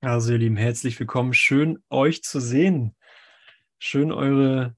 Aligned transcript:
Also, 0.00 0.30
ihr 0.30 0.38
Lieben, 0.38 0.56
herzlich 0.56 1.00
willkommen. 1.00 1.34
Schön, 1.34 1.82
euch 1.90 2.22
zu 2.22 2.38
sehen. 2.38 2.94
Schön, 3.78 4.12
eure 4.12 4.76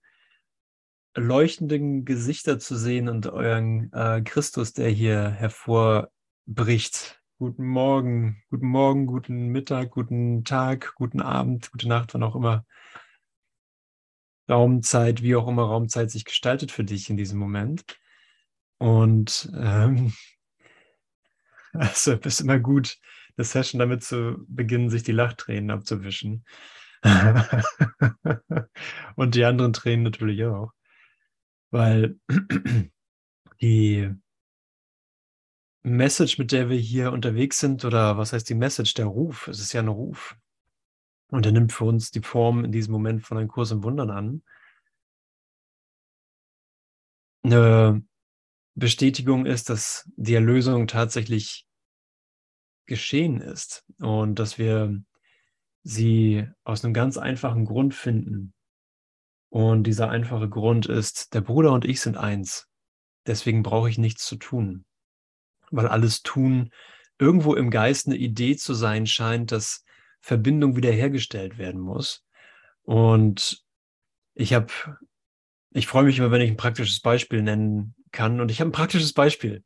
leuchtenden 1.15 2.07
Gesichter 2.07 2.59
zu 2.59 2.75
sehen 2.75 3.07
und 3.11 3.27
euren 3.27 3.93
äh, 3.93 4.23
Christus, 4.23 4.73
der 4.73 4.89
hier 4.89 5.29
hervorbricht. 5.29 7.21
Guten 7.37 7.67
Morgen, 7.67 8.43
guten 8.49 8.69
Morgen, 8.69 9.05
guten 9.05 9.49
Mittag, 9.49 9.91
guten 9.91 10.43
Tag, 10.45 10.95
guten 10.95 11.21
Abend, 11.21 11.71
gute 11.71 11.87
Nacht, 11.87 12.15
wann 12.15 12.23
auch 12.23 12.35
immer. 12.35 12.65
Raumzeit, 14.49 15.21
wie 15.21 15.37
auch 15.37 15.49
immer 15.49 15.65
Raumzeit 15.65 16.11
sich 16.11 16.25
gestaltet 16.25 16.73
für 16.73 16.85
dich 16.85 17.11
in 17.11 17.19
diesem 17.19 17.39
Moment. 17.39 17.85
Und 18.79 19.53
ähm, 19.55 20.15
also 21.75 22.17
bist 22.17 22.41
immer 22.41 22.59
gut, 22.59 22.99
eine 23.41 23.47
Session 23.47 23.79
damit 23.79 24.05
zu 24.05 24.45
beginnen, 24.49 24.91
sich 24.91 25.03
die 25.03 25.13
Lachtränen 25.13 25.71
abzuwischen. 25.71 26.45
und 29.17 29.35
die 29.35 29.45
anderen 29.45 29.73
Tränen 29.73 30.03
natürlich 30.03 30.45
auch. 30.45 30.73
Weil 31.71 32.19
die 33.63 34.15
Message, 35.83 36.39
mit 36.39 36.53
der 36.53 36.69
wir 36.69 36.77
hier 36.77 37.13
unterwegs 37.13 37.59
sind, 37.59 37.87
oder 37.87 38.19
was 38.19 38.35
heißt 38.35 38.49
die 38.51 38.55
Message, 38.55 38.93
der 38.93 39.07
Ruf, 39.07 39.49
es 39.49 39.61
ist 39.61 39.73
ja 39.73 39.81
ein 39.81 39.89
Ruf. 39.89 40.37
Und 41.29 41.47
er 41.47 41.53
nimmt 41.53 41.73
für 41.73 41.85
uns 41.85 42.11
die 42.11 42.21
Form 42.21 42.65
in 42.65 42.73
diesem 42.73 42.93
Moment 42.93 43.25
von 43.25 43.39
einem 43.39 43.49
Kurs 43.49 43.71
im 43.71 43.83
Wundern 43.83 44.11
an. 44.11 44.43
Eine 47.43 48.05
Bestätigung 48.75 49.47
ist, 49.47 49.71
dass 49.71 50.11
die 50.17 50.35
Erlösung 50.35 50.87
tatsächlich 50.87 51.67
geschehen 52.91 53.41
ist 53.41 53.85
und 54.01 54.41
dass 54.41 54.59
wir 54.59 55.01
sie 55.85 56.47
aus 56.65 56.85
einem 56.85 56.93
ganz 56.93 57.17
einfachen 57.17 57.65
Grund 57.65 57.95
finden. 57.95 58.53
Und 59.49 59.85
dieser 59.85 60.11
einfache 60.11 60.49
Grund 60.49 60.87
ist, 60.87 61.33
der 61.33 61.41
Bruder 61.41 61.73
und 61.73 61.85
ich 61.85 62.01
sind 62.01 62.17
eins. 62.17 62.69
Deswegen 63.27 63.63
brauche 63.63 63.89
ich 63.89 63.97
nichts 63.97 64.27
zu 64.27 64.37
tun. 64.37 64.85
Weil 65.71 65.87
alles 65.87 66.23
Tun 66.23 66.71
irgendwo 67.19 67.55
im 67.55 67.71
Geist 67.71 68.09
eine 68.09 68.17
Idee 68.17 68.57
zu 68.57 68.75
sein 68.75 69.07
scheint, 69.07 69.53
dass 69.53 69.85
Verbindung 70.21 70.75
wiederhergestellt 70.75 71.59
werden 71.59 71.81
muss. 71.81 72.25
Und 72.83 73.65
ich 74.35 74.53
habe, 74.53 74.73
ich 75.71 75.87
freue 75.87 76.05
mich 76.05 76.19
immer, 76.19 76.33
wenn 76.33 76.43
ich 76.43 76.51
ein 76.51 76.57
praktisches 76.57 77.01
Beispiel 77.01 77.43
nennen 77.43 77.95
kann. 78.11 78.41
Und 78.41 78.51
ich 78.51 78.61
habe 78.61 78.71
ein 78.71 78.73
praktisches 78.73 79.13
Beispiel. 79.13 79.63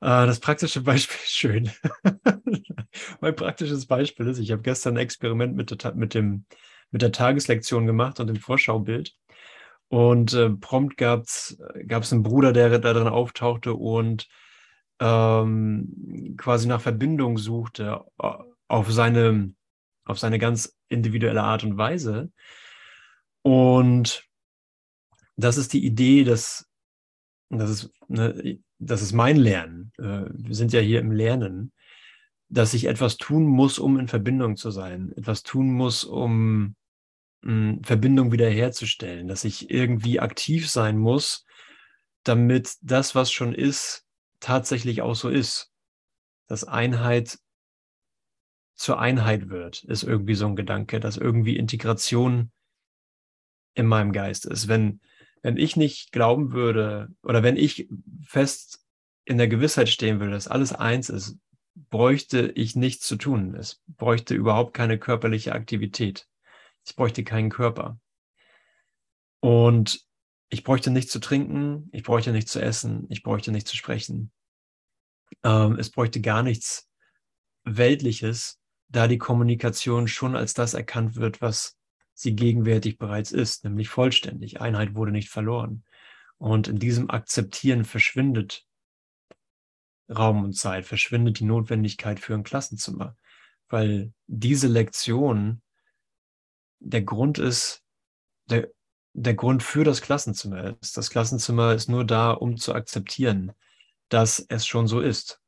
Äh, 0.00 0.26
das 0.26 0.40
praktische 0.40 0.82
Beispiel 0.82 1.16
ist 1.22 1.36
schön. 1.36 1.70
mein 3.20 3.34
praktisches 3.36 3.86
Beispiel 3.86 4.26
ist, 4.26 4.38
ich 4.38 4.52
habe 4.52 4.62
gestern 4.62 4.94
ein 4.94 5.02
Experiment 5.02 5.56
mit 5.56 5.70
der, 5.70 5.94
mit 5.94 6.14
dem, 6.14 6.44
mit 6.90 7.02
der 7.02 7.12
Tageslektion 7.12 7.86
gemacht 7.86 8.20
und 8.20 8.28
dem 8.28 8.36
Vorschaubild. 8.36 9.14
Und 9.88 10.34
äh, 10.34 10.50
prompt 10.50 10.96
gab 10.98 11.22
es 11.24 11.56
einen 12.12 12.22
Bruder, 12.22 12.52
der 12.52 12.78
da 12.78 12.92
drin 12.92 13.08
auftauchte 13.08 13.74
und 13.74 14.28
ähm, 15.00 16.34
quasi 16.36 16.68
nach 16.68 16.80
Verbindung 16.80 17.38
suchte 17.38 18.04
äh, 18.20 18.32
auf 18.68 18.92
seine, 18.92 19.54
auf 20.04 20.18
seine 20.18 20.38
ganz 20.38 20.76
individuelle 20.88 21.42
Art 21.42 21.64
und 21.64 21.78
Weise. 21.78 22.30
Und 23.42 24.24
das 25.36 25.56
ist 25.56 25.72
die 25.72 25.86
Idee, 25.86 26.24
dass 26.24 26.68
das 27.48 27.70
ist, 27.70 27.92
ne, 28.08 28.58
das 28.78 29.02
ist 29.02 29.12
mein 29.12 29.36
Lernen. 29.36 29.92
Äh, 29.98 30.26
wir 30.30 30.54
sind 30.54 30.72
ja 30.72 30.80
hier 30.80 31.00
im 31.00 31.12
Lernen, 31.12 31.72
dass 32.48 32.74
ich 32.74 32.86
etwas 32.86 33.16
tun 33.16 33.44
muss, 33.44 33.78
um 33.78 33.98
in 33.98 34.08
Verbindung 34.08 34.56
zu 34.56 34.70
sein, 34.70 35.12
etwas 35.16 35.42
tun 35.42 35.72
muss, 35.72 36.04
um 36.04 36.76
hm, 37.42 37.82
Verbindung 37.82 38.32
wiederherzustellen, 38.32 39.28
dass 39.28 39.44
ich 39.44 39.70
irgendwie 39.70 40.20
aktiv 40.20 40.68
sein 40.68 40.96
muss, 40.96 41.44
damit 42.22 42.76
das, 42.80 43.14
was 43.14 43.30
schon 43.32 43.54
ist, 43.54 44.06
tatsächlich 44.40 45.02
auch 45.02 45.14
so 45.14 45.28
ist. 45.28 45.70
Dass 46.46 46.64
Einheit 46.64 47.38
zur 48.74 48.98
Einheit 49.00 49.50
wird, 49.50 49.84
ist 49.84 50.02
irgendwie 50.02 50.34
so 50.34 50.46
ein 50.46 50.56
Gedanke, 50.56 51.00
dass 51.00 51.16
irgendwie 51.16 51.56
Integration 51.56 52.50
in 53.74 53.86
meinem 53.86 54.12
Geist 54.12 54.46
ist. 54.46 54.68
Wenn, 54.68 55.00
wenn 55.48 55.56
ich 55.56 55.76
nicht 55.76 56.12
glauben 56.12 56.52
würde 56.52 57.08
oder 57.22 57.42
wenn 57.42 57.56
ich 57.56 57.88
fest 58.22 58.84
in 59.24 59.38
der 59.38 59.48
Gewissheit 59.48 59.88
stehen 59.88 60.20
würde, 60.20 60.32
dass 60.32 60.46
alles 60.46 60.74
eins 60.74 61.08
ist, 61.08 61.38
bräuchte 61.88 62.52
ich 62.54 62.76
nichts 62.76 63.06
zu 63.06 63.16
tun. 63.16 63.54
Es 63.54 63.82
bräuchte 63.86 64.34
überhaupt 64.34 64.74
keine 64.74 64.98
körperliche 64.98 65.52
Aktivität. 65.52 66.28
Ich 66.84 66.94
bräuchte 66.94 67.24
keinen 67.24 67.48
Körper. 67.48 67.98
Und 69.40 70.04
ich 70.50 70.64
bräuchte 70.64 70.90
nichts 70.90 71.12
zu 71.12 71.18
trinken, 71.18 71.88
ich 71.92 72.02
bräuchte 72.02 72.32
nichts 72.32 72.52
zu 72.52 72.60
essen, 72.60 73.06
ich 73.08 73.22
bräuchte 73.22 73.50
nichts 73.50 73.70
zu 73.70 73.76
sprechen. 73.78 74.30
Ähm, 75.44 75.78
es 75.78 75.88
bräuchte 75.88 76.20
gar 76.20 76.42
nichts 76.42 76.90
Weltliches, 77.64 78.60
da 78.88 79.08
die 79.08 79.16
Kommunikation 79.16 80.08
schon 80.08 80.36
als 80.36 80.52
das 80.52 80.74
erkannt 80.74 81.16
wird, 81.16 81.40
was 81.40 81.77
sie 82.18 82.34
gegenwärtig 82.34 82.98
bereits 82.98 83.30
ist, 83.30 83.62
nämlich 83.62 83.88
vollständig. 83.88 84.60
Einheit 84.60 84.94
wurde 84.94 85.12
nicht 85.12 85.28
verloren. 85.28 85.84
Und 86.36 86.66
in 86.66 86.78
diesem 86.78 87.10
Akzeptieren 87.10 87.84
verschwindet 87.84 88.66
Raum 90.10 90.42
und 90.42 90.54
Zeit, 90.54 90.84
verschwindet 90.84 91.38
die 91.38 91.44
Notwendigkeit 91.44 92.18
für 92.18 92.34
ein 92.34 92.42
Klassenzimmer, 92.42 93.16
weil 93.68 94.12
diese 94.26 94.66
Lektion 94.66 95.62
der 96.80 97.02
Grund 97.02 97.38
ist, 97.38 97.84
der, 98.50 98.68
der 99.12 99.34
Grund 99.34 99.62
für 99.62 99.84
das 99.84 100.00
Klassenzimmer 100.00 100.76
ist. 100.80 100.96
Das 100.96 101.10
Klassenzimmer 101.10 101.74
ist 101.74 101.88
nur 101.88 102.04
da, 102.04 102.32
um 102.32 102.56
zu 102.56 102.74
akzeptieren, 102.74 103.52
dass 104.08 104.44
es 104.48 104.66
schon 104.66 104.88
so 104.88 105.00
ist. 105.00 105.40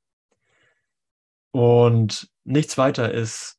Und 1.53 2.31
nichts 2.45 2.79
weiter 2.79 3.13
ist 3.13 3.59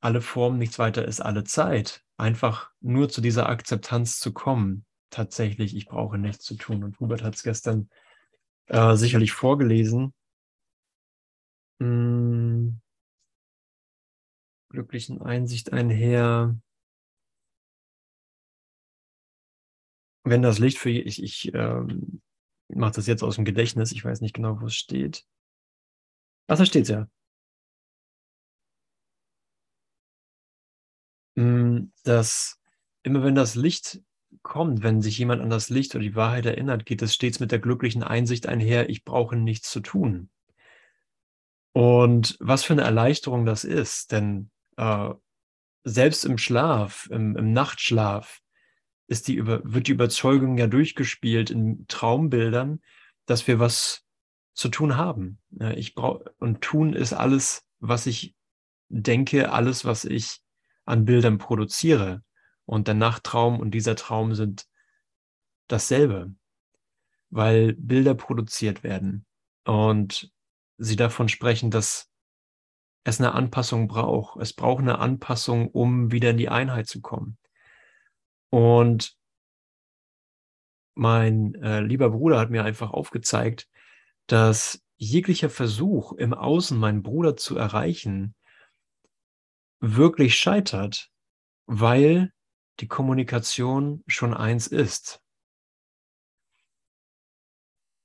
alle 0.00 0.20
Formen, 0.20 0.58
nichts 0.58 0.78
weiter 0.78 1.06
ist 1.06 1.20
alle 1.20 1.44
Zeit 1.44 2.04
einfach 2.20 2.70
nur 2.80 3.08
zu 3.08 3.20
dieser 3.20 3.48
Akzeptanz 3.48 4.20
zu 4.20 4.32
kommen. 4.32 4.84
Tatsächlich, 5.10 5.74
ich 5.74 5.86
brauche 5.86 6.18
nichts 6.18 6.44
zu 6.44 6.54
tun. 6.54 6.84
Und 6.84 7.00
Hubert 7.00 7.22
hat 7.22 7.34
es 7.34 7.42
gestern 7.42 7.90
äh, 8.66 8.94
sicherlich 8.96 9.32
vorgelesen. 9.32 10.14
Hm, 11.80 12.80
glücklichen 14.68 15.20
Einsicht 15.20 15.72
einher. 15.72 16.56
Wenn 20.22 20.42
das 20.42 20.58
Licht 20.58 20.78
für 20.78 20.90
ich, 20.90 21.22
ich 21.22 21.52
ähm, 21.54 22.20
mache 22.68 22.92
das 22.92 23.06
jetzt 23.06 23.22
aus 23.22 23.36
dem 23.36 23.44
Gedächtnis, 23.44 23.92
ich 23.92 24.04
weiß 24.04 24.20
nicht 24.20 24.34
genau, 24.34 24.60
wo 24.60 24.66
es 24.66 24.74
steht. 24.74 25.24
Ach, 26.46 26.58
da 26.58 26.66
steht 26.66 26.84
es 26.84 26.90
ja. 26.90 27.08
Dass 32.04 32.58
immer 33.02 33.22
wenn 33.22 33.34
das 33.34 33.54
Licht 33.54 34.00
kommt, 34.42 34.82
wenn 34.82 35.02
sich 35.02 35.18
jemand 35.18 35.42
an 35.42 35.50
das 35.50 35.70
Licht 35.70 35.94
oder 35.94 36.02
die 36.02 36.14
Wahrheit 36.14 36.46
erinnert, 36.46 36.86
geht 36.86 37.02
es 37.02 37.14
stets 37.14 37.40
mit 37.40 37.52
der 37.52 37.58
glücklichen 37.58 38.02
Einsicht 38.02 38.46
einher, 38.46 38.88
ich 38.88 39.04
brauche 39.04 39.36
nichts 39.36 39.70
zu 39.70 39.80
tun. 39.80 40.30
Und 41.72 42.36
was 42.40 42.64
für 42.64 42.72
eine 42.72 42.82
Erleichterung 42.82 43.46
das 43.46 43.64
ist, 43.64 44.12
denn 44.12 44.50
äh, 44.76 45.10
selbst 45.84 46.24
im 46.24 46.38
Schlaf, 46.38 47.08
im, 47.10 47.36
im 47.36 47.52
Nachtschlaf, 47.52 48.40
ist 49.06 49.28
die 49.28 49.34
über, 49.34 49.60
wird 49.64 49.88
die 49.88 49.92
Überzeugung 49.92 50.56
ja 50.56 50.66
durchgespielt 50.66 51.50
in 51.50 51.86
Traumbildern, 51.88 52.80
dass 53.26 53.46
wir 53.46 53.58
was 53.58 54.04
zu 54.54 54.68
tun 54.68 54.96
haben. 54.96 55.38
Ich 55.74 55.94
brauche 55.94 56.32
und 56.38 56.60
tun 56.60 56.92
ist 56.92 57.12
alles, 57.12 57.64
was 57.80 58.06
ich 58.06 58.36
denke, 58.88 59.52
alles, 59.52 59.84
was 59.84 60.04
ich 60.04 60.40
an 60.90 61.04
Bildern 61.04 61.38
produziere. 61.38 62.22
Und 62.66 62.86
der 62.86 62.94
Nachttraum 62.94 63.58
und 63.58 63.72
dieser 63.72 63.96
Traum 63.96 64.34
sind 64.34 64.66
dasselbe, 65.66 66.34
weil 67.30 67.74
Bilder 67.74 68.14
produziert 68.14 68.82
werden 68.82 69.26
und 69.64 70.32
sie 70.78 70.96
davon 70.96 71.28
sprechen, 71.28 71.70
dass 71.70 72.10
es 73.04 73.20
eine 73.20 73.32
Anpassung 73.32 73.88
braucht. 73.88 74.40
Es 74.40 74.52
braucht 74.52 74.80
eine 74.80 74.98
Anpassung, 74.98 75.68
um 75.68 76.12
wieder 76.12 76.30
in 76.30 76.36
die 76.36 76.48
Einheit 76.48 76.86
zu 76.86 77.00
kommen. 77.00 77.38
Und 78.50 79.16
mein 80.94 81.54
äh, 81.54 81.80
lieber 81.80 82.10
Bruder 82.10 82.38
hat 82.38 82.50
mir 82.50 82.64
einfach 82.64 82.92
aufgezeigt, 82.92 83.68
dass 84.26 84.82
jeglicher 84.96 85.50
Versuch 85.50 86.12
im 86.12 86.34
Außen 86.34 86.78
meinen 86.78 87.02
Bruder 87.02 87.36
zu 87.36 87.56
erreichen 87.56 88.34
wirklich 89.80 90.38
scheitert, 90.38 91.10
weil 91.66 92.32
die 92.80 92.88
Kommunikation 92.88 94.02
schon 94.06 94.34
eins 94.34 94.66
ist. 94.66 95.22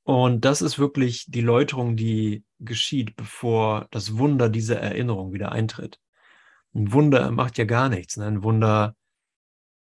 Und 0.04 0.46
das 0.46 0.62
ist 0.62 0.78
wirklich 0.78 1.26
die 1.28 1.42
Läuterung, 1.42 1.96
die 1.96 2.44
geschieht, 2.60 3.16
bevor 3.16 3.88
das 3.92 4.18
Wunder 4.18 4.50
dieser 4.50 4.80
Erinnerung 4.80 5.34
wieder 5.34 5.52
eintritt. 5.52 6.00
Ein 6.74 6.92
Wunder 6.92 7.32
macht 7.32 7.58
ja 7.58 7.66
gar 7.66 7.90
nichts. 7.90 8.18
Ne? 8.18 8.28
Ein 8.28 8.44
Wunder 8.44 8.96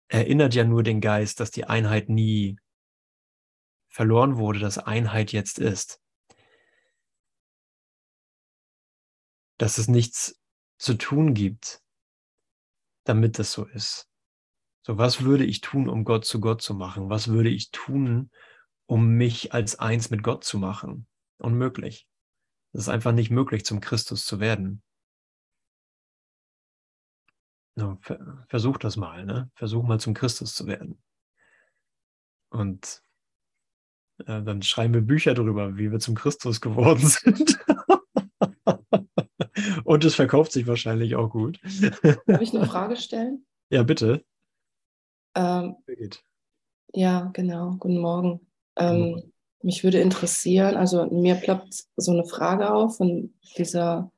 erinnert 0.09 0.55
ja 0.55 0.65
nur 0.65 0.83
den 0.83 1.01
Geist, 1.01 1.41
dass 1.41 1.51
die 1.51 1.65
Einheit 1.65 2.09
nie 2.09 2.59
verloren 3.89 4.39
wurde, 4.39 4.61
dass 4.61 4.79
Einheit 4.79 5.33
jetzt 5.33 5.59
ist. 5.59 6.01
Dass 9.59 9.77
es 9.77 9.89
nichts 9.89 10.38
zu 10.79 10.95
tun 10.95 11.35
gibt, 11.35 11.83
damit 13.05 13.39
es 13.39 13.53
so 13.53 13.65
ist. 13.65 14.09
So, 14.83 14.97
was 14.97 15.23
würde 15.23 15.45
ich 15.45 15.61
tun, 15.61 15.89
um 15.89 16.05
Gott 16.05 16.25
zu 16.25 16.41
Gott 16.41 16.63
zu 16.63 16.75
machen? 16.75 17.11
Was 17.11 17.29
würde 17.29 17.51
ich 17.51 17.71
tun, 17.71 18.31
um 18.87 19.09
mich 19.17 19.53
als 19.53 19.79
eins 19.79 20.11
mit 20.11 20.23
Gott 20.23 20.45
zu 20.45 20.59
machen? 20.59 21.07
Unmöglich. 21.39 22.07
Es 22.73 22.83
ist 22.83 22.89
einfach 22.89 23.13
nicht 23.13 23.31
möglich, 23.31 23.65
zum 23.65 23.81
Christus 23.81 24.25
zu 24.25 24.41
werden. 24.41 24.83
versuch 28.49 28.79
das 28.79 28.97
mal, 28.97 29.25
ne? 29.25 29.51
Versuch 29.55 29.85
mal 29.85 30.01
zum 30.01 30.15
Christus 30.15 30.55
zu 30.55 30.67
werden. 30.67 31.01
Und 32.51 33.03
äh, 34.27 34.43
dann 34.43 34.63
schreiben 34.63 34.95
wir 34.95 35.01
Bücher 35.01 35.35
darüber, 35.35 35.77
wie 35.77 35.93
wir 35.93 36.01
zum 36.01 36.15
Christus 36.15 36.61
geworden 36.61 37.07
sind. 37.07 37.59
Und 39.85 40.05
es 40.05 40.15
verkauft 40.15 40.53
sich 40.53 40.67
wahrscheinlich 40.67 41.17
auch 41.17 41.31
gut. 41.31 41.61
Darf 42.27 42.41
ich 42.41 42.55
eine 42.55 42.67
Frage 42.67 42.97
stellen? 42.97 43.47
Ja, 43.71 43.83
bitte. 43.83 44.25
Ähm, 45.35 45.77
ja, 46.93 47.31
genau. 47.33 47.77
Guten 47.79 47.99
Morgen. 47.99 48.41
Ähm, 48.77 49.33
mich 49.63 49.85
würde 49.85 50.01
interessieren, 50.01 50.77
also 50.77 51.07
mir 51.07 51.35
ploppt 51.35 51.85
so 51.97 52.13
eine 52.13 52.25
Frage 52.25 52.73
auf 52.73 52.97
von 52.97 53.35
dieser 53.57 54.11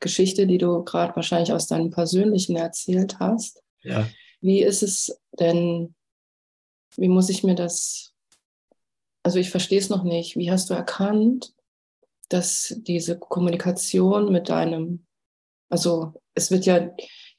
Geschichte, 0.00 0.46
die 0.46 0.58
du 0.58 0.84
gerade 0.84 1.16
wahrscheinlich 1.16 1.52
aus 1.52 1.66
deinem 1.66 1.90
persönlichen 1.90 2.56
erzählt 2.56 3.18
hast. 3.18 3.62
Ja. 3.82 4.08
Wie 4.40 4.62
ist 4.62 4.82
es 4.82 5.20
denn, 5.38 5.94
wie 6.96 7.08
muss 7.08 7.28
ich 7.28 7.42
mir 7.42 7.54
das, 7.54 8.12
also 9.22 9.38
ich 9.38 9.50
verstehe 9.50 9.78
es 9.78 9.88
noch 9.88 10.04
nicht, 10.04 10.36
wie 10.36 10.50
hast 10.50 10.70
du 10.70 10.74
erkannt, 10.74 11.53
dass 12.28 12.74
diese 12.78 13.18
Kommunikation 13.18 14.32
mit 14.32 14.48
deinem, 14.48 15.06
also 15.68 16.14
es 16.34 16.50
wird 16.50 16.66
ja 16.66 16.90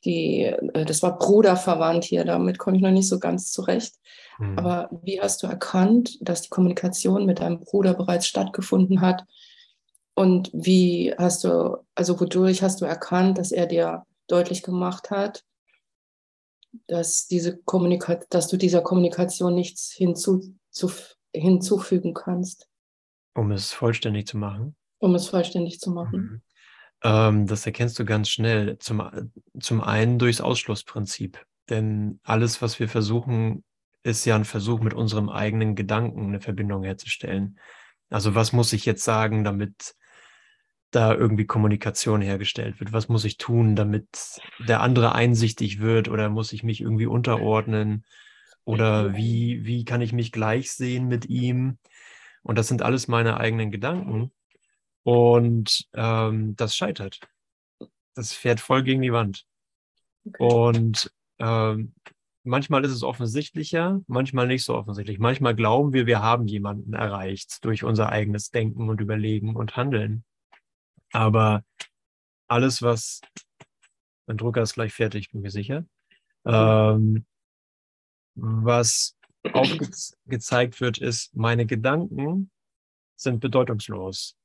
die, 0.06 0.44
äh, 0.44 0.86
das 0.86 1.02
war 1.02 1.18
Bruderverwandt 1.18 2.04
hier, 2.04 2.24
damit 2.24 2.58
komme 2.58 2.78
ich 2.78 2.84
noch 2.84 2.92
nicht 2.92 3.10
so 3.10 3.20
ganz 3.20 3.52
zurecht. 3.52 3.96
Mhm. 4.38 4.58
Aber 4.58 4.90
wie 5.04 5.20
hast 5.20 5.44
du 5.44 5.48
erkannt, 5.48 6.18
dass 6.22 6.44
die 6.44 6.50
Kommunikation 6.50 7.26
mit 7.26 7.40
deinem 7.40 7.62
Bruder 7.62 7.94
bereits 7.94 8.28
stattgefunden 8.28 9.02
hat? 9.02 9.26
Und 10.14 10.50
wie 10.54 11.14
hast 11.18 11.44
du, 11.44 11.78
also 11.94 12.20
wodurch 12.20 12.62
hast 12.62 12.80
du 12.82 12.86
erkannt, 12.86 13.38
dass 13.38 13.52
er 13.52 13.66
dir 13.66 14.06
deutlich 14.28 14.64
gemacht 14.64 15.12
hat, 15.12 15.44
dass, 16.88 17.28
diese 17.28 17.58
Kommunika 17.58 18.20
dass 18.30 18.48
du 18.48 18.58
dieser 18.58 18.82
Kommunikation 18.82 19.56
nichts 19.56 19.92
hinzu, 19.92 20.56
zu, 20.70 20.92
hinzufügen 21.34 22.14
kannst? 22.14 22.70
Um 23.36 23.52
es 23.52 23.72
vollständig 23.72 24.26
zu 24.28 24.38
machen. 24.38 24.76
Um 24.98 25.14
es 25.14 25.30
vollständig 25.30 25.80
zu 25.80 25.92
machen. 25.92 26.20
Mhm. 26.20 26.42
Ähm, 27.04 27.48
das 27.48 27.66
erkennst 27.66 28.00
du 28.00 28.06
ganz 28.06 28.30
schnell. 28.30 28.80
Zum, 28.80 29.32
zum 29.60 29.82
einen 29.82 30.18
durchs 30.18 30.42
Ausschlussprinzip. 30.42 31.46
Denn 31.70 32.20
alles, 32.24 32.62
was 32.62 32.80
wir 32.80 32.90
versuchen, 32.90 33.64
ist 34.04 34.26
ja 34.26 34.36
ein 34.36 34.46
Versuch, 34.46 34.82
mit 34.82 34.94
unserem 34.94 35.30
eigenen 35.30 35.76
Gedanken 35.76 36.28
eine 36.28 36.40
Verbindung 36.40 36.84
herzustellen. 36.84 37.60
Also 38.10 38.36
was 38.36 38.54
muss 38.54 38.72
ich 38.72 38.86
jetzt 38.86 39.04
sagen, 39.04 39.44
damit 39.44 39.96
da 40.92 41.14
irgendwie 41.14 41.46
Kommunikation 41.46 42.22
hergestellt 42.22 42.80
wird? 42.80 42.94
Was 42.94 43.10
muss 43.10 43.26
ich 43.26 43.38
tun, 43.38 43.76
damit 43.76 44.08
der 44.68 44.82
andere 44.82 45.14
einsichtig 45.14 45.82
wird 45.82 46.08
oder 46.08 46.30
muss 46.30 46.54
ich 46.54 46.64
mich 46.64 46.82
irgendwie 46.82 47.08
unterordnen? 47.08 48.06
Oder 48.64 49.16
wie, 49.16 49.66
wie 49.66 49.86
kann 49.86 50.02
ich 50.02 50.14
mich 50.14 50.32
gleich 50.32 50.72
sehen 50.72 51.08
mit 51.08 51.28
ihm? 51.28 51.78
Und 52.46 52.60
das 52.60 52.68
sind 52.68 52.84
alles 52.84 53.08
meine 53.08 53.38
eigenen 53.38 53.72
Gedanken. 53.72 54.32
Und 55.04 55.88
ähm, 55.94 56.56
das 56.56 56.76
scheitert. 56.76 57.20
Das 58.14 58.34
fährt 58.34 58.60
voll 58.60 58.84
gegen 58.84 59.02
die 59.02 59.12
Wand. 59.12 59.48
Okay. 60.28 60.44
Und 60.44 61.12
ähm, 61.40 61.96
manchmal 62.44 62.86
ist 62.86 62.92
es 62.92 63.02
offensichtlicher, 63.02 64.02
manchmal 64.06 64.46
nicht 64.46 64.64
so 64.64 64.76
offensichtlich. 64.76 65.18
Manchmal 65.18 65.56
glauben 65.56 65.92
wir, 65.92 66.06
wir 66.06 66.22
haben 66.22 66.48
jemanden 66.48 66.94
erreicht 66.94 67.66
durch 67.66 67.84
unser 67.84 68.10
eigenes 68.10 68.52
Denken 68.52 68.90
und 68.90 69.02
Überlegen 69.02 69.56
und 69.56 69.76
Handeln. 69.76 70.24
Aber 71.14 71.64
alles, 72.48 72.84
was, 72.84 73.22
mein 74.28 74.38
Drucker 74.38 74.62
ist 74.62 74.76
gleich 74.76 74.94
fertig, 74.94 75.32
bin 75.32 75.42
mir 75.42 75.50
sicher, 75.50 75.84
ähm, 76.46 77.26
was 78.36 79.18
aufgezeigt 79.54 80.82
wird, 80.82 80.98
ist, 80.98 81.36
meine 81.36 81.66
Gedanken 81.66 82.50
sind 83.16 83.40
bedeutungslos. 83.40 84.36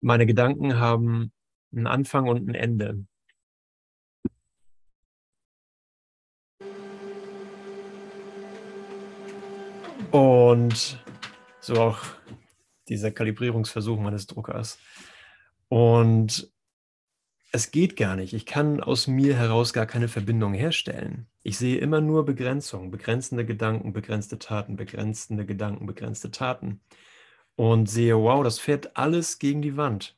Meine 0.00 0.26
Gedanken 0.26 0.78
haben 0.78 1.32
einen 1.72 1.86
Anfang 1.86 2.28
und 2.28 2.48
ein 2.48 2.54
Ende. 2.54 3.06
Und 10.10 11.04
so 11.60 11.74
auch 11.74 11.98
dieser 12.88 13.10
Kalibrierungsversuch 13.10 13.98
meines 13.98 14.26
Druckers. 14.26 14.78
Und 15.68 16.50
es 17.50 17.70
geht 17.70 17.96
gar 17.96 18.16
nicht. 18.16 18.34
Ich 18.34 18.46
kann 18.46 18.80
aus 18.80 19.06
mir 19.06 19.36
heraus 19.36 19.72
gar 19.72 19.86
keine 19.86 20.08
Verbindung 20.08 20.52
herstellen. 20.52 21.26
Ich 21.42 21.56
sehe 21.56 21.78
immer 21.78 22.00
nur 22.00 22.24
Begrenzungen, 22.24 22.90
begrenzende 22.90 23.46
Gedanken, 23.46 23.92
begrenzte 23.92 24.38
Taten, 24.38 24.76
begrenzende 24.76 25.46
Gedanken, 25.46 25.86
begrenzte 25.86 26.30
Taten. 26.30 26.80
Und 27.56 27.88
sehe, 27.88 28.16
wow, 28.16 28.44
das 28.44 28.58
fährt 28.58 28.96
alles 28.96 29.38
gegen 29.38 29.62
die 29.62 29.76
Wand. 29.76 30.16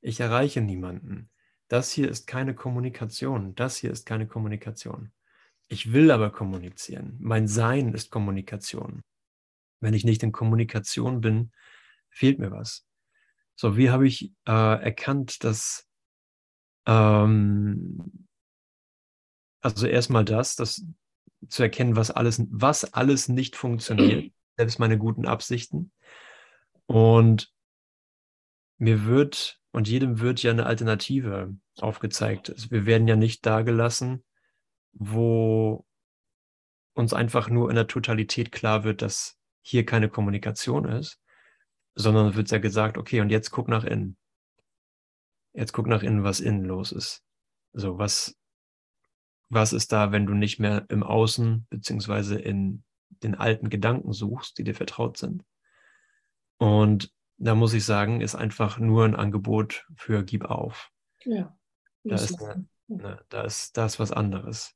Ich 0.00 0.20
erreiche 0.20 0.60
niemanden. 0.60 1.28
Das 1.68 1.92
hier 1.92 2.08
ist 2.08 2.26
keine 2.26 2.54
Kommunikation. 2.54 3.54
Das 3.54 3.76
hier 3.76 3.90
ist 3.90 4.06
keine 4.06 4.26
Kommunikation. 4.26 5.12
Ich 5.68 5.92
will 5.92 6.10
aber 6.10 6.30
kommunizieren. 6.30 7.16
Mein 7.20 7.48
Sein 7.48 7.92
ist 7.92 8.10
Kommunikation. 8.10 9.02
Wenn 9.80 9.94
ich 9.94 10.04
nicht 10.04 10.22
in 10.22 10.32
Kommunikation 10.32 11.20
bin, 11.20 11.52
fehlt 12.10 12.38
mir 12.38 12.50
was. 12.50 12.86
So, 13.56 13.76
wie 13.76 13.90
habe 13.90 14.06
ich 14.06 14.32
äh, 14.46 14.82
erkannt, 14.82 15.44
dass 15.44 15.89
ähm, 16.90 18.26
also 19.60 19.86
erstmal 19.86 20.24
das, 20.24 20.56
das 20.56 20.84
zu 21.48 21.62
erkennen, 21.62 21.96
was 21.96 22.10
alles, 22.10 22.42
was 22.50 22.92
alles 22.92 23.28
nicht 23.28 23.54
funktioniert, 23.56 24.32
selbst 24.56 24.78
meine 24.78 24.98
guten 24.98 25.26
Absichten. 25.26 25.92
Und 26.86 27.52
mir 28.78 29.04
wird 29.04 29.60
und 29.70 29.88
jedem 29.88 30.18
wird 30.18 30.42
ja 30.42 30.50
eine 30.50 30.66
Alternative 30.66 31.54
aufgezeigt. 31.78 32.50
Also 32.50 32.72
wir 32.72 32.86
werden 32.86 33.06
ja 33.06 33.14
nicht 33.14 33.46
da 33.46 33.62
gelassen, 33.62 34.24
wo 34.92 35.86
uns 36.94 37.14
einfach 37.14 37.48
nur 37.48 37.70
in 37.70 37.76
der 37.76 37.86
Totalität 37.86 38.50
klar 38.50 38.82
wird, 38.82 39.00
dass 39.00 39.38
hier 39.62 39.86
keine 39.86 40.08
Kommunikation 40.08 40.86
ist, 40.86 41.20
sondern 41.94 42.34
wird 42.34 42.50
ja 42.50 42.58
gesagt, 42.58 42.98
okay, 42.98 43.20
und 43.20 43.30
jetzt 43.30 43.50
guck 43.50 43.68
nach 43.68 43.84
innen. 43.84 44.16
Jetzt 45.52 45.72
guck 45.72 45.86
nach 45.86 46.02
innen, 46.02 46.24
was 46.24 46.40
innen 46.40 46.64
los 46.64 46.92
ist. 46.92 47.24
So, 47.72 47.98
was, 47.98 48.36
was 49.48 49.72
ist 49.72 49.92
da, 49.92 50.12
wenn 50.12 50.26
du 50.26 50.34
nicht 50.34 50.58
mehr 50.58 50.86
im 50.88 51.02
Außen 51.02 51.66
beziehungsweise 51.70 52.38
in 52.38 52.84
den 53.08 53.34
alten 53.34 53.68
Gedanken 53.68 54.12
suchst, 54.12 54.58
die 54.58 54.64
dir 54.64 54.74
vertraut 54.74 55.16
sind? 55.16 55.44
Und 56.58 57.12
da 57.36 57.54
muss 57.54 57.72
ich 57.72 57.84
sagen, 57.84 58.20
ist 58.20 58.34
einfach 58.34 58.78
nur 58.78 59.04
ein 59.04 59.16
Angebot 59.16 59.86
für 59.96 60.24
Gib 60.24 60.44
auf. 60.44 60.90
Ja. 61.24 61.56
Da 62.04 62.14
ist, 62.14 62.40
eine, 62.40 62.66
ne, 62.88 63.24
da 63.28 63.42
ist, 63.42 63.76
da 63.76 63.86
ist 63.86 63.98
was 63.98 64.12
anderes. 64.12 64.74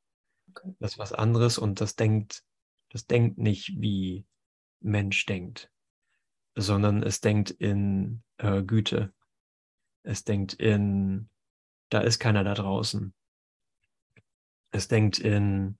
Okay. 0.50 0.74
Das 0.78 0.92
ist 0.92 0.98
was 0.98 1.12
anderes 1.12 1.58
und 1.58 1.80
das 1.80 1.96
denkt, 1.96 2.42
das 2.90 3.06
denkt 3.06 3.38
nicht 3.38 3.80
wie 3.80 4.26
Mensch 4.80 5.26
denkt 5.26 5.70
sondern 6.54 7.02
es 7.02 7.20
denkt 7.20 7.50
in 7.50 8.22
äh, 8.38 8.62
Güte. 8.62 9.12
Es 10.04 10.22
denkt 10.22 10.54
in, 10.54 11.28
da 11.88 12.00
ist 12.00 12.20
keiner 12.20 12.44
da 12.44 12.54
draußen. 12.54 13.12
Es 14.70 14.86
denkt 14.86 15.18
in, 15.18 15.78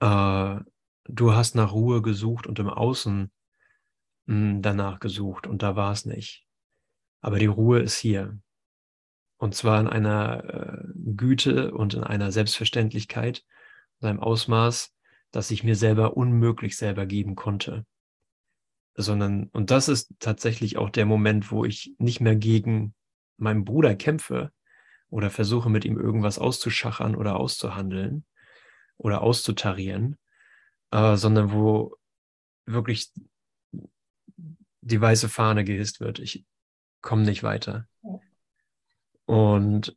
äh, 0.00 0.60
du 1.04 1.32
hast 1.32 1.54
nach 1.54 1.72
Ruhe 1.72 2.02
gesucht 2.02 2.46
und 2.46 2.58
im 2.58 2.68
Außen 2.68 3.32
mh, 4.26 4.34
hm, 4.34 4.62
danach 4.62 5.00
gesucht 5.00 5.46
und 5.46 5.62
da 5.62 5.76
war 5.76 5.92
es 5.92 6.04
nicht. 6.04 6.46
Aber 7.20 7.38
die 7.38 7.46
Ruhe 7.46 7.80
ist 7.80 7.96
hier. 7.96 8.38
Und 9.38 9.54
zwar 9.54 9.80
in 9.80 9.88
einer 9.88 10.44
äh, 10.44 10.84
Güte 11.16 11.72
und 11.72 11.94
in 11.94 12.04
einer 12.04 12.32
Selbstverständlichkeit, 12.32 13.44
in 14.00 14.08
einem 14.08 14.20
Ausmaß, 14.20 14.94
das 15.30 15.50
ich 15.50 15.64
mir 15.64 15.76
selber 15.76 16.16
unmöglich 16.16 16.76
selber 16.76 17.06
geben 17.06 17.34
konnte 17.34 17.86
sondern, 18.96 19.48
und 19.52 19.70
das 19.70 19.88
ist 19.88 20.14
tatsächlich 20.20 20.76
auch 20.76 20.90
der 20.90 21.06
Moment, 21.06 21.50
wo 21.50 21.64
ich 21.64 21.94
nicht 21.98 22.20
mehr 22.20 22.36
gegen 22.36 22.94
meinen 23.36 23.64
Bruder 23.64 23.94
kämpfe 23.94 24.52
oder 25.10 25.30
versuche 25.30 25.70
mit 25.70 25.84
ihm 25.84 25.98
irgendwas 25.98 26.38
auszuschachern 26.38 27.14
oder 27.14 27.36
auszuhandeln 27.36 28.24
oder 28.96 29.22
auszutarieren, 29.22 30.18
äh, 30.90 31.16
sondern 31.16 31.52
wo 31.52 31.96
wirklich 32.66 33.12
die 34.80 35.00
weiße 35.00 35.28
Fahne 35.28 35.64
gehisst 35.64 36.00
wird. 36.00 36.18
Ich 36.18 36.44
komme 37.00 37.22
nicht 37.22 37.42
weiter. 37.42 37.88
Und 39.26 39.96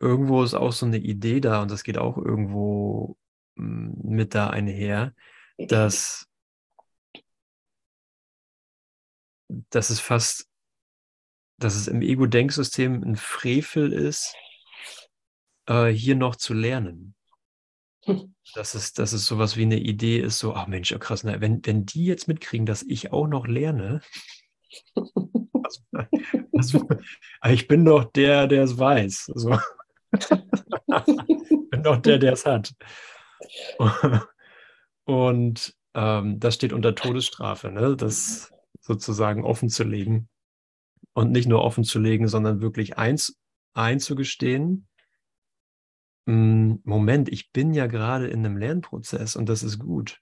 irgendwo 0.00 0.42
ist 0.42 0.54
auch 0.54 0.72
so 0.72 0.86
eine 0.86 0.98
Idee 0.98 1.40
da, 1.40 1.62
und 1.62 1.70
das 1.70 1.84
geht 1.84 1.98
auch 1.98 2.16
irgendwo 2.16 3.16
mm, 3.56 4.14
mit 4.14 4.34
da 4.34 4.50
einher, 4.50 5.14
dass, 5.58 6.26
dass 9.48 9.90
es 9.90 10.00
fast, 10.00 10.48
dass 11.64 11.76
es 11.76 11.88
im 11.88 12.02
Ego-Denksystem 12.02 13.02
ein 13.02 13.16
Frevel 13.16 13.90
ist, 13.90 14.36
äh, 15.66 15.86
hier 15.86 16.14
noch 16.14 16.36
zu 16.36 16.52
lernen. 16.52 17.14
Dass 18.54 18.74
es, 18.74 18.92
dass 18.92 19.14
es 19.14 19.24
sowas 19.24 19.56
wie 19.56 19.62
eine 19.62 19.80
Idee 19.80 20.18
ist, 20.20 20.38
so, 20.38 20.54
ach 20.54 20.66
Mensch, 20.66 20.94
krass, 21.00 21.24
na, 21.24 21.40
wenn, 21.40 21.64
wenn 21.64 21.86
die 21.86 22.04
jetzt 22.04 22.28
mitkriegen, 22.28 22.66
dass 22.66 22.82
ich 22.82 23.10
auch 23.10 23.26
noch 23.26 23.46
lerne, 23.46 24.02
also, 24.94 25.80
also, 26.52 26.88
ich 27.48 27.66
bin 27.66 27.86
doch 27.86 28.04
der, 28.04 28.46
der 28.46 28.64
es 28.64 28.78
weiß. 28.78 29.32
Also, 29.34 29.58
ich 30.12 31.70
bin 31.70 31.82
doch 31.82 31.96
der, 31.96 32.18
der 32.18 32.34
es 32.34 32.44
hat. 32.44 32.74
Und 35.04 35.74
ähm, 35.94 36.38
das 36.38 36.54
steht 36.54 36.74
unter 36.74 36.94
Todesstrafe, 36.94 37.72
ne? 37.72 37.96
das 37.96 38.52
sozusagen 38.80 39.44
offen 39.44 39.70
zu 39.70 39.82
legen. 39.82 40.28
Und 41.14 41.30
nicht 41.30 41.48
nur 41.48 41.62
offen 41.62 41.84
zu 41.84 41.98
legen, 41.98 42.28
sondern 42.28 42.60
wirklich 42.60 42.98
eins 42.98 43.38
einzugestehen, 43.72 44.86
hm, 46.26 46.80
Moment, 46.84 47.28
ich 47.28 47.52
bin 47.52 47.74
ja 47.74 47.86
gerade 47.86 48.28
in 48.28 48.44
einem 48.44 48.56
Lernprozess 48.56 49.36
und 49.36 49.48
das 49.48 49.62
ist 49.62 49.78
gut. 49.78 50.20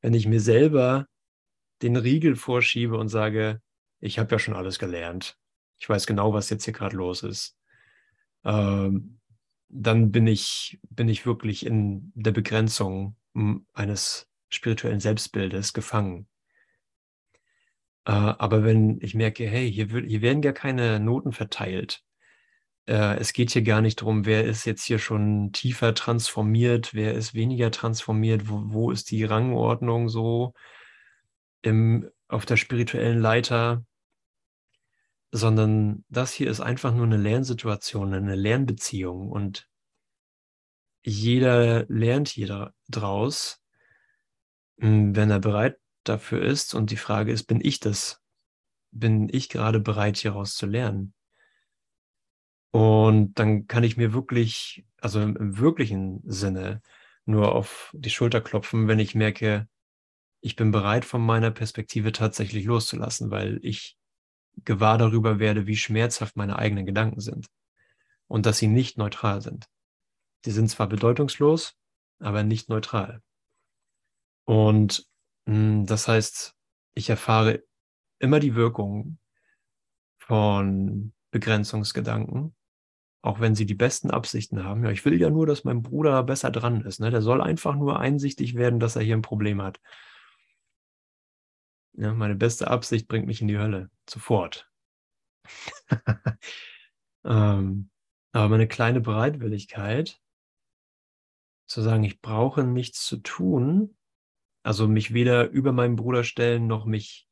Wenn 0.00 0.14
ich 0.14 0.26
mir 0.26 0.40
selber 0.40 1.06
den 1.80 1.96
Riegel 1.96 2.36
vorschiebe 2.36 2.96
und 2.96 3.08
sage, 3.08 3.60
ich 4.00 4.18
habe 4.18 4.30
ja 4.32 4.38
schon 4.38 4.54
alles 4.54 4.78
gelernt, 4.78 5.36
ich 5.78 5.88
weiß 5.88 6.06
genau, 6.06 6.32
was 6.32 6.50
jetzt 6.50 6.64
hier 6.64 6.74
gerade 6.74 6.96
los 6.96 7.22
ist, 7.22 7.56
ähm, 8.44 9.18
dann 9.68 10.12
bin 10.12 10.26
ich, 10.26 10.78
bin 10.90 11.08
ich 11.08 11.24
wirklich 11.24 11.64
in 11.64 12.12
der 12.14 12.32
Begrenzung 12.32 13.16
hm, 13.34 13.66
eines 13.72 14.28
spirituellen 14.50 15.00
Selbstbildes 15.00 15.72
gefangen. 15.72 16.28
Äh, 18.04 18.12
aber 18.12 18.64
wenn 18.64 18.98
ich 19.00 19.14
merke, 19.14 19.46
hey, 19.46 19.70
hier, 19.72 19.90
wird, 19.90 20.06
hier 20.08 20.22
werden 20.22 20.42
gar 20.42 20.52
keine 20.52 21.00
Noten 21.00 21.32
verteilt, 21.32 22.02
äh, 22.86 23.16
es 23.18 23.32
geht 23.32 23.52
hier 23.52 23.62
gar 23.62 23.80
nicht 23.80 24.00
darum, 24.00 24.26
wer 24.26 24.44
ist 24.44 24.64
jetzt 24.64 24.84
hier 24.84 24.98
schon 24.98 25.52
tiefer 25.52 25.94
transformiert, 25.94 26.94
wer 26.94 27.14
ist 27.14 27.34
weniger 27.34 27.70
transformiert, 27.70 28.48
wo, 28.48 28.62
wo 28.66 28.90
ist 28.90 29.10
die 29.10 29.24
Rangordnung 29.24 30.08
so 30.08 30.52
im, 31.62 32.10
auf 32.28 32.46
der 32.46 32.56
spirituellen 32.56 33.20
Leiter, 33.20 33.84
sondern 35.32 36.04
das 36.08 36.32
hier 36.32 36.50
ist 36.50 36.60
einfach 36.60 36.94
nur 36.94 37.06
eine 37.06 37.16
Lernsituation, 37.16 38.14
eine 38.14 38.34
Lernbeziehung. 38.36 39.30
Und 39.30 39.68
jeder 41.04 41.86
lernt 41.88 42.28
hier 42.28 42.74
draus, 42.88 43.62
hm, 44.78 45.16
wenn 45.16 45.30
er 45.30 45.40
bereit 45.40 45.78
dafür 46.04 46.42
ist. 46.42 46.74
Und 46.74 46.90
die 46.90 46.96
Frage 46.96 47.32
ist, 47.32 47.44
bin 47.44 47.60
ich 47.62 47.80
das? 47.80 48.20
Bin 48.90 49.28
ich 49.30 49.48
gerade 49.48 49.80
bereit, 49.80 50.18
hieraus 50.18 50.54
zu 50.54 50.66
lernen? 50.66 51.14
Und 52.72 53.34
dann 53.38 53.66
kann 53.66 53.84
ich 53.84 53.96
mir 53.96 54.14
wirklich, 54.14 54.84
also 55.00 55.20
im, 55.20 55.58
wirklichen 55.58 56.22
Sinne, 56.24 56.80
nur 57.24 57.54
auf 57.54 57.92
die 57.94 58.10
Schulter 58.10 58.40
klopfen, 58.40 58.88
wenn 58.88 58.98
ich 58.98 59.14
merke, 59.14 59.68
ich 60.40 60.56
bin 60.56 60.72
bereit, 60.72 61.04
von 61.04 61.20
meiner 61.20 61.50
Perspektive 61.50 62.12
tatsächlich 62.12 62.64
loszulassen, 62.64 63.30
weil 63.30 63.60
ich 63.62 63.96
gewahr 64.64 64.98
darüber 64.98 65.38
werde, 65.38 65.66
wie 65.66 65.76
schmerzhaft 65.76 66.36
meine 66.36 66.58
eigenen 66.58 66.86
Gedanken 66.86 67.20
sind 67.20 67.46
und 68.26 68.46
dass 68.46 68.58
sie 68.58 68.66
nicht 68.66 68.98
neutral 68.98 69.40
sind. 69.42 69.66
Die 70.44 70.50
sind 70.50 70.68
zwar 70.68 70.88
bedeutungslos, 70.88 71.76
aber 72.18 72.42
nicht 72.42 72.68
neutral. 72.68 73.22
Und 74.44 75.06
das 75.44 76.08
heißt, 76.08 76.54
ich 76.94 77.10
erfahre 77.10 77.62
immer 78.18 78.40
die 78.40 78.54
Wirkung 78.54 79.18
von 80.18 81.12
Begrenzungsgedanken 81.30 82.54
auch 83.22 83.38
wenn 83.38 83.54
sie 83.54 83.66
die 83.66 83.74
besten 83.74 84.10
Absichten 84.10 84.64
haben. 84.64 84.84
Ja, 84.84 84.90
ich 84.90 85.04
will 85.04 85.18
ja 85.18 85.30
nur, 85.30 85.46
dass 85.46 85.62
mein 85.64 85.82
Bruder 85.82 86.22
besser 86.24 86.50
dran 86.50 86.82
ist. 86.82 86.98
Ne? 86.98 87.10
Der 87.10 87.22
soll 87.22 87.40
einfach 87.40 87.76
nur 87.76 88.00
einsichtig 88.00 88.56
werden, 88.56 88.80
dass 88.80 88.96
er 88.96 89.02
hier 89.02 89.16
ein 89.16 89.22
Problem 89.22 89.62
hat. 89.62 89.80
Ja, 91.94 92.12
meine 92.12 92.34
beste 92.34 92.68
Absicht 92.68 93.06
bringt 93.06 93.26
mich 93.26 93.40
in 93.40 93.48
die 93.48 93.58
Hölle. 93.58 93.90
Sofort. 94.10 94.68
ähm, 97.24 97.90
aber 98.32 98.48
meine 98.48 98.66
kleine 98.66 99.00
Bereitwilligkeit, 99.00 100.20
zu 101.66 101.80
sagen, 101.80 102.02
ich 102.02 102.20
brauche 102.20 102.64
nichts 102.64 103.06
zu 103.06 103.18
tun, 103.18 103.96
also 104.62 104.88
mich 104.88 105.12
weder 105.12 105.50
über 105.50 105.72
meinen 105.72 105.96
Bruder 105.96 106.24
stellen, 106.24 106.66
noch 106.66 106.84
mich 106.84 107.26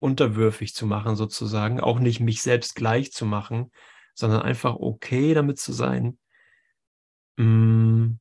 unterwürfig 0.00 0.74
zu 0.74 0.86
machen, 0.86 1.16
sozusagen, 1.16 1.80
auch 1.80 1.98
nicht 1.98 2.20
mich 2.20 2.42
selbst 2.42 2.74
gleich 2.74 3.12
zu 3.12 3.24
machen, 3.24 3.70
sondern 4.14 4.42
einfach 4.42 4.74
okay 4.76 5.34
damit 5.34 5.58
zu 5.58 5.72
sein, 5.72 6.18
mm, 7.36 8.12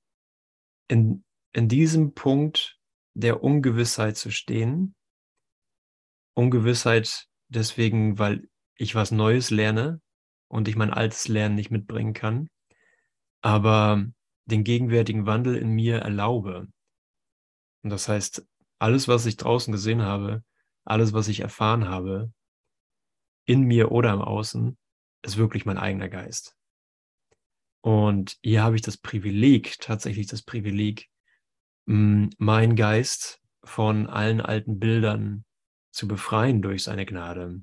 in, 0.88 1.24
in 1.52 1.68
diesem 1.68 2.14
Punkt 2.14 2.80
der 3.14 3.44
Ungewissheit 3.44 4.18
zu 4.18 4.32
stehen. 4.32 4.96
Ungewissheit 6.36 7.28
deswegen, 7.50 8.18
weil 8.18 8.50
ich 8.76 8.96
was 8.96 9.12
Neues 9.12 9.50
lerne 9.50 10.02
und 10.48 10.68
ich 10.68 10.76
mein 10.76 10.92
altes 10.92 11.28
Lernen 11.28 11.56
nicht 11.56 11.70
mitbringen 11.70 12.14
kann, 12.14 12.50
aber 13.42 14.06
den 14.46 14.64
gegenwärtigen 14.64 15.26
Wandel 15.26 15.56
in 15.56 15.70
mir 15.70 15.98
erlaube. 15.98 16.68
Und 17.84 17.90
das 17.90 18.08
heißt, 18.08 18.48
alles, 18.80 19.08
was 19.08 19.26
ich 19.26 19.38
draußen 19.38 19.72
gesehen 19.72 20.02
habe, 20.02 20.44
alles, 20.86 21.14
was 21.14 21.28
ich 21.28 21.42
erfahren 21.42 21.88
habe, 21.88 22.34
in 23.46 23.62
mir 23.64 23.92
oder 23.92 24.14
im 24.14 24.22
Außen, 24.22 24.78
ist 25.24 25.38
wirklich 25.38 25.66
mein 25.66 25.78
eigener 25.78 26.10
Geist. 26.10 26.58
Und 27.82 28.38
hier 28.42 28.64
habe 28.64 28.76
ich 28.76 28.82
das 28.82 28.98
Privileg, 28.98 29.80
tatsächlich 29.80 30.28
das 30.28 30.42
Privileg, 30.42 31.10
meinen 31.86 32.76
Geist 32.76 33.42
von 33.66 34.08
allen 34.08 34.40
alten 34.40 34.80
Bildern 34.80 35.46
zu 35.92 36.08
befreien 36.08 36.62
durch 36.62 36.84
seine 36.84 37.06
Gnade 37.06 37.62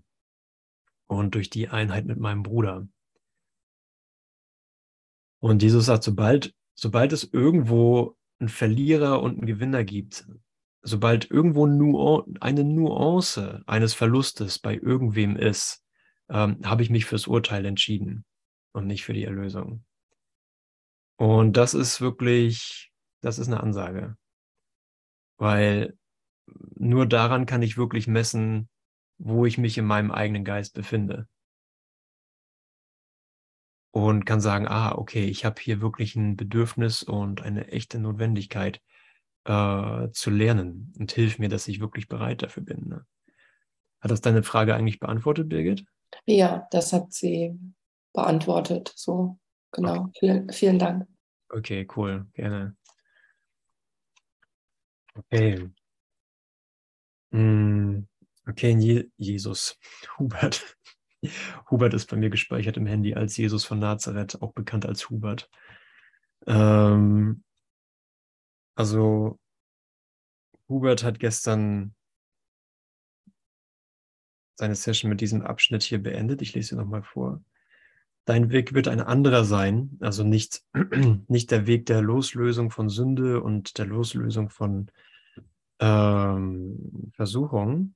und 1.06 1.34
durch 1.34 1.48
die 1.48 1.68
Einheit 1.68 2.04
mit 2.04 2.18
meinem 2.18 2.42
Bruder. 2.42 2.86
Und 5.42 5.62
Jesus 5.62 5.86
sagt, 5.86 6.04
sobald, 6.04 6.54
sobald 6.74 7.14
es 7.14 7.24
irgendwo 7.24 8.18
einen 8.40 8.48
Verlierer 8.48 9.22
und 9.22 9.38
einen 9.38 9.46
Gewinner 9.46 9.84
gibt, 9.84 10.26
sobald 10.82 11.30
irgendwo 11.30 11.64
eine 12.40 12.64
Nuance 12.64 13.62
eines 13.66 13.94
Verlustes 13.94 14.58
bei 14.58 14.74
irgendwem 14.74 15.36
ist, 15.36 15.84
ähm, 16.28 16.58
habe 16.64 16.82
ich 16.82 16.90
mich 16.90 17.04
fürs 17.04 17.26
Urteil 17.26 17.66
entschieden 17.66 18.24
und 18.72 18.86
nicht 18.86 19.04
für 19.04 19.12
die 19.12 19.24
Erlösung. 19.24 19.84
Und 21.16 21.56
das 21.56 21.74
ist 21.74 22.00
wirklich, 22.00 22.90
das 23.20 23.38
ist 23.38 23.48
eine 23.48 23.62
Ansage, 23.62 24.16
weil 25.36 25.98
nur 26.76 27.06
daran 27.06 27.46
kann 27.46 27.62
ich 27.62 27.76
wirklich 27.76 28.06
messen, 28.06 28.68
wo 29.18 29.44
ich 29.44 29.58
mich 29.58 29.76
in 29.76 29.84
meinem 29.84 30.10
eigenen 30.10 30.44
Geist 30.44 30.72
befinde. 30.72 31.28
Und 33.92 34.24
kann 34.24 34.40
sagen, 34.40 34.68
ah, 34.68 34.92
okay, 34.92 35.24
ich 35.24 35.44
habe 35.44 35.60
hier 35.60 35.80
wirklich 35.80 36.14
ein 36.14 36.36
Bedürfnis 36.36 37.02
und 37.02 37.42
eine 37.42 37.68
echte 37.68 37.98
Notwendigkeit 37.98 38.80
äh, 39.44 40.08
zu 40.12 40.30
lernen 40.30 40.92
und 40.98 41.10
hilf 41.10 41.38
mir, 41.38 41.48
dass 41.48 41.66
ich 41.66 41.80
wirklich 41.80 42.08
bereit 42.08 42.42
dafür 42.42 42.62
bin. 42.62 42.88
Ne? 42.88 43.06
Hat 44.00 44.10
das 44.10 44.20
deine 44.20 44.42
Frage 44.42 44.74
eigentlich 44.74 45.00
beantwortet, 45.00 45.48
Birgit? 45.48 45.84
Ja, 46.26 46.68
das 46.70 46.92
hat 46.92 47.12
sie 47.12 47.58
beantwortet. 48.12 48.92
So, 48.94 49.38
genau. 49.72 50.04
Okay. 50.04 50.12
Vielen, 50.20 50.50
vielen 50.50 50.78
Dank. 50.78 51.08
Okay, 51.48 51.86
cool. 51.96 52.26
Gerne. 52.34 52.76
Okay. 55.14 55.68
Hm, 57.32 58.06
okay, 58.48 58.76
Je 58.78 59.10
Jesus. 59.16 59.76
Hubert. 60.18 60.76
Hubert 61.70 61.94
ist 61.94 62.06
bei 62.06 62.16
mir 62.16 62.30
gespeichert 62.30 62.76
im 62.76 62.86
Handy 62.86 63.14
als 63.14 63.36
Jesus 63.36 63.64
von 63.64 63.78
Nazareth, 63.78 64.40
auch 64.42 64.52
bekannt 64.52 64.86
als 64.86 65.10
Hubert. 65.10 65.50
Ähm, 66.46 67.42
also, 68.74 69.38
Hubert 70.68 71.04
hat 71.04 71.18
gestern 71.18 71.94
seine 74.56 74.74
Session 74.74 75.10
mit 75.10 75.20
diesem 75.20 75.42
Abschnitt 75.42 75.82
hier 75.82 76.02
beendet. 76.02 76.42
Ich 76.42 76.54
lese 76.54 76.70
sie 76.70 76.76
nochmal 76.76 77.02
vor. 77.02 77.42
Dein 78.26 78.50
Weg 78.50 78.74
wird 78.74 78.86
ein 78.88 79.00
anderer 79.00 79.44
sein, 79.44 79.96
also 80.00 80.22
nicht, 80.22 80.62
nicht 81.28 81.50
der 81.50 81.66
Weg 81.66 81.86
der 81.86 82.02
Loslösung 82.02 82.70
von 82.70 82.88
Sünde 82.88 83.42
und 83.42 83.78
der 83.78 83.86
Loslösung 83.86 84.50
von 84.50 84.90
ähm, 85.80 87.10
Versuchung. 87.14 87.94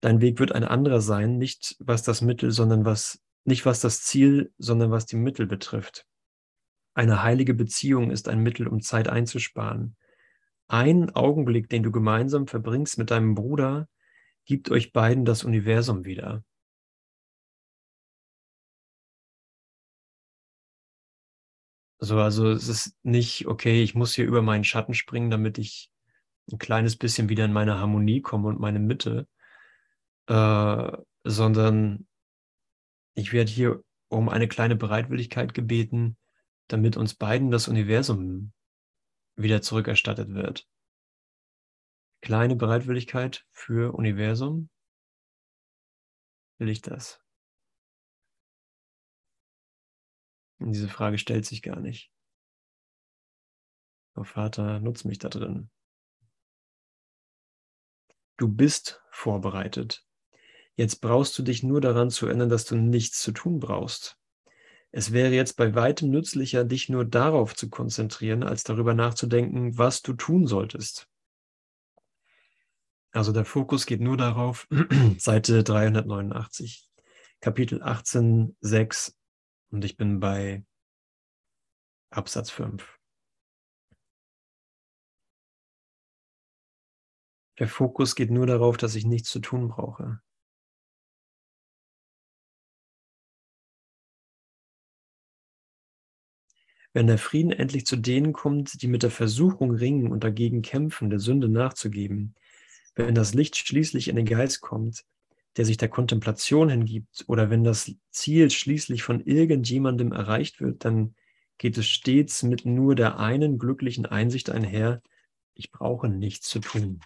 Dein 0.00 0.20
Weg 0.20 0.38
wird 0.38 0.52
ein 0.52 0.64
anderer 0.64 1.00
sein, 1.00 1.36
nicht 1.36 1.76
was 1.78 2.02
das 2.02 2.22
Mittel, 2.22 2.50
sondern 2.50 2.84
was, 2.84 3.20
nicht 3.44 3.66
was 3.66 3.80
das 3.80 4.02
Ziel, 4.02 4.52
sondern 4.58 4.90
was 4.90 5.06
die 5.06 5.16
Mittel 5.16 5.46
betrifft. 5.46 6.06
Eine 6.94 7.22
heilige 7.22 7.54
Beziehung 7.54 8.10
ist 8.10 8.28
ein 8.28 8.42
Mittel, 8.42 8.66
um 8.66 8.80
Zeit 8.80 9.08
einzusparen. 9.08 9.96
Ein 10.68 11.10
Augenblick, 11.10 11.68
den 11.68 11.82
du 11.82 11.90
gemeinsam 11.90 12.46
verbringst 12.46 12.96
mit 12.96 13.10
deinem 13.10 13.34
Bruder, 13.34 13.88
gibt 14.44 14.70
euch 14.70 14.92
beiden 14.92 15.24
das 15.24 15.44
Universum 15.44 16.04
wieder. 16.04 16.44
So, 21.98 22.18
also 22.18 22.50
es 22.50 22.68
ist 22.68 22.96
nicht, 23.02 23.46
okay, 23.46 23.82
ich 23.82 23.94
muss 23.94 24.14
hier 24.14 24.24
über 24.24 24.40
meinen 24.40 24.64
Schatten 24.64 24.94
springen, 24.94 25.30
damit 25.30 25.58
ich 25.58 25.90
ein 26.50 26.58
kleines 26.58 26.96
bisschen 26.96 27.28
wieder 27.28 27.44
in 27.44 27.52
meine 27.52 27.78
Harmonie 27.78 28.22
komme 28.22 28.48
und 28.48 28.58
meine 28.58 28.78
Mitte, 28.78 29.28
äh, 30.26 30.96
sondern 31.24 32.06
ich 33.14 33.32
werde 33.32 33.50
hier 33.50 33.84
um 34.08 34.28
eine 34.28 34.48
kleine 34.48 34.76
Bereitwilligkeit 34.76 35.54
gebeten, 35.54 36.16
damit 36.68 36.96
uns 36.96 37.14
beiden 37.14 37.50
das 37.50 37.68
Universum 37.68 38.52
wieder 39.36 39.62
zurückerstattet 39.62 40.34
wird. 40.34 40.68
Kleine 42.22 42.56
Bereitwilligkeit 42.56 43.46
für 43.50 43.94
Universum. 43.94 44.68
Will 46.58 46.68
ich 46.68 46.82
das? 46.82 47.20
Und 50.58 50.72
diese 50.72 50.88
Frage 50.88 51.16
stellt 51.16 51.46
sich 51.46 51.62
gar 51.62 51.80
nicht. 51.80 52.12
Oh 54.14 54.24
Vater, 54.24 54.80
nutz 54.80 55.04
mich 55.04 55.18
da 55.18 55.30
drin. 55.30 55.70
Du 58.36 58.48
bist 58.48 59.02
vorbereitet. 59.10 60.06
Jetzt 60.76 61.00
brauchst 61.00 61.38
du 61.38 61.42
dich 61.42 61.62
nur 61.62 61.80
daran 61.80 62.10
zu 62.10 62.26
erinnern, 62.26 62.48
dass 62.48 62.64
du 62.64 62.76
nichts 62.76 63.20
zu 63.20 63.32
tun 63.32 63.58
brauchst. 63.58 64.16
Es 64.92 65.12
wäre 65.12 65.32
jetzt 65.32 65.56
bei 65.56 65.74
weitem 65.74 66.10
nützlicher, 66.10 66.64
dich 66.64 66.88
nur 66.88 67.04
darauf 67.04 67.54
zu 67.54 67.70
konzentrieren, 67.70 68.42
als 68.42 68.64
darüber 68.64 68.94
nachzudenken, 68.94 69.78
was 69.78 70.02
du 70.02 70.14
tun 70.14 70.46
solltest. 70.46 71.08
Also 73.12 73.32
der 73.32 73.44
Fokus 73.44 73.86
geht 73.86 74.00
nur 74.00 74.16
darauf, 74.16 74.68
Seite 75.18 75.62
389, 75.62 76.88
Kapitel 77.40 77.82
18, 77.82 78.56
6 78.60 79.16
und 79.70 79.84
ich 79.84 79.96
bin 79.96 80.20
bei 80.20 80.64
Absatz 82.10 82.50
5. 82.50 82.98
Der 87.58 87.68
Fokus 87.68 88.14
geht 88.14 88.30
nur 88.30 88.46
darauf, 88.46 88.76
dass 88.76 88.94
ich 88.94 89.04
nichts 89.04 89.28
zu 89.30 89.38
tun 89.40 89.68
brauche. 89.68 90.20
Wenn 96.92 97.06
der 97.06 97.18
Frieden 97.18 97.52
endlich 97.52 97.86
zu 97.86 97.96
denen 97.96 98.32
kommt, 98.32 98.82
die 98.82 98.88
mit 98.88 99.02
der 99.02 99.10
Versuchung 99.10 99.70
ringen 99.70 100.10
und 100.10 100.24
dagegen 100.24 100.62
kämpfen, 100.62 101.10
der 101.10 101.20
Sünde 101.20 101.48
nachzugeben, 101.48 102.34
wenn 102.94 103.14
das 103.14 103.34
Licht 103.34 103.56
schließlich 103.56 104.08
in 104.08 104.16
den 104.16 104.26
Geist 104.26 104.60
kommt, 104.60 105.04
der 105.56 105.64
sich 105.64 105.76
der 105.76 105.88
Kontemplation 105.88 106.68
hingibt, 106.68 107.24
oder 107.28 107.50
wenn 107.50 107.64
das 107.64 107.92
Ziel 108.10 108.50
schließlich 108.50 109.02
von 109.02 109.20
irgendjemandem 109.20 110.12
erreicht 110.12 110.60
wird, 110.60 110.84
dann 110.84 111.14
geht 111.58 111.76
es 111.78 111.86
stets 111.86 112.42
mit 112.42 112.64
nur 112.64 112.94
der 112.94 113.18
einen 113.18 113.58
glücklichen 113.58 114.06
Einsicht 114.06 114.50
einher, 114.50 115.02
ich 115.54 115.70
brauche 115.70 116.08
nichts 116.08 116.48
zu 116.48 116.60
tun. 116.60 117.00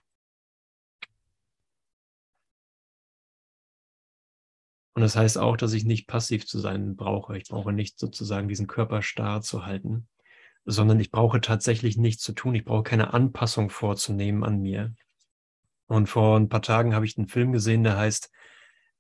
Und 4.94 5.02
das 5.02 5.16
heißt 5.16 5.38
auch, 5.38 5.56
dass 5.56 5.72
ich 5.72 5.84
nicht 5.84 6.06
passiv 6.06 6.46
zu 6.46 6.58
sein 6.60 6.94
brauche. 6.94 7.36
Ich 7.36 7.48
brauche 7.48 7.72
nicht 7.72 7.98
sozusagen 7.98 8.48
diesen 8.48 8.68
Körper 8.68 9.02
starr 9.02 9.42
zu 9.42 9.66
halten, 9.66 10.08
sondern 10.64 11.00
ich 11.00 11.10
brauche 11.10 11.40
tatsächlich 11.40 11.96
nichts 11.96 12.22
zu 12.22 12.32
tun. 12.32 12.54
Ich 12.54 12.64
brauche 12.64 12.84
keine 12.84 13.12
Anpassung 13.12 13.70
vorzunehmen 13.70 14.44
an 14.44 14.60
mir. 14.60 14.94
Und 15.86 16.08
vor 16.08 16.38
ein 16.38 16.48
paar 16.48 16.62
Tagen 16.62 16.94
habe 16.94 17.04
ich 17.04 17.18
einen 17.18 17.28
Film 17.28 17.52
gesehen, 17.52 17.82
der 17.82 17.96
heißt 17.96 18.30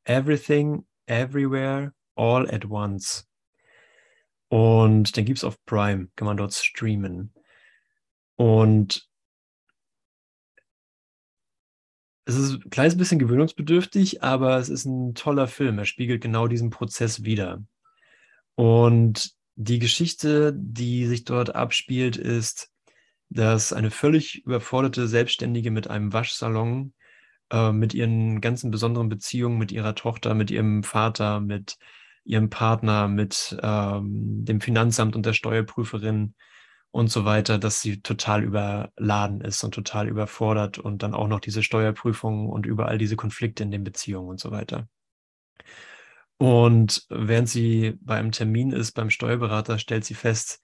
Everything, 0.04 0.84
Everywhere, 1.06 1.92
All 2.16 2.50
at 2.52 2.68
Once. 2.68 3.28
Und 4.48 5.16
den 5.16 5.24
gibt 5.24 5.38
es 5.38 5.44
auf 5.44 5.64
Prime, 5.64 6.08
kann 6.16 6.26
man 6.26 6.36
dort 6.36 6.52
streamen. 6.54 7.32
Und 8.36 9.08
es 12.24 12.36
ist 12.36 12.64
ein 12.64 12.70
kleines 12.70 12.96
bisschen 12.96 13.18
gewöhnungsbedürftig, 13.18 14.22
aber 14.22 14.58
es 14.58 14.68
ist 14.68 14.86
ein 14.86 15.14
toller 15.14 15.46
Film. 15.46 15.78
Er 15.78 15.84
spiegelt 15.84 16.22
genau 16.22 16.48
diesen 16.48 16.70
Prozess 16.70 17.24
wider. 17.24 17.62
Und 18.54 19.32
die 19.56 19.78
Geschichte, 19.78 20.54
die 20.56 21.06
sich 21.06 21.24
dort 21.24 21.54
abspielt, 21.54 22.16
ist, 22.16 22.70
dass 23.28 23.72
eine 23.72 23.90
völlig 23.90 24.44
überforderte 24.44 25.06
Selbstständige 25.08 25.70
mit 25.70 25.88
einem 25.88 26.12
Waschsalon, 26.12 26.94
äh, 27.50 27.72
mit 27.72 27.94
ihren 27.94 28.40
ganzen 28.40 28.70
besonderen 28.70 29.08
Beziehungen, 29.08 29.58
mit 29.58 29.72
ihrer 29.72 29.94
Tochter, 29.94 30.34
mit 30.34 30.50
ihrem 30.50 30.82
Vater, 30.82 31.40
mit 31.40 31.76
ihrem 32.24 32.48
Partner, 32.48 33.08
mit 33.08 33.56
ähm, 33.62 34.44
dem 34.44 34.60
Finanzamt 34.60 35.14
und 35.14 35.26
der 35.26 35.34
Steuerprüferin, 35.34 36.34
und 36.94 37.08
so 37.08 37.24
weiter, 37.24 37.58
dass 37.58 37.80
sie 37.80 38.02
total 38.02 38.44
überladen 38.44 39.40
ist 39.40 39.64
und 39.64 39.74
total 39.74 40.06
überfordert 40.06 40.78
und 40.78 41.02
dann 41.02 41.12
auch 41.12 41.26
noch 41.26 41.40
diese 41.40 41.64
Steuerprüfungen 41.64 42.48
und 42.48 42.66
überall 42.66 42.98
diese 42.98 43.16
Konflikte 43.16 43.64
in 43.64 43.72
den 43.72 43.82
Beziehungen 43.82 44.28
und 44.28 44.38
so 44.38 44.52
weiter. 44.52 44.88
Und 46.36 47.04
während 47.08 47.48
sie 47.48 47.98
bei 48.00 48.14
einem 48.16 48.30
Termin 48.30 48.70
ist 48.70 48.92
beim 48.92 49.10
Steuerberater, 49.10 49.80
stellt 49.80 50.04
sie 50.04 50.14
fest, 50.14 50.62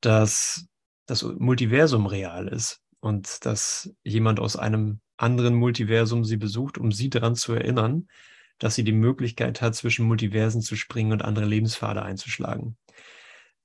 dass 0.00 0.66
das 1.04 1.22
Multiversum 1.22 2.06
real 2.06 2.48
ist 2.48 2.80
und 3.00 3.44
dass 3.44 3.94
jemand 4.02 4.40
aus 4.40 4.56
einem 4.56 5.00
anderen 5.18 5.56
Multiversum 5.56 6.24
sie 6.24 6.38
besucht, 6.38 6.78
um 6.78 6.90
sie 6.90 7.10
daran 7.10 7.34
zu 7.34 7.52
erinnern, 7.52 8.08
dass 8.56 8.76
sie 8.76 8.84
die 8.84 8.92
Möglichkeit 8.92 9.60
hat, 9.60 9.74
zwischen 9.74 10.06
Multiversen 10.06 10.62
zu 10.62 10.74
springen 10.74 11.12
und 11.12 11.22
andere 11.22 11.44
Lebenspfade 11.44 12.00
einzuschlagen. 12.00 12.78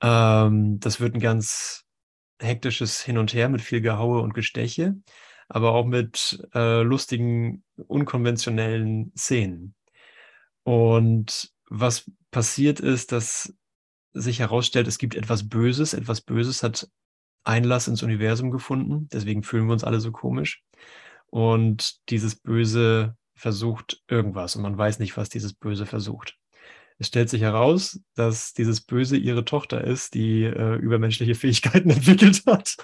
Ähm, 0.02 0.82
das 0.82 1.00
wird 1.00 1.16
ein 1.16 1.22
ganz 1.22 1.86
hektisches 2.42 3.02
Hin 3.02 3.18
und 3.18 3.34
Her 3.34 3.50
mit 3.50 3.62
viel 3.62 3.82
Gehaue 3.82 4.22
und 4.22 4.34
Gesteche, 4.34 4.96
aber 5.48 5.74
auch 5.74 5.86
mit 5.86 6.48
äh, 6.54 6.82
lustigen, 6.82 7.64
unkonventionellen 7.88 9.12
Szenen. 9.18 9.76
Und 10.64 11.52
was 11.70 12.10
passiert 12.32 12.80
ist, 12.80 13.12
dass 13.12 13.54
sich 14.14 14.40
herausstellt, 14.40 14.88
es 14.88 14.98
gibt 14.98 15.16
etwas 15.16 15.48
Böses. 15.48 15.94
Etwas 15.94 16.22
Böses 16.22 16.64
hat 16.64 16.90
Einlass 17.44 17.88
ins 17.88 18.04
Universum 18.04 18.52
gefunden. 18.52 19.08
Deswegen 19.12 19.44
fühlen 19.44 19.68
wir 19.68 19.74
uns 19.74 19.84
alle 19.84 20.00
so 20.00 20.12
komisch. 20.12 20.64
Und 21.28 22.10
dieses 22.10 22.36
Böse 22.36 23.16
versucht 23.36 24.04
irgendwas 24.08 24.56
und 24.56 24.62
man 24.62 24.78
weiß 24.78 25.00
nicht, 25.00 25.18
was 25.18 25.30
dieses 25.30 25.54
Böse 25.54 25.86
versucht. 25.86 26.38
Es 27.02 27.08
stellt 27.08 27.30
sich 27.32 27.42
heraus, 27.42 28.00
dass 28.14 28.54
dieses 28.54 28.82
Böse 28.82 29.18
ihre 29.18 29.44
Tochter 29.44 29.84
ist, 29.84 30.14
die 30.14 30.44
äh, 30.44 30.76
übermenschliche 30.76 31.34
Fähigkeiten 31.34 31.90
entwickelt 31.90 32.44
hat. 32.46 32.78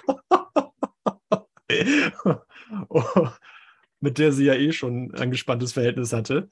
oh, 2.88 3.28
mit 4.00 4.18
der 4.18 4.32
sie 4.32 4.46
ja 4.46 4.54
eh 4.54 4.72
schon 4.72 5.04
ein 5.04 5.14
angespanntes 5.14 5.74
Verhältnis 5.74 6.12
hatte. 6.12 6.48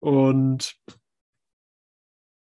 Und 0.00 0.76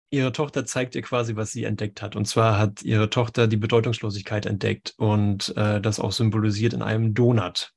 ihre 0.10 0.32
Tochter 0.32 0.66
zeigt 0.66 0.96
ihr 0.96 1.04
quasi, 1.04 1.36
was 1.36 1.52
sie 1.52 1.66
entdeckt 1.66 2.02
hat. 2.02 2.16
Und 2.16 2.26
zwar 2.26 2.58
hat 2.58 2.82
ihre 2.82 3.12
Tochter 3.12 3.46
die 3.46 3.58
Bedeutungslosigkeit 3.58 4.48
entdeckt 4.48 4.96
und 4.98 5.56
äh, 5.58 5.80
das 5.80 6.00
auch 6.00 6.12
symbolisiert 6.12 6.74
in 6.74 6.82
einem 6.82 7.14
Donut. 7.14 7.72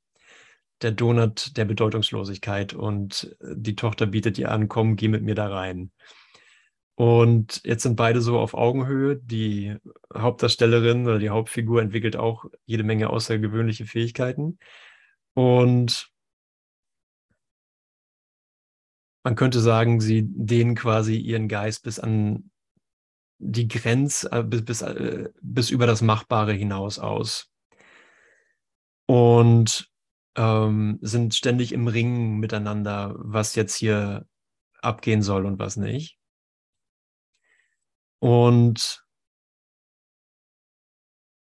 Der 0.80 0.92
Donut 0.92 1.54
der 1.54 1.66
Bedeutungslosigkeit. 1.66 2.72
Und 2.72 3.36
äh, 3.42 3.48
die 3.56 3.76
Tochter 3.76 4.06
bietet 4.06 4.38
ihr 4.38 4.50
an, 4.50 4.68
komm, 4.68 4.96
geh 4.96 5.08
mit 5.08 5.22
mir 5.22 5.34
da 5.34 5.48
rein. 5.48 5.92
Und 7.02 7.62
jetzt 7.64 7.82
sind 7.82 7.96
beide 7.96 8.20
so 8.20 8.38
auf 8.38 8.54
Augenhöhe. 8.54 9.16
Die 9.16 9.74
Hauptdarstellerin 10.16 11.04
oder 11.08 11.18
die 11.18 11.30
Hauptfigur 11.30 11.82
entwickelt 11.82 12.14
auch 12.14 12.44
jede 12.64 12.84
Menge 12.84 13.10
außergewöhnliche 13.10 13.86
Fähigkeiten. 13.86 14.60
Und 15.34 16.12
man 19.24 19.34
könnte 19.34 19.58
sagen, 19.58 20.00
sie 20.00 20.28
dehnen 20.28 20.76
quasi 20.76 21.16
ihren 21.16 21.48
Geist 21.48 21.82
bis 21.82 21.98
an 21.98 22.52
die 23.38 23.66
Grenze, 23.66 24.30
äh, 24.30 24.44
bis, 24.44 24.64
bis, 24.64 24.82
äh, 24.82 25.28
bis 25.42 25.70
über 25.70 25.88
das 25.88 26.02
Machbare 26.02 26.52
hinaus 26.52 27.00
aus. 27.00 27.50
Und 29.06 29.90
ähm, 30.36 31.00
sind 31.02 31.34
ständig 31.34 31.72
im 31.72 31.88
Ringen 31.88 32.38
miteinander, 32.38 33.16
was 33.16 33.56
jetzt 33.56 33.74
hier 33.74 34.24
abgehen 34.80 35.22
soll 35.22 35.46
und 35.46 35.58
was 35.58 35.76
nicht. 35.76 36.21
Und 38.22 39.04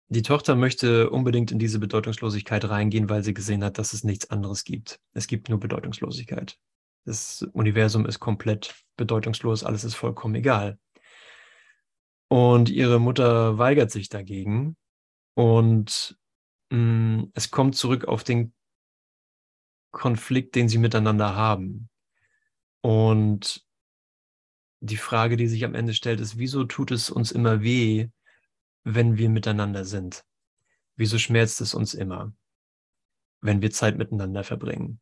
die 0.07 0.23
Tochter 0.23 0.55
möchte 0.55 1.11
unbedingt 1.11 1.51
in 1.51 1.59
diese 1.59 1.81
Bedeutungslosigkeit 1.81 2.65
reingehen, 2.69 3.09
weil 3.09 3.25
sie 3.25 3.35
gesehen 3.35 3.65
hat, 3.65 3.77
dass 3.77 3.93
es 3.93 4.05
nichts 4.05 4.31
anderes 4.31 4.63
gibt. 4.63 5.01
Es 5.13 5.27
gibt 5.27 5.49
nur 5.49 5.59
Bedeutungslosigkeit. 5.59 6.59
Das 7.05 7.43
Universum 7.55 8.07
ist 8.07 8.21
komplett 8.21 8.85
bedeutungslos, 8.97 9.65
alles 9.65 9.83
ist 9.83 9.97
vollkommen 9.97 10.37
egal. 10.37 10.79
Und 12.29 12.71
ihre 12.71 13.01
Mutter 13.01 13.59
weigert 13.59 13.91
sich 13.91 14.09
dagegen 14.09 14.77
und 15.35 16.17
mh, 16.71 16.79
mm, 16.79 17.33
es 17.35 17.51
kommt 17.51 17.75
zurück 17.75 18.05
auf 18.05 18.23
den 18.23 18.53
Konflikt, 19.91 20.55
den 20.55 20.69
sie 20.69 20.79
miteinander 20.79 21.35
haben. 21.35 21.89
Und 22.81 23.65
die 24.81 24.97
Frage, 24.97 25.37
die 25.37 25.47
sich 25.47 25.65
am 25.65 25.75
Ende 25.75 25.95
stellt, 25.95 26.21
ist, 26.21 26.39
wieso 26.39 26.65
tut 26.65 26.91
es 26.91 27.11
uns 27.11 27.33
immer 27.33 27.63
weh, 27.63 28.09
wenn 28.85 29.19
wir 29.19 29.29
miteinander 29.29 29.85
sind? 29.85 30.25
Wieso 30.97 31.19
schmerzt 31.19 31.61
es 31.61 31.75
uns 31.75 31.95
immer, 31.95 32.33
wenn 33.41 33.63
wir 33.63 33.71
Zeit 33.71 33.97
miteinander 33.99 34.43
verbringen? 34.43 35.01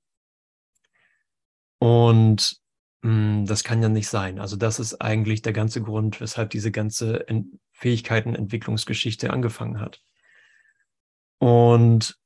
Und 1.78 2.60
mh, 3.02 3.10
hm, 3.10 3.46
das 3.46 3.64
kann 3.64 3.82
ja 3.82 3.88
nicht 3.88 4.08
sein. 4.08 4.38
Also 4.40 4.56
das 4.56 4.80
ist 4.80 5.00
eigentlich 5.00 5.42
der 5.42 5.52
ganze 5.52 5.82
Grund, 5.82 6.20
weshalb 6.20 6.50
diese 6.50 6.72
ganze 6.72 7.28
Ent 7.28 7.46
Fähigkeitenentwicklungsgeschichte 7.72 9.30
angefangen 9.32 9.78
hat. 9.80 10.02
Und 11.38 12.18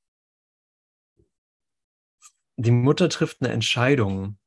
die 2.56 2.70
Mutter 2.70 3.10
trifft 3.10 3.42
eine 3.42 3.52
Entscheidung. 3.52 4.38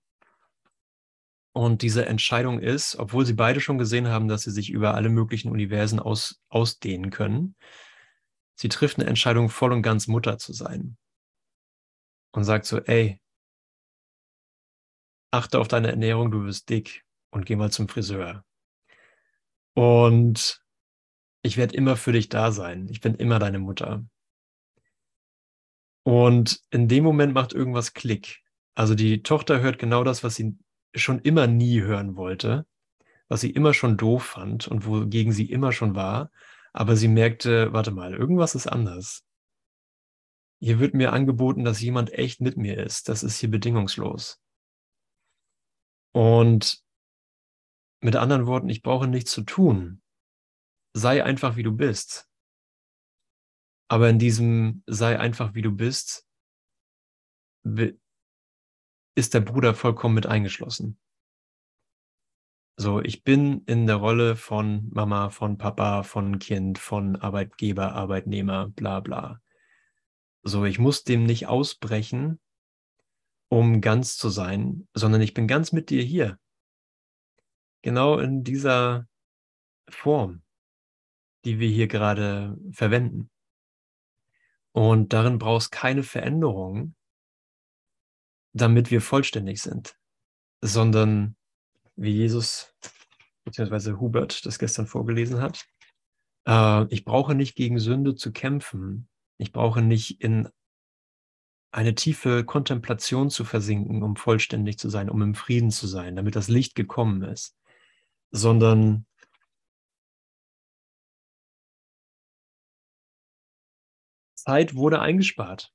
Und 1.55 1.83
diese 1.83 2.05
Entscheidung 2.05 2.59
ist, 2.59 2.97
obwohl 2.97 3.25
sie 3.25 3.31
beide 3.31 3.61
schon 3.61 3.77
gesehen 3.77 4.09
haben, 4.09 4.27
dass 4.27 4.41
sie 4.41 4.51
sich 4.51 4.69
über 4.69 4.93
alle 4.93 5.07
möglichen 5.07 5.49
Universen 5.49 6.01
aus, 6.01 6.41
ausdehnen 6.49 7.11
können, 7.11 7.55
sie 8.55 8.67
trifft 8.67 8.99
eine 8.99 9.07
Entscheidung, 9.07 9.47
voll 9.47 9.71
und 9.71 9.81
ganz 9.81 10.07
Mutter 10.07 10.37
zu 10.37 10.51
sein. 10.51 10.97
Und 12.33 12.43
sagt 12.43 12.65
so, 12.65 12.79
ey, 12.81 13.21
achte 15.31 15.57
auf 15.59 15.69
deine 15.69 15.87
Ernährung, 15.87 16.29
du 16.29 16.43
wirst 16.43 16.67
dick 16.67 17.05
und 17.31 17.45
geh 17.45 17.55
mal 17.55 17.71
zum 17.71 17.87
Friseur. 17.87 18.43
Und 19.75 20.61
ich 21.41 21.55
werde 21.55 21.73
immer 21.73 21.95
für 21.95 22.11
dich 22.11 22.27
da 22.27 22.51
sein. 22.51 22.89
Ich 22.89 22.99
bin 22.99 23.15
immer 23.15 23.39
deine 23.39 23.59
Mutter. 23.59 24.05
Und 26.03 26.59
in 26.69 26.89
dem 26.89 27.05
Moment 27.05 27.33
macht 27.33 27.53
irgendwas 27.53 27.93
Klick. 27.93 28.43
Also 28.73 28.93
die 28.93 29.23
Tochter 29.23 29.61
hört 29.61 29.79
genau 29.79 30.03
das, 30.03 30.21
was 30.21 30.35
sie 30.35 30.57
schon 30.95 31.19
immer 31.19 31.47
nie 31.47 31.81
hören 31.81 32.15
wollte, 32.15 32.65
was 33.27 33.41
sie 33.41 33.51
immer 33.51 33.73
schon 33.73 33.97
doof 33.97 34.23
fand 34.25 34.67
und 34.67 34.85
wogegen 34.85 35.31
sie 35.31 35.49
immer 35.49 35.71
schon 35.71 35.95
war. 35.95 36.31
Aber 36.73 36.95
sie 36.95 37.07
merkte, 37.07 37.71
warte 37.73 37.91
mal, 37.91 38.13
irgendwas 38.13 38.55
ist 38.55 38.67
anders. 38.67 39.23
Hier 40.59 40.79
wird 40.79 40.93
mir 40.93 41.13
angeboten, 41.13 41.63
dass 41.63 41.81
jemand 41.81 42.11
echt 42.13 42.41
mit 42.41 42.57
mir 42.57 42.77
ist. 42.77 43.09
Das 43.09 43.23
ist 43.23 43.37
hier 43.39 43.49
bedingungslos. 43.49 44.41
Und 46.11 46.83
mit 48.01 48.15
anderen 48.15 48.45
Worten, 48.45 48.69
ich 48.69 48.81
brauche 48.81 49.07
nichts 49.07 49.31
zu 49.31 49.43
tun. 49.43 50.01
Sei 50.93 51.23
einfach, 51.23 51.55
wie 51.55 51.63
du 51.63 51.71
bist. 51.71 52.29
Aber 53.87 54.09
in 54.09 54.19
diesem 54.19 54.83
sei 54.87 55.19
einfach 55.19 55.53
wie 55.53 55.61
du 55.61 55.71
bist, 55.71 56.25
ist 59.15 59.33
der 59.33 59.39
Bruder 59.39 59.73
vollkommen 59.73 60.15
mit 60.15 60.27
eingeschlossen. 60.27 60.99
So, 62.77 63.01
ich 63.01 63.23
bin 63.23 63.63
in 63.65 63.87
der 63.87 63.95
Rolle 63.95 64.35
von 64.35 64.89
Mama, 64.91 65.29
von 65.29 65.57
Papa, 65.57 66.03
von 66.03 66.39
Kind, 66.39 66.77
von 66.77 67.15
Arbeitgeber, 67.15 67.93
Arbeitnehmer, 67.93 68.67
bla 68.67 68.99
bla. 68.99 69.41
So, 70.43 70.65
ich 70.65 70.77
muss 70.77 71.05
dem 71.05 71.25
nicht 71.25 71.47
ausbrechen, 71.47 72.39
um 73.47 73.79
ganz 73.79 74.17
zu 74.17 74.29
sein, 74.29 74.87
sondern 74.93 75.21
ich 75.21 75.33
bin 75.33 75.47
ganz 75.47 75.71
mit 75.71 75.89
dir 75.89 76.03
hier. 76.03 76.37
Genau 77.81 78.19
in 78.19 78.43
dieser 78.43 79.07
Form, 79.87 80.41
die 81.45 81.59
wir 81.59 81.69
hier 81.69 81.87
gerade 81.87 82.57
verwenden. 82.71 83.29
Und 84.73 85.13
darin 85.13 85.39
brauchst 85.39 85.71
keine 85.71 86.03
Veränderung, 86.03 86.95
damit 88.55 88.89
wir 88.89 89.01
vollständig 89.01 89.61
sind, 89.61 89.97
sondern 90.61 91.35
wie 91.97 92.11
Jesus 92.11 92.73
bzw. 93.43 93.93
Hubert 93.99 94.45
das 94.45 94.57
gestern 94.59 94.87
vorgelesen 94.87 95.41
hat, 95.41 95.67
äh, 96.47 96.85
ich 96.85 97.03
brauche 97.03 97.35
nicht 97.35 97.55
gegen 97.55 97.79
Sünde 97.79 98.15
zu 98.15 98.31
kämpfen. 98.31 99.09
Ich 99.37 99.51
brauche 99.51 99.81
nicht 99.81 100.21
in 100.21 100.47
eine 101.71 101.95
tiefe 101.95 102.45
Kontemplation 102.45 103.29
zu 103.29 103.43
versinken, 103.43 104.01
um 104.01 104.15
vollständig 104.15 104.79
zu 104.79 104.89
sein, 104.89 105.09
um 105.09 105.21
im 105.21 105.35
Frieden 105.35 105.71
zu 105.71 105.87
sein, 105.87 106.15
damit 106.15 106.37
das 106.37 106.47
Licht 106.47 106.75
gekommen 106.75 107.23
ist, 107.23 107.57
sondern 108.31 109.05
Zeit 114.35 114.75
wurde 114.75 115.01
eingespart. 115.01 115.73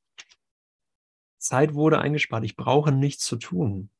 Zeit 1.50 1.74
wurde 1.74 1.98
eingespart. 1.98 2.44
Ich 2.44 2.54
brauche 2.54 2.92
nichts 2.92 3.24
zu 3.24 3.36
tun. 3.36 3.90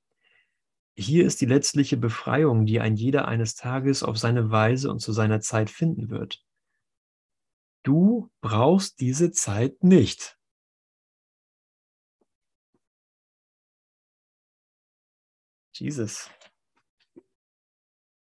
Hier 0.95 1.27
ist 1.27 1.41
die 1.41 1.47
letztliche 1.47 1.97
Befreiung, 1.97 2.65
die 2.65 2.79
ein 2.79 2.95
jeder 2.95 3.27
eines 3.27 3.57
Tages 3.57 4.05
auf 4.05 4.19
seine 4.19 4.53
Weise 4.53 4.89
und 4.89 5.01
zu 5.01 5.11
seiner 5.11 5.41
Zeit 5.41 5.69
finden 5.69 6.11
wird. 6.11 6.45
Du 7.83 8.31
brauchst 8.41 9.01
diese 9.01 9.33
Zeit 9.33 9.83
nicht. 9.83 10.39
Jesus. 15.73 16.31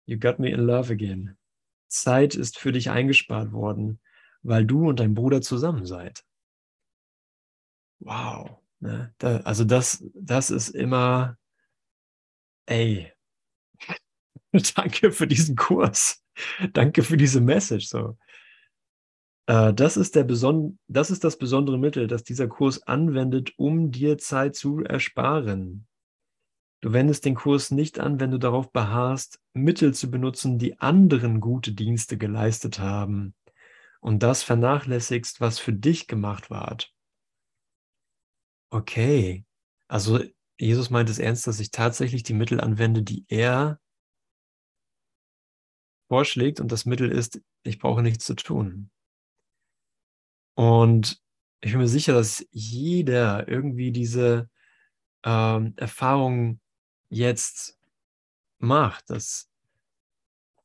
You 0.06 0.16
got 0.16 0.38
me 0.38 0.50
in 0.50 0.60
love 0.60 0.92
again. 0.92 1.36
Zeit 1.88 2.36
ist 2.36 2.56
für 2.56 2.70
dich 2.70 2.90
eingespart 2.90 3.50
worden, 3.50 3.98
weil 4.42 4.64
du 4.64 4.88
und 4.88 5.00
dein 5.00 5.14
Bruder 5.14 5.40
zusammen 5.40 5.86
seid 5.86 6.24
wow. 8.00 8.60
Ne? 8.80 9.14
Da, 9.18 9.38
also 9.38 9.64
das, 9.64 10.04
das 10.14 10.50
ist 10.50 10.70
immer, 10.70 11.36
ey, 12.66 13.12
danke 14.76 15.12
für 15.12 15.26
diesen 15.26 15.56
Kurs. 15.56 16.22
Danke 16.72 17.02
für 17.02 17.16
diese 17.16 17.40
Message. 17.40 17.88
So. 17.88 18.16
Äh, 19.46 19.74
das, 19.74 19.96
ist 19.96 20.14
der 20.14 20.24
Beson 20.24 20.78
das 20.86 21.10
ist 21.10 21.24
das 21.24 21.36
besondere 21.36 21.78
Mittel, 21.78 22.06
das 22.06 22.22
dieser 22.22 22.48
Kurs 22.48 22.82
anwendet, 22.82 23.52
um 23.56 23.90
dir 23.90 24.18
Zeit 24.18 24.54
zu 24.54 24.80
ersparen. 24.84 25.86
Du 26.80 26.92
wendest 26.92 27.24
den 27.24 27.34
Kurs 27.34 27.72
nicht 27.72 27.98
an, 27.98 28.20
wenn 28.20 28.30
du 28.30 28.38
darauf 28.38 28.70
beharrst, 28.70 29.40
Mittel 29.52 29.94
zu 29.94 30.12
benutzen, 30.12 30.58
die 30.58 30.78
anderen 30.78 31.40
gute 31.40 31.72
Dienste 31.72 32.16
geleistet 32.16 32.78
haben 32.78 33.34
und 34.00 34.22
das 34.22 34.44
vernachlässigst, 34.44 35.40
was 35.40 35.58
für 35.58 35.72
dich 35.72 36.06
gemacht 36.06 36.50
ward. 36.50 36.94
Okay. 38.70 39.44
Also 39.88 40.20
Jesus 40.58 40.90
meint 40.90 41.08
es 41.08 41.18
ernst, 41.18 41.46
dass 41.46 41.60
ich 41.60 41.70
tatsächlich 41.70 42.22
die 42.22 42.34
Mittel 42.34 42.60
anwende, 42.60 43.02
die 43.02 43.24
er 43.28 43.80
vorschlägt 46.08 46.60
und 46.60 46.72
das 46.72 46.84
Mittel 46.84 47.10
ist, 47.10 47.40
ich 47.62 47.78
brauche 47.78 48.02
nichts 48.02 48.24
zu 48.24 48.34
tun. 48.34 48.90
Und 50.54 51.20
ich 51.60 51.72
bin 51.72 51.80
mir 51.80 51.88
sicher, 51.88 52.12
dass 52.14 52.44
jeder 52.50 53.48
irgendwie 53.48 53.92
diese 53.92 54.48
ähm, 55.24 55.74
Erfahrung 55.76 56.60
jetzt 57.08 57.78
macht, 58.58 59.10
dass 59.10 59.48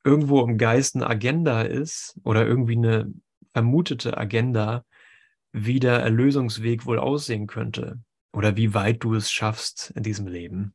irgendwo 0.03 0.41
im 0.41 0.57
Geist 0.57 0.95
eine 0.95 1.07
Agenda 1.07 1.61
ist 1.61 2.19
oder 2.23 2.45
irgendwie 2.45 2.77
eine 2.77 3.13
vermutete 3.53 4.17
Agenda, 4.17 4.85
wie 5.53 5.79
der 5.79 5.99
Erlösungsweg 5.99 6.85
wohl 6.85 6.99
aussehen 6.99 7.47
könnte 7.47 8.01
oder 8.33 8.57
wie 8.57 8.73
weit 8.73 9.03
du 9.03 9.13
es 9.13 9.31
schaffst 9.31 9.91
in 9.95 10.03
diesem 10.03 10.27
Leben, 10.27 10.73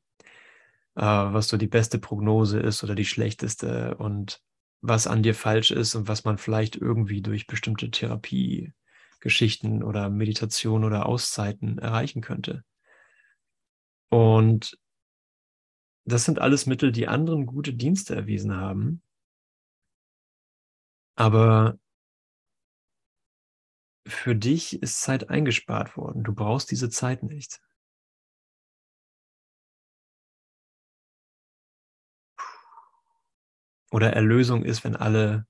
äh, 0.95 1.03
was 1.03 1.49
so 1.49 1.57
die 1.57 1.67
beste 1.67 1.99
Prognose 1.99 2.61
ist 2.61 2.83
oder 2.85 2.95
die 2.95 3.05
schlechteste 3.05 3.97
und 3.97 4.41
was 4.81 5.09
an 5.09 5.25
dir 5.25 5.35
falsch 5.35 5.73
ist 5.73 5.97
und 5.97 6.07
was 6.07 6.25
man 6.25 6.39
vielleicht 6.39 6.77
irgendwie 6.77 7.21
durch 7.21 7.49
bestimmte 7.49 7.91
Therapiegeschichten 7.91 9.83
oder 9.83 10.09
Meditation 10.09 10.85
oder 10.85 11.07
Auszeiten 11.07 11.79
erreichen 11.79 12.23
könnte. 12.23 12.63
Und 14.09 14.79
das 16.05 16.25
sind 16.25 16.39
alles 16.39 16.67
Mittel, 16.67 16.93
die 16.93 17.09
anderen 17.09 17.45
gute 17.47 17.75
Dienste 17.75 18.15
erwiesen 18.15 18.55
haben. 18.57 19.03
Aber 21.17 21.77
für 24.09 24.35
dich 24.35 24.83
ist 24.83 25.03
Zeit 25.03 25.31
eingespart 25.31 25.97
worden. 25.97 26.25
Du 26.25 26.35
brauchst 26.35 26.71
diese 26.71 26.91
Zeit 26.91 27.23
nicht. 27.23 27.61
Oder 33.91 34.13
Erlösung 34.13 34.65
ist, 34.65 34.85
wenn 34.85 34.97
alle, 34.97 35.47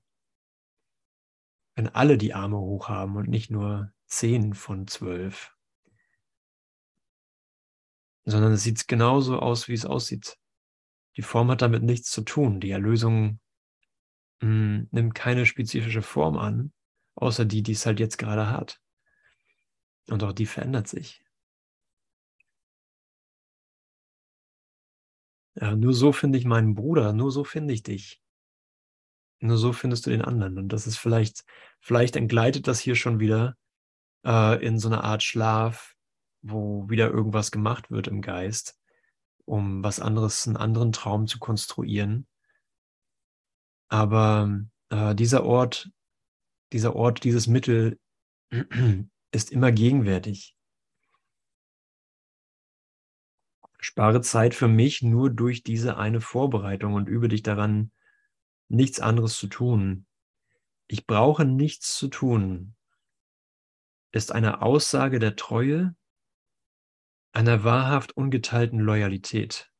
wenn 1.75 1.89
alle 1.89 2.17
die 2.17 2.33
Arme 2.33 2.57
hoch 2.57 2.87
haben 2.87 3.15
und 3.17 3.27
nicht 3.29 3.51
nur 3.51 3.93
zehn 4.07 4.53
von 4.53 4.87
zwölf. 4.87 5.55
Sondern 8.25 8.53
es 8.53 8.63
sieht 8.63 8.87
genauso 8.87 9.39
aus, 9.39 9.67
wie 9.67 9.73
es 9.73 9.85
aussieht. 9.85 10.37
Die 11.17 11.21
Form 11.21 11.49
hat 11.51 11.61
damit 11.61 11.83
nichts 11.83 12.11
zu 12.11 12.21
tun. 12.21 12.59
Die 12.59 12.71
Erlösung 12.71 13.39
mh, 14.41 14.47
hm, 14.47 14.87
nimmt 14.91 15.15
keine 15.15 15.45
spezifische 15.45 16.01
Form 16.01 16.37
an, 16.37 16.71
außer 17.19 17.45
die, 17.45 17.63
die 17.63 17.73
es 17.73 17.85
halt 17.85 17.99
jetzt 17.99 18.17
gerade 18.17 18.49
hat. 18.49 18.81
Und 20.09 20.23
auch 20.23 20.33
die 20.33 20.45
verändert 20.45 20.87
sich. 20.87 21.23
Ja, 25.55 25.75
nur 25.75 25.93
so 25.93 26.13
finde 26.13 26.37
ich 26.37 26.45
meinen 26.45 26.73
Bruder, 26.73 27.11
nur 27.13 27.31
so 27.31 27.43
finde 27.43 27.73
ich 27.73 27.83
dich. 27.83 28.21
Nur 29.41 29.57
so 29.57 29.73
findest 29.73 30.05
du 30.05 30.09
den 30.09 30.21
anderen. 30.21 30.57
Und 30.57 30.69
das 30.69 30.87
ist 30.87 30.97
vielleicht, 30.97 31.43
vielleicht 31.79 32.15
entgleitet 32.15 32.67
das 32.67 32.79
hier 32.79 32.95
schon 32.95 33.19
wieder 33.19 33.57
äh, 34.25 34.65
in 34.65 34.79
so 34.79 34.87
eine 34.87 35.03
Art 35.03 35.23
Schlaf, 35.23 35.95
wo 36.41 36.89
wieder 36.89 37.09
irgendwas 37.09 37.51
gemacht 37.51 37.91
wird 37.91 38.07
im 38.07 38.21
Geist, 38.21 38.79
um 39.45 39.83
was 39.83 39.99
anderes, 39.99 40.47
einen 40.47 40.57
anderen 40.57 40.91
Traum 40.91 41.27
zu 41.27 41.39
konstruieren. 41.39 42.27
Aber 43.89 44.61
äh, 44.89 45.15
dieser 45.15 45.43
Ort, 45.43 45.89
dieser 46.71 46.95
Ort, 46.95 47.23
dieses 47.23 47.47
Mittel 47.47 47.99
ist 49.31 49.51
immer 49.51 49.71
gegenwärtig. 49.71 50.55
Spare 53.79 54.21
Zeit 54.21 54.53
für 54.53 54.67
mich 54.67 55.01
nur 55.01 55.29
durch 55.29 55.63
diese 55.63 55.97
eine 55.97 56.19
Vorbereitung 56.19 56.93
und 56.93 57.07
übe 57.07 57.29
dich 57.29 57.43
daran, 57.43 57.91
nichts 58.67 58.99
anderes 58.99 59.37
zu 59.37 59.47
tun. 59.47 60.05
Ich 60.87 61.07
brauche 61.07 61.45
nichts 61.45 61.95
zu 61.95 62.07
tun, 62.07 62.75
ist 64.11 64.31
eine 64.31 64.61
Aussage 64.61 65.19
der 65.19 65.35
Treue, 65.35 65.95
einer 67.31 67.63
wahrhaft 67.63 68.17
ungeteilten 68.17 68.79
Loyalität. 68.79 69.71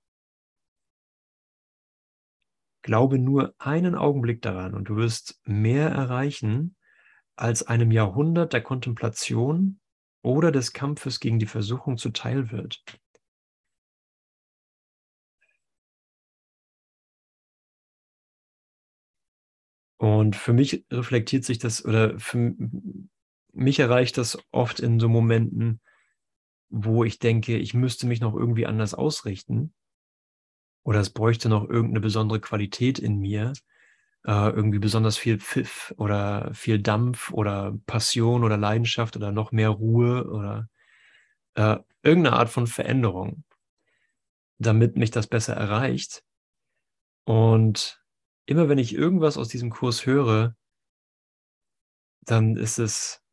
Glaube 2.82 3.20
nur 3.20 3.54
einen 3.58 3.96
Augenblick 3.96 4.42
daran 4.42 4.74
und 4.74 4.86
du 4.86 4.96
wirst 4.96 5.42
mehr 5.44 5.90
erreichen, 5.90 6.78
als 7.40 7.64
einem 7.64 7.92
Jahrhundert 7.92 8.54
der 8.54 8.62
Kontemplation 8.62 9.80
oder 10.22 10.52
des 10.52 10.74
Kampfes 10.74 11.20
gegen 11.20 11.40
die 11.40 11.46
Versuchung 11.46 11.98
zuteil 11.98 12.52
wird. 12.52 12.84
Und 19.98 20.38
für 20.38 20.54
mich 20.54 20.86
reflektiert 20.92 21.44
sich 21.44 21.60
das, 21.60 21.84
oder 21.84 22.18
für 22.20 22.56
mich 23.54 23.80
erreicht 23.80 24.18
das 24.18 24.38
oft 24.52 24.80
in 24.80 25.00
so 25.00 25.10
Momenten, 25.10 25.82
wo 26.70 27.04
ich 27.04 27.20
denke, 27.20 27.58
ich 27.58 27.74
müsste 27.74 28.08
mich 28.08 28.22
noch 28.22 28.34
irgendwie 28.36 28.66
anders 28.66 28.94
ausrichten. 28.94 29.74
Oder 30.86 31.02
es 31.02 31.10
bräuchte 31.10 31.50
noch 31.50 31.70
irgendeine 31.70 32.00
besondere 32.00 32.40
Qualität 32.40 32.98
in 33.00 33.20
mir, 33.20 33.54
äh, 34.26 34.50
irgendwie 34.50 34.80
besonders 34.80 35.18
viel 35.18 35.40
Pfiff 35.40 35.94
oder 35.98 36.54
viel 36.54 36.82
Dampf 36.82 37.32
oder 37.32 37.78
Passion 37.86 38.44
oder 38.44 38.58
Leidenschaft 38.58 39.16
oder 39.16 39.32
noch 39.32 39.52
mehr 39.52 39.70
Ruhe 39.70 40.30
oder 40.30 40.70
äh, 41.56 41.78
irgendeine 42.04 42.36
Art 42.36 42.50
von 42.50 42.68
Veränderung, 42.68 43.44
damit 44.58 44.98
mich 44.98 45.12
das 45.12 45.28
besser 45.28 45.56
erreicht. 45.56 46.24
Und 47.26 48.04
immer 48.46 48.70
wenn 48.70 48.78
ich 48.78 48.94
irgendwas 48.94 49.38
aus 49.38 49.48
diesem 49.48 49.70
Kurs 49.70 50.06
höre, 50.06 50.56
dann 52.22 52.56
ist 52.56 52.80
es 52.80 53.24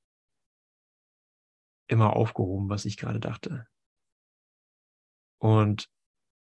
immer 1.88 2.14
aufgehoben, 2.14 2.68
was 2.68 2.84
ich 2.84 2.96
gerade 2.96 3.20
dachte. 3.20 3.66
Und 5.38 5.88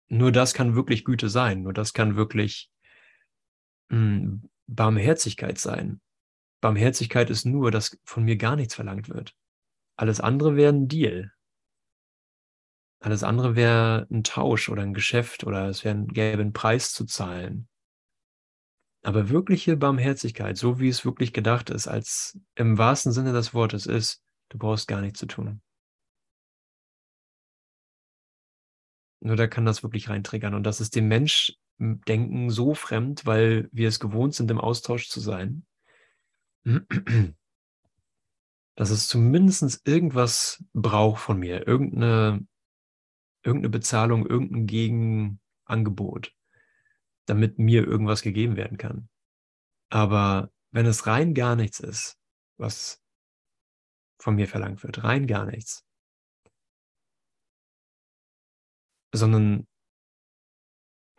nur 0.09 0.31
das 0.31 0.53
kann 0.53 0.75
wirklich 0.75 1.05
Güte 1.05 1.29
sein, 1.29 1.63
nur 1.63 1.73
das 1.73 1.93
kann 1.93 2.15
wirklich 2.15 2.69
mh, 3.91 3.97
hm, 3.97 4.49
Barmherzigkeit 4.67 5.57
sein. 5.57 6.01
Barmherzigkeit 6.61 7.29
ist 7.29 7.45
nur, 7.45 7.71
dass 7.71 7.99
von 8.03 8.23
mir 8.23 8.37
gar 8.37 8.55
nichts 8.55 8.75
verlangt 8.75 9.09
wird. 9.09 9.35
Alles 9.97 10.21
andere 10.21 10.55
wäre 10.55 10.73
ein 10.73 10.87
Deal. 10.87 11.33
Alles 12.99 13.23
andere 13.23 13.55
wäre 13.55 14.07
ein 14.11 14.23
Tausch 14.23 14.69
oder 14.69 14.83
ein 14.83 14.93
Geschäft 14.93 15.43
oder 15.43 15.67
es 15.67 15.83
wäre, 15.83 16.05
gäbe 16.05 16.41
einen 16.41 16.53
Preis 16.53 16.93
zu 16.93 17.05
zahlen. 17.05 17.67
Aber 19.03 19.29
wirkliche 19.29 19.75
Barmherzigkeit, 19.75 20.57
so 20.57 20.79
wie 20.79 20.87
es 20.87 21.03
wirklich 21.03 21.33
gedacht 21.33 21.71
ist, 21.71 21.87
als 21.87 22.39
im 22.53 22.77
wahrsten 22.77 23.11
Sinne 23.11 23.33
des 23.33 23.55
Wortes 23.55 23.87
ist, 23.87 24.21
du 24.49 24.59
brauchst 24.59 24.87
gar 24.87 25.01
nichts 25.01 25.19
zu 25.19 25.25
tun. 25.25 25.61
Nur 29.23 29.35
da 29.35 29.47
kann 29.47 29.65
das 29.65 29.81
wirklich 29.83 30.09
reintriggern. 30.09 30.53
Und 30.53 30.63
das 30.63 30.81
ist 30.81 30.95
dem 30.95 31.07
Menschdenken 31.81 32.49
so 32.49 32.73
fremd, 32.73 33.25
weil 33.25 33.69
wir 33.71 33.87
es 33.87 33.99
gewohnt 33.99 34.35
sind, 34.35 34.51
im 34.51 34.59
Austausch 34.59 35.09
zu 35.09 35.19
sein, 35.19 35.65
dass 38.75 38.89
es 38.89 39.07
zumindest 39.07 39.81
irgendwas 39.87 40.63
braucht 40.73 41.21
von 41.21 41.39
mir, 41.39 41.67
irgendeine, 41.67 42.45
irgendeine 43.43 43.69
Bezahlung, 43.69 44.25
irgendein 44.27 44.67
Gegenangebot 44.67 46.33
damit 47.31 47.59
mir 47.59 47.87
irgendwas 47.87 48.21
gegeben 48.21 48.57
werden 48.57 48.77
kann. 48.77 49.09
Aber 49.89 50.51
wenn 50.71 50.85
es 50.85 51.07
rein 51.07 51.33
gar 51.33 51.55
nichts 51.55 51.79
ist, 51.79 52.17
was 52.57 53.01
von 54.19 54.35
mir 54.35 54.47
verlangt 54.47 54.83
wird, 54.83 55.03
rein 55.03 55.27
gar 55.27 55.45
nichts, 55.45 55.85
sondern, 59.13 59.67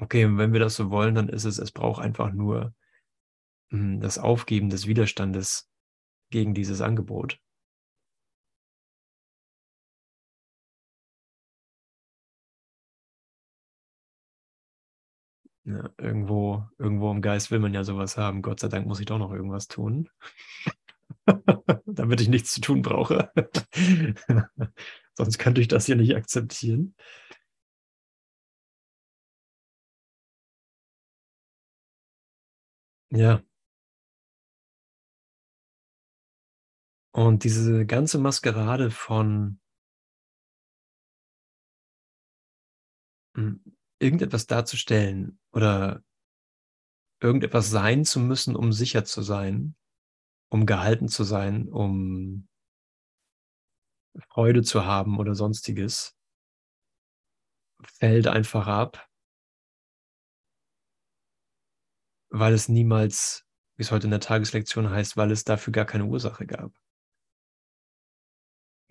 okay, 0.03 0.27
wenn 0.37 0.53
wir 0.53 0.61
das 0.61 0.77
so 0.77 0.91
wollen, 0.91 1.15
dann 1.15 1.29
ist 1.29 1.45
es, 1.45 1.59
es 1.59 1.71
braucht 1.73 2.03
einfach 2.03 2.33
nur 2.33 2.75
hm, 3.71 4.01
das 4.01 4.19
Aufgeben 4.19 4.71
des 4.71 4.87
Widerstandes 4.87 5.71
gegen 6.31 6.55
dieses 6.55 6.81
Angebot. 6.81 7.41
Ja, 15.65 15.91
irgendwo, 15.97 16.65
irgendwo 16.79 17.13
im 17.13 17.23
Geist 17.23 17.53
will 17.53 17.61
man 17.61 17.73
ja 17.73 17.85
sowas 17.85 18.17
haben. 18.17 18.43
Gott 18.43 18.59
sei 18.59 18.67
Dank 18.69 18.87
muss 18.87 18.99
ich 18.99 19.07
doch 19.07 19.19
noch 19.19 19.33
irgendwas 19.33 19.69
tun, 19.69 20.09
damit 21.87 22.21
ich 22.21 22.29
nichts 22.29 22.53
zu 22.53 22.61
tun 22.61 22.83
brauche. 22.83 23.31
Sonst 25.15 25.39
könnte 25.39 25.61
ich 25.61 25.69
das 25.69 25.87
hier 25.87 25.95
nicht 25.97 26.17
akzeptieren. 26.17 26.97
Ja. 33.13 33.43
Und 37.15 37.45
diese 37.45 37.85
ganze 37.85 38.19
Maskerade 38.19 38.91
von 38.91 39.61
hm, 43.37 43.61
irgendetwas 43.99 44.47
darzustellen 44.47 45.39
oder 45.53 46.03
irgendetwas 47.21 47.71
sein 47.71 48.05
zu 48.05 48.19
müssen, 48.19 48.57
um 48.57 48.73
sicher 48.73 49.05
zu 49.05 49.23
sein, 49.23 49.77
um 50.51 50.67
gehalten 50.67 51.09
zu 51.09 51.25
sein, 51.25 51.69
um 51.69 52.49
Freude 54.29 54.63
zu 54.63 54.85
haben 54.85 55.19
oder 55.19 55.35
sonstiges, 55.35 56.17
fällt 57.85 58.27
einfach 58.27 58.67
ab, 58.67 59.09
weil 62.33 62.55
es 62.55 62.69
niemals, 62.69 63.47
wie 63.77 63.83
es 63.83 63.91
heute 63.91 64.07
in 64.07 64.11
der 64.11 64.21
Tageslektion 64.21 64.89
heißt, 64.89 65.17
weil 65.19 65.31
es 65.31 65.45
dafür 65.45 65.73
gar 65.73 65.85
keine 65.85 66.07
Ursache 66.07 66.47
gab. 66.47 66.73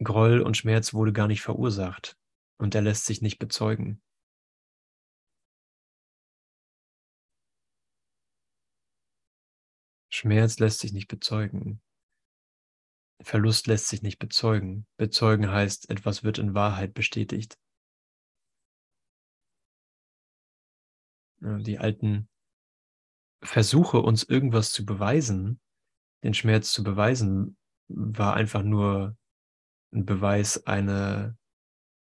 Groll 0.03 0.41
und 0.41 0.57
Schmerz 0.57 0.93
wurde 0.93 1.11
gar 1.11 1.27
nicht 1.27 1.41
verursacht 1.41 2.17
und 2.57 2.75
er 2.75 2.81
lässt 2.81 3.05
sich 3.05 3.21
nicht 3.21 3.39
bezeugen. 3.39 4.01
Schmerz 10.09 10.59
lässt 10.59 10.79
sich 10.79 10.93
nicht 10.93 11.07
bezeugen. 11.07 11.81
Verlust 13.23 13.65
lässt 13.65 13.87
sich 13.87 14.03
nicht 14.03 14.19
bezeugen. 14.19 14.85
Bezeugen 14.97 15.49
heißt, 15.49 15.89
etwas 15.89 16.23
wird 16.23 16.37
in 16.37 16.53
Wahrheit 16.53 16.93
bestätigt. 16.93 17.57
Die 21.39 21.79
alten 21.79 22.30
Versuche, 23.43 23.99
uns 23.99 24.23
irgendwas 24.23 24.71
zu 24.71 24.85
beweisen, 24.85 25.59
den 26.23 26.33
Schmerz 26.33 26.71
zu 26.71 26.83
beweisen, 26.83 27.57
war 27.87 28.35
einfach 28.35 28.63
nur 28.63 29.17
ein 29.93 30.05
Beweis 30.05 30.65
einer 30.65 31.35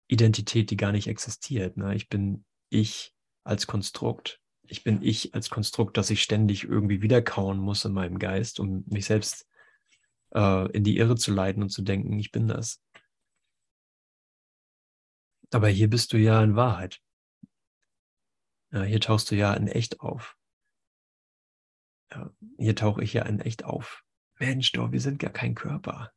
Identität, 0.07 0.69
die 0.69 0.77
gar 0.77 0.91
nicht 0.91 1.07
existiert. 1.07 1.77
Ne? 1.77 1.95
Ich 1.95 2.09
bin 2.09 2.45
ich 2.69 3.13
als 3.43 3.67
Konstrukt. 3.67 4.39
ich 4.67 4.83
bin 4.83 5.01
ich 5.01 5.33
als 5.35 5.49
Konstrukt, 5.49 5.97
das 5.97 6.09
ich 6.09 6.23
ständig 6.23 6.63
irgendwie 6.63 7.01
wiederkauen 7.01 7.59
muss 7.59 7.85
in 7.85 7.93
meinem 7.93 8.17
Geist, 8.17 8.59
um 8.59 8.83
mich 8.88 9.05
selbst 9.05 9.47
äh, 10.33 10.71
in 10.71 10.83
die 10.83 10.97
Irre 10.97 11.15
zu 11.15 11.31
leiten 11.31 11.61
und 11.63 11.69
zu 11.69 11.81
denken, 11.81 12.17
ich 12.19 12.31
bin 12.31 12.47
das. 12.47 12.81
Aber 15.51 15.69
hier 15.69 15.89
bist 15.89 16.13
du 16.13 16.17
ja 16.17 16.43
in 16.43 16.55
Wahrheit. 16.55 17.01
Ja, 18.71 18.83
hier 18.83 18.99
tauchst 18.99 19.31
du 19.31 19.35
ja 19.35 19.53
in 19.53 19.67
echt 19.67 19.99
auf. 19.99 20.35
Ja, 22.11 22.29
hier 22.57 22.75
tauche 22.75 23.03
ich 23.03 23.13
ja 23.13 23.23
in 23.23 23.39
echt 23.39 23.63
auf. 23.63 24.03
Mensch, 24.39 24.71
doch, 24.73 24.91
wir 24.91 25.01
sind 25.01 25.19
gar 25.19 25.31
kein 25.31 25.55
Körper. 25.55 26.11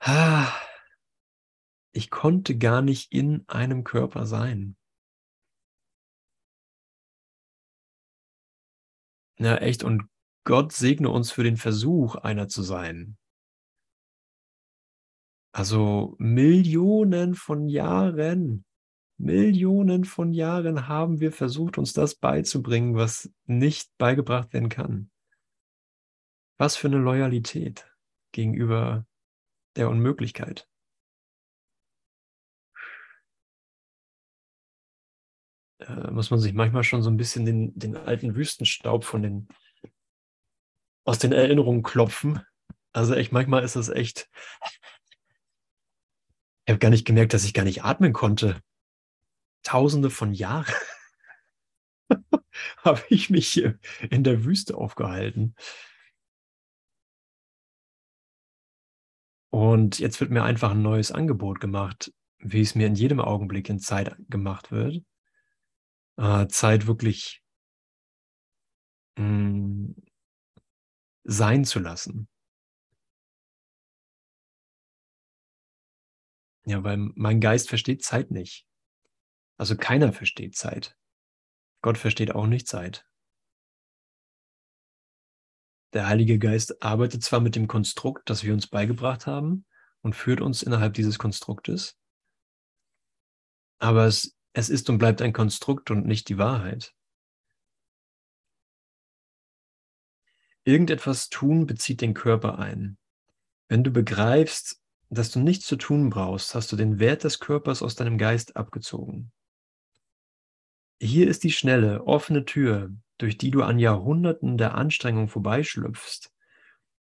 Ah, 0.00 0.52
ich 1.92 2.10
konnte 2.10 2.56
gar 2.56 2.82
nicht 2.82 3.12
in 3.12 3.44
einem 3.48 3.84
Körper 3.84 4.26
sein. 4.26 4.76
Ja, 9.38 9.56
echt. 9.56 9.84
Und 9.84 10.08
Gott 10.44 10.72
segne 10.72 11.10
uns 11.10 11.30
für 11.30 11.44
den 11.44 11.56
Versuch, 11.56 12.16
einer 12.16 12.48
zu 12.48 12.62
sein. 12.62 13.18
Also 15.52 16.14
Millionen 16.18 17.34
von 17.34 17.68
Jahren, 17.68 18.64
Millionen 19.18 20.04
von 20.04 20.32
Jahren 20.32 20.88
haben 20.88 21.20
wir 21.20 21.32
versucht, 21.32 21.76
uns 21.76 21.92
das 21.92 22.14
beizubringen, 22.14 22.94
was 22.94 23.30
nicht 23.46 23.90
beigebracht 23.98 24.52
werden 24.52 24.68
kann. 24.68 25.10
Was 26.56 26.76
für 26.76 26.88
eine 26.88 26.98
Loyalität 26.98 27.92
gegenüber 28.32 29.06
der 29.76 29.90
Unmöglichkeit. 29.90 30.68
äh, 35.80 36.10
muss 36.10 36.30
man 36.30 36.40
sich 36.40 36.54
manchmal 36.54 36.84
schon 36.84 37.02
so 37.02 37.10
ein 37.10 37.16
bisschen 37.16 37.44
den, 37.44 37.78
den 37.78 37.96
alten 37.96 38.34
Wüstenstaub 38.34 39.04
von 39.04 39.22
den, 39.22 39.48
aus 41.04 41.18
den 41.18 41.32
Erinnerungen 41.32 41.82
klopfen. 41.82 42.42
Also 42.92 43.14
echt, 43.14 43.32
manchmal 43.32 43.62
ist 43.64 43.76
es 43.76 43.88
echt. 43.88 44.28
Ich 46.66 46.72
habe 46.72 46.78
gar 46.78 46.90
nicht 46.90 47.06
gemerkt, 47.06 47.32
dass 47.32 47.44
ich 47.44 47.54
gar 47.54 47.64
nicht 47.64 47.84
atmen 47.84 48.12
konnte. 48.12 48.60
Tausende 49.68 50.10
von 50.10 50.32
Jahren 50.32 50.74
habe 52.84 53.02
ich 53.10 53.30
mich 53.30 53.62
in 54.10 54.24
der 54.24 54.44
Wüste 54.44 54.76
aufgehalten. 54.76 55.54
Und 59.50 59.98
jetzt 59.98 60.20
wird 60.20 60.30
mir 60.30 60.44
einfach 60.44 60.72
ein 60.72 60.82
neues 60.82 61.10
Angebot 61.10 61.60
gemacht, 61.60 62.12
wie 62.38 62.60
es 62.60 62.74
mir 62.74 62.86
in 62.86 62.94
jedem 62.94 63.20
Augenblick 63.20 63.68
in 63.68 63.78
Zeit 63.78 64.16
gemacht 64.28 64.70
wird 64.70 65.02
äh, 66.18 66.48
Zeit 66.48 66.86
wirklich 66.86 67.42
mh, 69.16 69.24
mm, 69.24 69.94
sein 71.24 71.64
zu 71.64 71.78
lassen. 71.80 72.28
Ja, 76.66 76.84
weil 76.84 76.98
mein 77.14 77.40
Geist 77.40 77.68
versteht 77.68 78.02
Zeit 78.04 78.30
nicht. 78.30 78.67
Also 79.58 79.76
keiner 79.76 80.12
versteht 80.12 80.56
Zeit. 80.56 80.96
Gott 81.82 81.98
versteht 81.98 82.34
auch 82.34 82.46
nicht 82.46 82.66
Zeit. 82.66 83.06
Der 85.92 86.06
Heilige 86.06 86.38
Geist 86.38 86.82
arbeitet 86.82 87.22
zwar 87.22 87.40
mit 87.40 87.56
dem 87.56 87.66
Konstrukt, 87.66 88.30
das 88.30 88.44
wir 88.44 88.54
uns 88.54 88.66
beigebracht 88.66 89.26
haben 89.26 89.66
und 90.00 90.14
führt 90.14 90.40
uns 90.40 90.62
innerhalb 90.62 90.94
dieses 90.94 91.18
Konstruktes, 91.18 91.98
aber 93.78 94.06
es 94.06 94.38
es 94.58 94.70
ist 94.70 94.90
und 94.90 94.98
bleibt 94.98 95.22
ein 95.22 95.32
Konstrukt 95.32 95.92
und 95.92 96.04
nicht 96.04 96.28
die 96.28 96.36
Wahrheit. 96.36 96.92
Irgendetwas 100.64 101.28
tun 101.28 101.66
bezieht 101.66 102.00
den 102.00 102.12
Körper 102.12 102.58
ein. 102.58 102.98
Wenn 103.68 103.84
du 103.84 103.92
begreifst, 103.92 104.82
dass 105.10 105.30
du 105.30 105.38
nichts 105.38 105.66
zu 105.66 105.76
tun 105.76 106.10
brauchst, 106.10 106.56
hast 106.56 106.72
du 106.72 106.76
den 106.76 106.98
Wert 106.98 107.22
des 107.22 107.38
Körpers 107.38 107.82
aus 107.82 107.94
deinem 107.94 108.18
Geist 108.18 108.56
abgezogen. 108.56 109.30
Hier 111.00 111.28
ist 111.28 111.44
die 111.44 111.52
schnelle, 111.52 112.04
offene 112.06 112.44
Tür, 112.44 112.90
durch 113.18 113.38
die 113.38 113.50
du 113.50 113.62
an 113.62 113.78
Jahrhunderten 113.78 114.58
der 114.58 114.74
Anstrengung 114.74 115.28
vorbeischlüpfst 115.28 116.32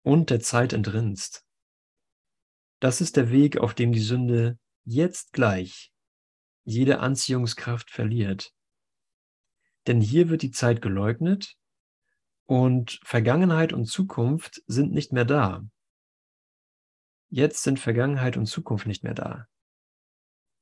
und 0.01 0.29
der 0.29 0.39
Zeit 0.39 0.71
entrinnst. 0.71 1.45
Das 2.79 3.01
ist 3.01 3.17
der 3.17 3.31
Weg, 3.31 3.57
auf 3.57 3.73
dem 3.73 3.91
die 3.91 3.99
Sünde 3.99 4.57
jetzt 4.85 5.33
gleich 5.33 5.91
jede 6.63 6.99
Anziehungskraft 6.99 7.91
verliert. 7.91 8.53
Denn 9.87 9.99
hier 9.99 10.29
wird 10.29 10.41
die 10.41 10.51
Zeit 10.51 10.81
geleugnet 10.81 11.57
und 12.45 12.99
Vergangenheit 13.03 13.73
und 13.73 13.85
Zukunft 13.85 14.61
sind 14.67 14.93
nicht 14.93 15.11
mehr 15.11 15.25
da. 15.25 15.63
Jetzt 17.29 17.63
sind 17.63 17.79
Vergangenheit 17.79 18.37
und 18.37 18.45
Zukunft 18.45 18.87
nicht 18.87 19.03
mehr 19.03 19.13
da. 19.13 19.47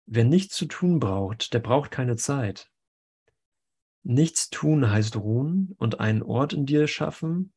Wer 0.05 0.23
nichts 0.23 0.55
zu 0.55 0.65
tun 0.65 0.99
braucht, 0.99 1.53
der 1.53 1.59
braucht 1.59 1.91
keine 1.91 2.15
Zeit. 2.15 2.71
Nichts 4.03 4.49
tun 4.49 4.89
heißt 4.89 5.17
ruhen 5.17 5.75
und 5.77 5.99
einen 5.99 6.23
Ort 6.23 6.53
in 6.53 6.65
dir 6.65 6.87
schaffen, 6.87 7.53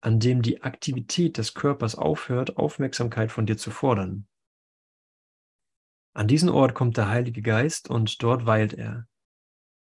an 0.00 0.20
dem 0.20 0.42
die 0.42 0.62
Aktivität 0.62 1.38
des 1.38 1.54
Körpers 1.54 1.94
aufhört, 1.94 2.56
Aufmerksamkeit 2.56 3.32
von 3.32 3.46
dir 3.46 3.56
zu 3.56 3.70
fordern. 3.70 4.26
An 6.12 6.26
diesen 6.26 6.48
Ort 6.48 6.74
kommt 6.74 6.96
der 6.96 7.08
Heilige 7.08 7.42
Geist 7.42 7.88
und 7.88 8.22
dort 8.22 8.46
weilt 8.46 8.74
er. 8.74 9.06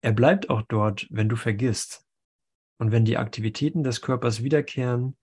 Er 0.03 0.13
bleibt 0.13 0.51
auch 0.51 0.63
dort, 0.63 1.07
wenn 1.11 1.29
du 1.29 1.37
vergisst 1.37 2.07
und 2.79 2.93
wenn 2.93 3.05
die 3.05 3.19
Aktivitäten 3.19 3.83
des 3.83 4.01
Körpers 4.01 4.43
wiederkehren, 4.43 5.17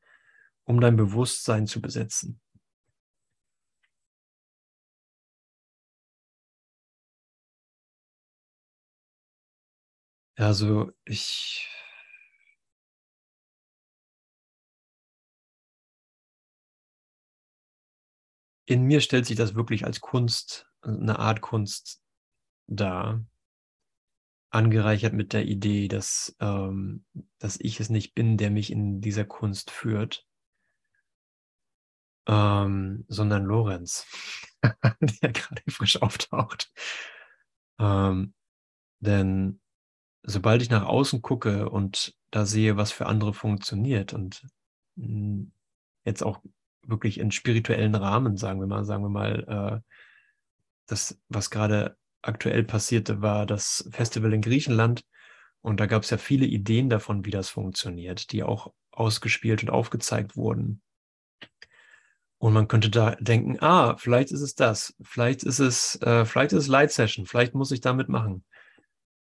um 0.66 0.80
dein 0.80 0.96
Bewusstsein 0.96 1.68
zu 1.68 1.82
besetzen. 1.82 2.40
Also 10.40 10.94
ich 11.04 11.68
in 18.66 18.84
mir 18.84 19.02
stellt 19.02 19.26
sich 19.26 19.36
das 19.36 19.56
wirklich 19.56 19.84
als 19.84 20.00
Kunst 20.00 20.66
eine 20.82 21.20
Art 21.20 21.42
Kunst 21.42 22.02
dar, 22.68 23.22
angereichert 24.50 25.12
mit 25.12 25.34
der 25.34 25.46
Idee, 25.46 25.90
dass, 25.90 26.34
ähm, 26.40 27.04
dass 27.40 27.60
ich 27.60 27.82
es 27.82 27.90
nicht 27.90 28.16
bin, 28.16 28.38
der 28.38 28.50
mich 28.50 28.72
in 28.72 29.02
dieser 29.02 29.26
Kunst 29.26 29.72
führt, 29.72 30.26
ähm, 32.30 33.04
sondern 33.10 33.44
Lorenz, 33.44 34.08
der 35.22 35.34
gerade 35.34 35.64
frisch 35.68 36.02
auftaucht. 36.02 36.72
Ähm, 37.78 38.34
denn 39.02 39.60
sobald 40.24 40.62
ich 40.62 40.70
nach 40.70 40.86
außen 40.86 41.22
gucke 41.22 41.70
und 41.70 42.16
da 42.32 42.46
sehe, 42.46 42.78
was 42.78 42.92
für 42.92 43.06
andere 43.06 43.34
funktioniert 43.34 44.14
und 44.14 44.46
hm, 44.98 45.52
jetzt 46.04 46.24
auch 46.24 46.42
wirklich 46.84 47.20
in 47.20 47.32
spirituellen 47.32 47.96
Rahmen, 47.96 48.38
sagen 48.38 48.60
wir 48.60 48.68
mal, 48.68 48.86
sagen 48.86 49.04
wir 49.04 49.10
mal, 49.10 49.84
äh, 49.86 49.94
das, 50.88 51.20
was 51.30 51.50
gerade 51.50 51.98
aktuell 52.22 52.64
passierte, 52.64 53.22
war 53.22 53.46
das 53.46 53.88
Festival 53.92 54.34
in 54.34 54.42
Griechenland. 54.42 55.04
Und 55.62 55.80
da 55.80 55.86
gab 55.86 56.04
es 56.04 56.10
ja 56.10 56.18
viele 56.18 56.46
Ideen 56.46 56.90
davon, 56.90 57.26
wie 57.26 57.32
das 57.32 57.50
funktioniert, 57.50 58.32
die 58.32 58.44
auch 58.44 58.74
ausgespielt 58.92 59.62
und 59.64 59.70
aufgezeigt 59.70 60.36
wurden. 60.36 60.82
Und 62.38 62.54
man 62.54 62.70
könnte 62.70 62.90
da 62.90 63.16
denken, 63.16 63.58
ah, 63.60 63.98
vielleicht 63.98 64.32
ist 64.32 64.42
es 64.42 64.56
das, 64.56 64.96
vielleicht 65.02 65.44
ist 65.44 65.60
es, 65.60 66.02
äh, 66.02 66.24
vielleicht 66.26 66.54
ist 66.54 66.64
es 66.64 66.68
Light 66.68 66.92
Session, 66.92 67.26
vielleicht 67.26 67.54
muss 67.54 67.72
ich 67.72 67.82
damit 67.82 68.08
machen. 68.08 68.46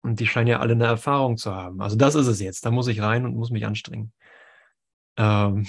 Und 0.04 0.20
die 0.20 0.26
scheinen 0.26 0.48
ja 0.48 0.60
alle 0.60 0.72
eine 0.72 0.84
Erfahrung 0.84 1.38
zu 1.38 1.54
haben. 1.54 1.80
Also 1.80 1.96
das 1.96 2.14
ist 2.14 2.26
es 2.26 2.38
jetzt. 2.38 2.66
Da 2.66 2.70
muss 2.70 2.88
ich 2.88 3.00
rein 3.00 3.24
und 3.24 3.34
muss 3.36 3.50
mich 3.50 3.64
anstrengen. 3.64 4.12
Ähm 5.16 5.66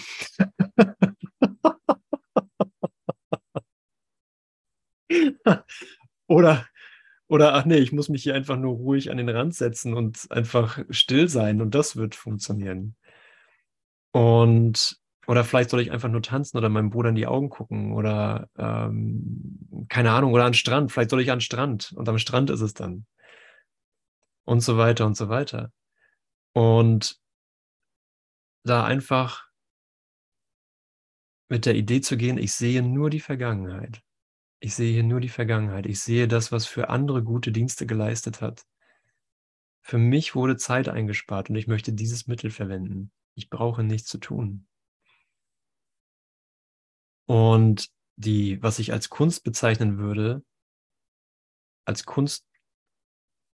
oder, 6.28 6.66
oder, 7.28 7.54
ach 7.54 7.64
nee, 7.64 7.78
ich 7.78 7.94
muss 7.94 8.10
mich 8.10 8.24
hier 8.24 8.36
einfach 8.36 8.58
nur 8.58 8.74
ruhig 8.76 9.10
an 9.10 9.16
den 9.16 9.30
Rand 9.30 9.56
setzen 9.56 9.94
und 9.94 10.30
einfach 10.32 10.80
still 10.90 11.30
sein 11.30 11.62
und 11.62 11.74
das 11.74 11.96
wird 11.96 12.14
funktionieren. 12.14 12.98
Und, 14.12 14.98
oder 15.28 15.46
vielleicht 15.46 15.70
soll 15.70 15.80
ich 15.80 15.92
einfach 15.92 16.10
nur 16.10 16.22
tanzen 16.22 16.58
oder 16.58 16.68
meinem 16.68 16.90
Bruder 16.90 17.08
in 17.10 17.16
die 17.16 17.28
Augen 17.28 17.50
gucken 17.50 17.94
oder, 17.94 18.50
ähm, 18.58 19.86
keine 19.88 20.12
Ahnung, 20.12 20.34
oder 20.34 20.44
an 20.44 20.52
den 20.52 20.56
Strand. 20.58 20.92
Vielleicht 20.92 21.10
soll 21.12 21.22
ich 21.22 21.32
an 21.32 21.38
den 21.38 21.42
Strand 21.42 21.94
und 21.96 22.10
am 22.10 22.18
Strand 22.18 22.50
ist 22.50 22.60
es 22.62 22.74
dann. 22.74 23.06
Und 24.46 24.62
so 24.62 24.78
weiter 24.78 25.06
und 25.06 25.18
so 25.18 25.30
weiter. 25.30 25.72
Und 26.54 27.20
da 28.64 28.86
einfach 28.86 29.50
mit 31.50 31.66
der 31.66 31.76
Idee 31.76 32.02
zu 32.02 32.18
gehen, 32.18 32.38
ich 32.38 32.54
sehe 32.54 32.82
nur 32.82 33.10
die 33.10 33.20
Vergangenheit. 33.20 34.02
Ich 34.60 34.74
sehe 34.74 34.94
hier 34.94 35.04
nur 35.04 35.20
die 35.20 35.30
Vergangenheit. 35.30 35.86
Ich 35.86 36.00
sehe 36.00 36.28
das, 36.28 36.52
was 36.52 36.66
für 36.66 36.90
andere 36.90 37.24
gute 37.24 37.52
Dienste 37.52 37.86
geleistet 37.86 38.42
hat. 38.42 38.66
Für 39.82 40.00
mich 40.00 40.34
wurde 40.34 40.58
Zeit 40.58 40.90
eingespart 40.90 41.50
und 41.50 41.56
ich 41.56 41.68
möchte 41.68 41.94
dieses 41.94 42.26
Mittel 42.26 42.50
verwenden. 42.50 43.12
Ich 43.36 43.50
brauche 43.50 43.84
nichts 43.84 44.08
zu 44.08 44.18
tun. 44.18 44.66
Und 47.28 47.90
die, 48.16 48.62
was 48.64 48.80
ich 48.80 48.94
als 48.94 49.10
Kunst 49.10 49.44
bezeichnen 49.44 49.98
würde, 49.98 50.44
als 51.86 52.06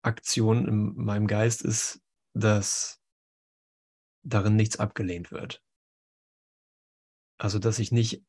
Kunstaktion 0.06 0.68
in 0.68 1.04
meinem 1.04 1.26
Geist 1.26 1.64
ist, 1.64 2.00
dass 2.34 3.02
darin 4.24 4.56
nichts 4.56 4.78
abgelehnt 4.78 5.32
wird. 5.32 5.64
Also, 7.38 7.58
dass 7.58 7.80
ich 7.80 7.92
nicht 7.92 8.24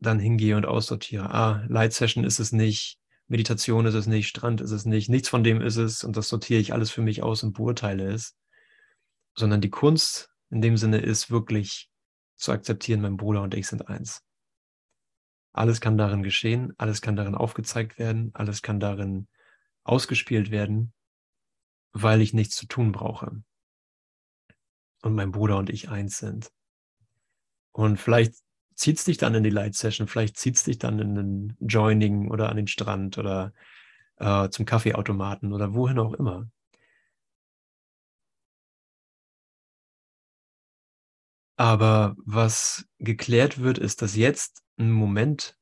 dann 0.00 0.18
hingehe 0.18 0.56
und 0.56 0.64
aussortiere. 0.64 1.30
Ah, 1.30 1.64
Light 1.68 1.92
Session 1.92 2.24
ist 2.24 2.40
es 2.40 2.52
nicht, 2.52 2.98
Meditation 3.28 3.84
ist 3.84 3.94
es 3.94 4.06
nicht, 4.06 4.28
Strand 4.28 4.62
ist 4.62 4.70
es 4.70 4.86
nicht, 4.86 5.10
nichts 5.10 5.28
von 5.28 5.44
dem 5.44 5.60
ist 5.60 5.76
es 5.76 6.04
und 6.04 6.16
das 6.16 6.28
sortiere 6.28 6.60
ich 6.60 6.72
alles 6.72 6.90
für 6.90 7.02
mich 7.02 7.22
aus 7.22 7.42
und 7.42 7.52
beurteile 7.52 8.10
es. 8.10 8.34
Sondern 9.34 9.60
die 9.60 9.70
Kunst 9.70 10.30
in 10.48 10.62
dem 10.62 10.78
Sinne 10.78 10.98
ist 10.98 11.30
wirklich 11.30 11.90
zu 12.36 12.50
akzeptieren, 12.50 13.02
mein 13.02 13.18
Bruder 13.18 13.42
und 13.42 13.54
ich 13.54 13.66
sind 13.66 13.88
eins. 13.88 14.22
Alles 15.52 15.82
kann 15.82 15.98
darin 15.98 16.22
geschehen, 16.22 16.72
alles 16.78 17.02
kann 17.02 17.14
darin 17.14 17.34
aufgezeigt 17.34 17.98
werden, 17.98 18.30
alles 18.32 18.62
kann 18.62 18.80
darin 18.80 19.28
ausgespielt 19.84 20.50
werden, 20.50 20.94
weil 21.92 22.20
ich 22.20 22.34
nichts 22.34 22.56
zu 22.56 22.66
tun 22.66 22.92
brauche. 22.92 23.42
Und 25.02 25.14
mein 25.14 25.32
Bruder 25.32 25.56
und 25.56 25.70
ich 25.70 25.88
eins 25.88 26.18
sind. 26.18 26.50
Und 27.72 27.98
vielleicht 27.98 28.34
zieht 28.74 28.98
es 28.98 29.04
dich 29.04 29.18
dann 29.18 29.34
in 29.34 29.42
die 29.42 29.50
Light 29.50 29.74
Session, 29.74 30.08
vielleicht 30.08 30.36
zieht 30.38 30.56
es 30.56 30.64
dich 30.64 30.78
dann 30.78 30.98
in 30.98 31.14
den 31.14 31.56
Joining 31.60 32.30
oder 32.30 32.48
an 32.48 32.56
den 32.56 32.66
Strand 32.66 33.18
oder 33.18 33.52
äh, 34.16 34.48
zum 34.50 34.64
Kaffeeautomaten 34.66 35.52
oder 35.52 35.74
wohin 35.74 35.98
auch 35.98 36.14
immer. 36.14 36.48
Aber 41.56 42.16
was 42.24 42.86
geklärt 42.98 43.58
wird, 43.60 43.76
ist, 43.76 44.00
dass 44.00 44.16
jetzt 44.16 44.62
ein 44.78 44.90
Moment 44.90 45.58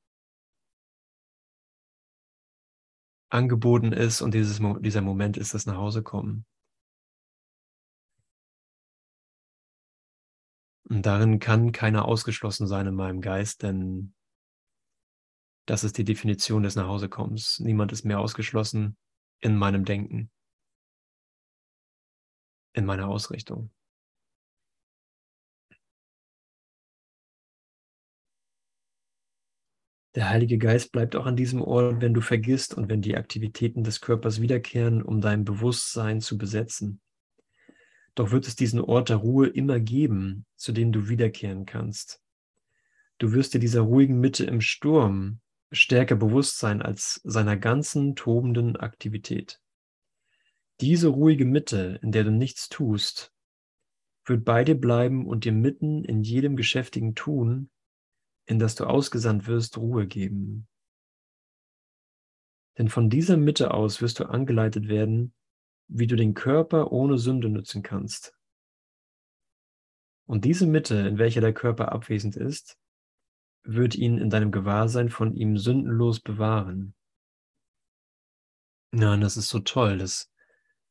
angeboten 3.31 3.93
ist 3.93 4.21
und 4.23 4.35
dieses, 4.35 4.61
dieser 4.81 5.03
Moment 5.03 5.37
ist 5.37 5.55
das 5.55 5.67
Nachhausekommen. 5.67 6.47
Und 10.89 11.05
darin 11.05 11.39
kann 11.39 11.73
keiner 11.73 12.07
ausgeschlossen 12.07 12.67
sein 12.67 12.87
in 12.87 12.95
meinem 12.95 13.21
Geist, 13.21 13.63
denn 13.63 14.15
das 15.67 15.85
ist 15.85 15.99
die 15.99 16.05
Definition 16.05 16.63
des 16.63 16.77
Nachhausekommens. 16.77 17.59
Niemand 17.61 17.93
ist 17.93 18.05
mehr 18.05 18.21
ausgeschlossen 18.21 18.97
in 19.41 19.55
meinem 19.55 19.85
Denken, 19.85 20.31
in 22.73 22.87
meiner 22.87 23.09
Ausrichtung. 23.09 23.71
Der 30.19 30.31
Heilige 30.31 30.59
Geist 30.59 30.91
bleibt 30.91 31.15
auch 31.15 31.27
an 31.27 31.37
diesem 31.37 31.63
Ort, 31.63 32.01
wenn 32.01 32.13
du 32.13 32.21
vergisst 32.21 32.75
und 32.75 32.89
wenn 32.89 33.01
die 33.01 33.17
Aktivitäten 33.17 33.85
des 33.85 34.01
Körpers 34.01 34.41
wiederkehren, 34.41 35.01
um 35.01 35.21
dein 35.21 35.45
Bewusstsein 35.45 36.21
zu 36.21 36.37
besetzen. 36.37 37.01
Doch 38.17 38.33
wird 38.33 38.49
es 38.49 38.57
diesen 38.57 38.81
Ort 38.81 39.11
der 39.11 39.19
Ruhe 39.19 39.47
immer 39.47 39.79
geben, 39.79 40.45
zu 40.57 40.73
dem 40.73 40.91
du 40.91 41.09
wiederkehren 41.09 41.67
kannst. 41.67 42.21
Du 43.19 43.31
wirst 43.31 43.55
dir 43.55 43.61
dieser 43.61 43.83
ruhigen 43.83 44.19
Mitte 44.19 44.45
im 44.45 44.61
Sturm 44.61 45.39
stärker 45.71 46.17
bewusst 46.17 46.59
sein 46.59 46.83
als 46.83 47.21
seiner 47.23 47.57
ganzen 47.57 48.17
tobenden 48.17 48.75
Aktivität. 48.75 49.61
Diese 50.81 51.07
ruhige 51.07 51.45
Mitte, 51.45 52.01
in 52.03 52.11
der 52.11 52.25
du 52.25 52.33
nichts 52.33 52.69
tust, 52.69 53.33
wird 54.25 54.45
bei 54.45 54.65
dir 54.65 54.75
bleiben 54.75 55.29
und 55.29 55.45
dir 55.45 55.53
mitten 55.53 56.03
in 56.03 56.25
jedem 56.25 56.57
geschäftigen 56.57 57.15
Tun, 57.15 57.71
in 58.49 58.59
das 58.59 58.75
du 58.75 58.85
ausgesandt 58.85 59.47
wirst, 59.47 59.77
Ruhe 59.77 60.07
geben. 60.07 60.67
Denn 62.79 62.89
von 62.89 63.11
dieser 63.11 63.37
Mitte 63.37 63.75
aus 63.75 64.01
wirst 64.01 64.21
du 64.21 64.25
angeleitet 64.25 64.89
werden, 64.89 65.35
wie 65.89 66.07
du 66.07 66.17
den 66.17 66.33
Körper 66.33 66.91
ohne 66.91 67.19
Sünde 67.19 67.51
nützen 67.51 67.83
kannst. 67.83 68.35
Und 70.27 70.45
diese 70.45 70.67
Mitte, 70.67 70.95
in 70.95 71.19
welcher 71.19 71.43
der 71.43 71.53
Körper 71.53 71.93
abwesend 71.93 72.37
ist, 72.37 72.79
wird 73.65 73.95
ihn 73.95 74.17
in 74.17 74.31
deinem 74.31 74.51
Gewahrsein 74.51 75.11
von 75.11 75.35
ihm 75.35 75.59
sündenlos 75.59 76.21
bewahren. 76.21 76.95
Und 78.93 79.21
das 79.21 79.37
ist 79.37 79.51
so 79.51 79.59
toll, 79.59 79.99
dass 79.99 80.31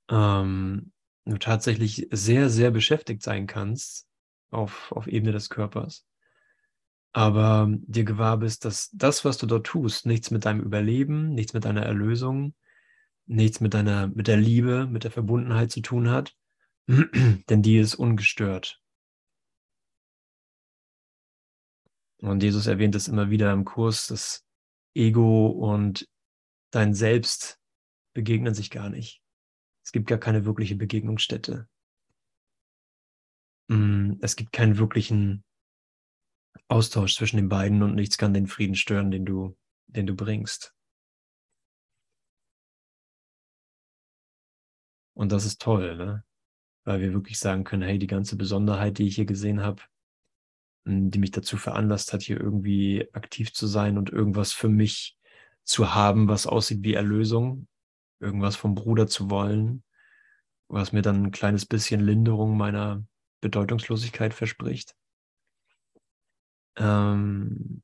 ähm, 0.10 0.92
du 1.26 1.38
tatsächlich 1.38 2.08
sehr, 2.12 2.50
sehr 2.50 2.70
beschäftigt 2.70 3.24
sein 3.24 3.48
kannst 3.48 4.08
auf, 4.52 4.92
auf 4.92 5.08
Ebene 5.08 5.32
des 5.32 5.50
Körpers, 5.50 6.06
aber 7.14 7.70
dir 7.72 8.04
gewahr 8.04 8.38
bist, 8.38 8.66
dass 8.66 8.90
das, 8.92 9.26
was 9.26 9.38
du 9.38 9.46
dort 9.46 9.66
tust, 9.66 10.06
nichts 10.06 10.32
mit 10.32 10.46
deinem 10.46 10.62
Überleben, 10.62 11.30
nichts 11.34 11.54
mit 11.54 11.66
deiner 11.66 11.84
Erlösung, 11.84 12.54
nichts 13.26 13.60
mit 13.60 13.74
deiner, 13.74 14.08
mit 14.08 14.28
der 14.28 14.38
Liebe, 14.38 14.88
mit 14.88 15.04
der 15.04 15.12
Verbundenheit 15.12 15.72
zu 15.72 15.82
tun 15.82 16.10
hat, 16.10 16.36
denn 16.88 17.62
die 17.62 17.78
ist 17.78 17.96
ungestört. 17.96 18.82
Und 22.20 22.42
Jesus 22.42 22.66
erwähnt 22.68 22.96
es 22.96 23.08
immer 23.08 23.30
wieder 23.30 23.54
im 23.54 23.64
Kurs, 23.64 24.08
das 24.08 24.46
Ego 24.96 25.48
und 25.48 26.08
dein 26.72 26.94
Selbst 26.94 27.60
begegnen 28.14 28.56
sich 28.56 28.72
gar 28.72 28.90
nicht. 28.90 29.22
Es 29.84 29.92
gibt 29.92 30.08
gar 30.08 30.18
keine 30.18 30.46
wirkliche 30.46 30.76
Begegnungsstätte. 30.76 31.70
Mm, 33.68 34.14
es 34.22 34.36
gibt 34.36 34.52
keinen 34.52 34.78
wirklichen 34.78 35.44
Austausch 36.68 37.16
zwischen 37.16 37.38
den 37.38 37.50
beiden 37.50 37.84
und 37.84 37.96
nichts 37.96 38.18
kann 38.18 38.34
den 38.34 38.48
Frieden 38.48 38.76
stören, 38.76 39.12
den 39.12 39.26
du, 39.26 39.58
den 39.88 40.08
du 40.08 40.16
bringst. 40.16 40.74
Und 45.14 45.32
das 45.32 45.46
ist 45.46 45.62
toll, 45.62 45.96
ne? 45.96 46.24
weil 46.88 47.02
wir 47.02 47.14
wirklich 47.14 47.38
sagen 47.38 47.66
können, 47.66 47.82
hey, 47.82 48.00
die 48.00 48.08
ganze 48.08 48.38
Besonderheit, 48.38 48.98
die 48.98 49.08
ich 49.08 49.16
hier 49.16 49.26
gesehen 49.26 49.62
habe, 49.62 49.82
hm, 50.86 51.12
die 51.12 51.20
mich 51.20 51.32
dazu 51.32 51.58
veranlasst 51.58 52.14
hat, 52.14 52.22
hier 52.22 52.40
irgendwie 52.40 53.10
aktiv 53.14 53.52
zu 53.52 53.68
sein 53.68 53.98
und 53.98 54.10
irgendwas 54.10 54.54
für 54.54 54.70
mich 54.70 55.18
zu 55.66 55.94
haben, 55.94 56.30
was 56.30 56.48
aussieht 56.48 56.84
wie 56.84 56.94
Erlösung, 56.94 57.68
irgendwas 58.22 58.56
vom 58.56 58.74
Bruder 58.74 59.08
zu 59.08 59.30
wollen, 59.30 59.84
was 60.70 60.94
mir 60.94 61.02
dann 61.02 61.26
ein 61.26 61.32
kleines 61.32 61.66
bisschen 61.66 62.00
Linderung 62.00 62.56
meiner 62.56 63.04
Bedeutungslosigkeit 63.42 64.34
verspricht. 64.34 64.96
Ähm, 66.78 67.82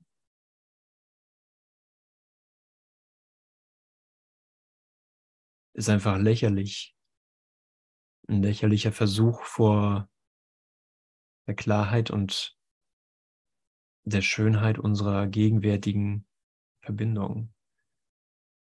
ist 5.73 5.89
einfach 5.89 6.17
lächerlich, 6.17 6.95
ein 8.27 8.41
lächerlicher 8.43 8.91
Versuch 8.91 9.43
vor 9.43 10.09
der 11.47 11.55
Klarheit 11.55 12.11
und 12.11 12.57
der 14.05 14.21
Schönheit 14.21 14.77
unserer 14.77 15.27
gegenwärtigen 15.27 16.27
Verbindung. 16.81 17.53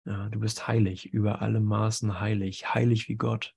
Ja, 0.07 0.29
du 0.29 0.41
bist 0.41 0.67
heilig, 0.69 1.07
über 1.13 1.43
alle 1.43 1.61
Maßen 1.61 2.21
heilig, 2.21 2.75
heilig 2.75 3.09
wie 3.09 3.17
Gott. 3.17 3.55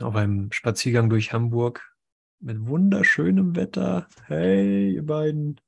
Auf 0.00 0.16
einem 0.16 0.50
Spaziergang 0.52 1.10
durch 1.10 1.32
Hamburg 1.32 1.94
mit 2.40 2.66
wunderschönem 2.66 3.54
Wetter. 3.54 4.08
Hey, 4.26 4.94
ihr 4.94 5.04
beiden, 5.04 5.60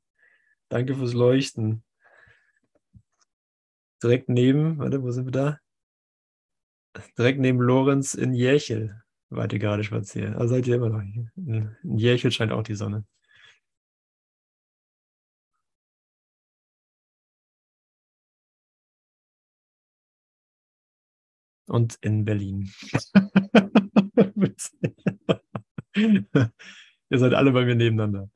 danke 0.68 0.94
fürs 0.94 1.12
Leuchten 1.12 1.84
direkt 4.02 4.28
neben, 4.28 4.78
warte, 4.78 5.02
wo 5.02 5.10
sind 5.10 5.26
wir 5.26 5.32
da? 5.32 5.58
Direkt 7.18 7.40
neben 7.40 7.60
Lorenz 7.60 8.14
in 8.14 8.34
Jächel 8.34 9.02
wart 9.30 9.52
ihr 9.52 9.58
gerade 9.58 9.84
spazieren. 9.84 10.34
Also 10.34 10.54
seid 10.54 10.66
ihr 10.66 10.76
immer 10.76 10.90
noch 10.90 11.02
hier. 11.02 11.30
In 11.36 11.76
Jächel 11.98 12.30
scheint 12.32 12.52
auch 12.52 12.62
die 12.62 12.74
Sonne. 12.74 13.04
Und 21.66 21.96
in 22.02 22.24
Berlin. 22.24 22.70
ihr 25.96 27.18
seid 27.18 27.34
alle 27.34 27.52
bei 27.52 27.64
mir 27.64 27.74
nebeneinander. 27.74 28.30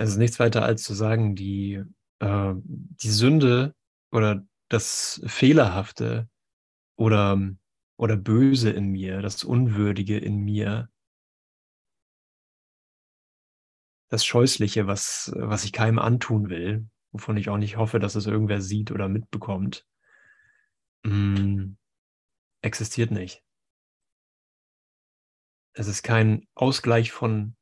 Es 0.00 0.08
ist 0.10 0.16
nichts 0.16 0.40
weiter 0.40 0.64
als 0.64 0.82
zu 0.82 0.94
sagen, 0.94 1.34
die, 1.34 1.84
äh, 2.20 2.54
die 2.54 3.10
Sünde 3.10 3.74
oder 4.10 4.46
das 4.70 5.20
Fehlerhafte 5.26 6.26
oder, 6.96 7.38
oder 7.98 8.16
Böse 8.16 8.70
in 8.70 8.86
mir, 8.86 9.20
das 9.20 9.44
Unwürdige 9.44 10.16
in 10.16 10.38
mir, 10.38 10.88
das 14.08 14.24
Scheußliche, 14.24 14.86
was, 14.86 15.32
was 15.36 15.64
ich 15.64 15.72
keinem 15.72 15.98
antun 15.98 16.48
will, 16.48 16.88
wovon 17.12 17.36
ich 17.36 17.48
auch 17.48 17.56
nicht 17.56 17.76
hoffe, 17.76 17.98
dass 17.98 18.14
es 18.14 18.26
irgendwer 18.26 18.60
sieht 18.60 18.90
oder 18.90 19.08
mitbekommt, 19.08 19.86
mh, 21.04 21.40
mm, 21.40 21.76
existiert 22.62 23.10
nicht. 23.10 23.42
Es 25.72 25.86
ist 25.86 26.02
kein 26.02 26.46
Ausgleich 26.54 27.12
von 27.12 27.56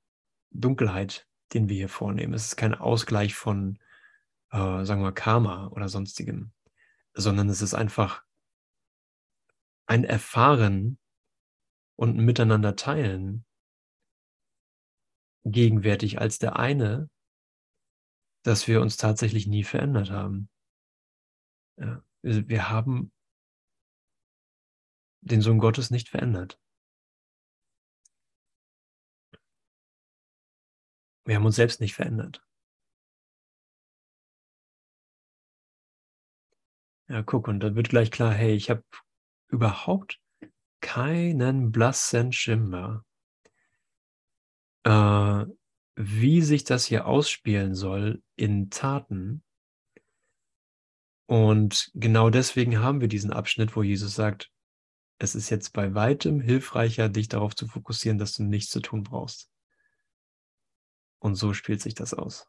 Dunkelheit, 0.51 1.29
den 1.53 1.69
wir 1.69 1.77
hier 1.77 1.89
vornehmen. 1.89 2.35
Es 2.35 2.47
ist 2.47 2.57
kein 2.57 2.75
Ausgleich 2.75 3.35
von, 3.35 3.79
äh, 4.51 4.85
sagen 4.85 5.03
wir, 5.03 5.13
Karma 5.13 5.69
oder 5.69 5.89
sonstigem, 5.89 6.53
sondern 7.15 7.49
es 7.49 7.63
ist 7.63 7.75
einfach 7.75 8.25
ein 9.87 10.05
Erfahren 10.05 10.99
und 11.97 12.17
ein 12.17 12.25
Miteinander 12.25 12.77
teilen, 12.77 13.45
gegenwärtig 15.45 16.21
als 16.21 16.39
der 16.39 16.59
eine, 16.59 17.09
dass 18.43 18.67
wir 18.69 18.81
uns 18.81 18.97
tatsächlich 18.97 19.47
nie 19.47 19.65
verändert 19.65 20.11
haben. 20.11 20.49
Ja, 21.77 22.03
wir 22.23 22.71
haben 22.71 23.13
den 25.21 25.41
Sohn 25.41 25.59
Gottes 25.59 25.91
nicht 25.91 26.09
verändert. 26.09 26.59
Wir 31.25 31.37
haben 31.37 31.45
uns 31.45 31.57
selbst 31.57 31.81
nicht 31.81 31.95
verändert. 31.95 32.43
Ja, 37.09 37.23
guck, 37.23 37.49
und 37.49 37.61
dann 37.61 37.75
wird 37.75 37.89
gleich 37.89 38.11
klar, 38.11 38.33
hey, 38.33 38.55
ich 38.55 38.71
habe 38.71 38.83
überhaupt 39.49 40.21
keinen 40.81 41.73
blassen 41.73 42.33
Schimmer, 42.33 43.05
äh, 44.85 45.45
wie 46.01 46.43
sich 46.43 46.63
das 46.63 46.85
hier 46.85 47.07
ausspielen 47.07 47.75
soll 47.75 48.23
in 48.37 48.71
Taten. 48.71 49.43
Und 51.27 51.91
genau 51.95 52.31
deswegen 52.31 52.79
haben 52.79 53.01
wir 53.01 53.09
diesen 53.09 53.33
Abschnitt, 53.33 53.75
wo 53.75 53.83
Jesus 53.83 54.15
sagt, 54.15 54.49
es 55.19 55.35
ist 55.35 55.51
jetzt 55.51 55.73
bei 55.73 55.95
weitem 55.95 56.41
hilfreicher, 56.41 57.09
dich 57.09 57.27
darauf 57.27 57.57
zu 57.57 57.67
fokussieren, 57.67 58.17
dass 58.17 58.35
du 58.35 58.45
nichts 58.45 58.71
zu 58.71 58.79
tun 58.79 59.03
brauchst. 59.03 59.51
Und 61.19 61.35
so 61.35 61.53
spielt 61.53 61.83
sich 61.83 61.97
das 61.97 62.15
aus. 62.15 62.49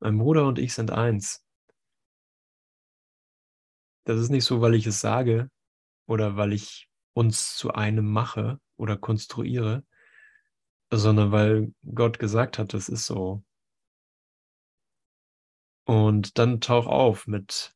Mein 0.00 0.18
Bruder 0.18 0.46
und 0.46 0.58
ich 0.58 0.74
sind 0.74 0.90
eins. 0.90 1.44
Das 4.04 4.18
ist 4.18 4.30
nicht 4.30 4.44
so, 4.44 4.60
weil 4.60 4.74
ich 4.74 4.86
es 4.86 5.00
sage 5.00 5.50
oder 6.06 6.36
weil 6.36 6.52
ich 6.54 6.88
uns 7.12 7.56
zu 7.56 7.72
einem 7.72 8.10
mache 8.10 8.58
oder 8.76 8.96
konstruiere, 8.96 9.84
sondern 10.90 11.32
weil 11.32 11.74
Gott 11.94 12.18
gesagt 12.18 12.58
hat, 12.58 12.72
das 12.72 12.88
ist 12.88 13.06
so. 13.06 13.44
Und 15.84 16.38
dann 16.38 16.60
tauch 16.60 16.86
auf 16.86 17.26
mit 17.26 17.74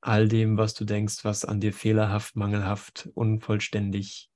all 0.00 0.28
dem, 0.28 0.58
was 0.58 0.74
du 0.74 0.84
denkst, 0.84 1.24
was 1.24 1.44
an 1.44 1.60
dir 1.60 1.72
fehlerhaft, 1.72 2.36
mangelhaft, 2.36 3.08
unvollständig, 3.14 4.30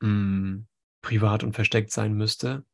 mh, 0.00 0.08
hm, 0.08 0.66
privat 1.02 1.44
und 1.44 1.54
versteckt 1.54 1.90
sein 1.92 2.14
müsste. 2.14 2.64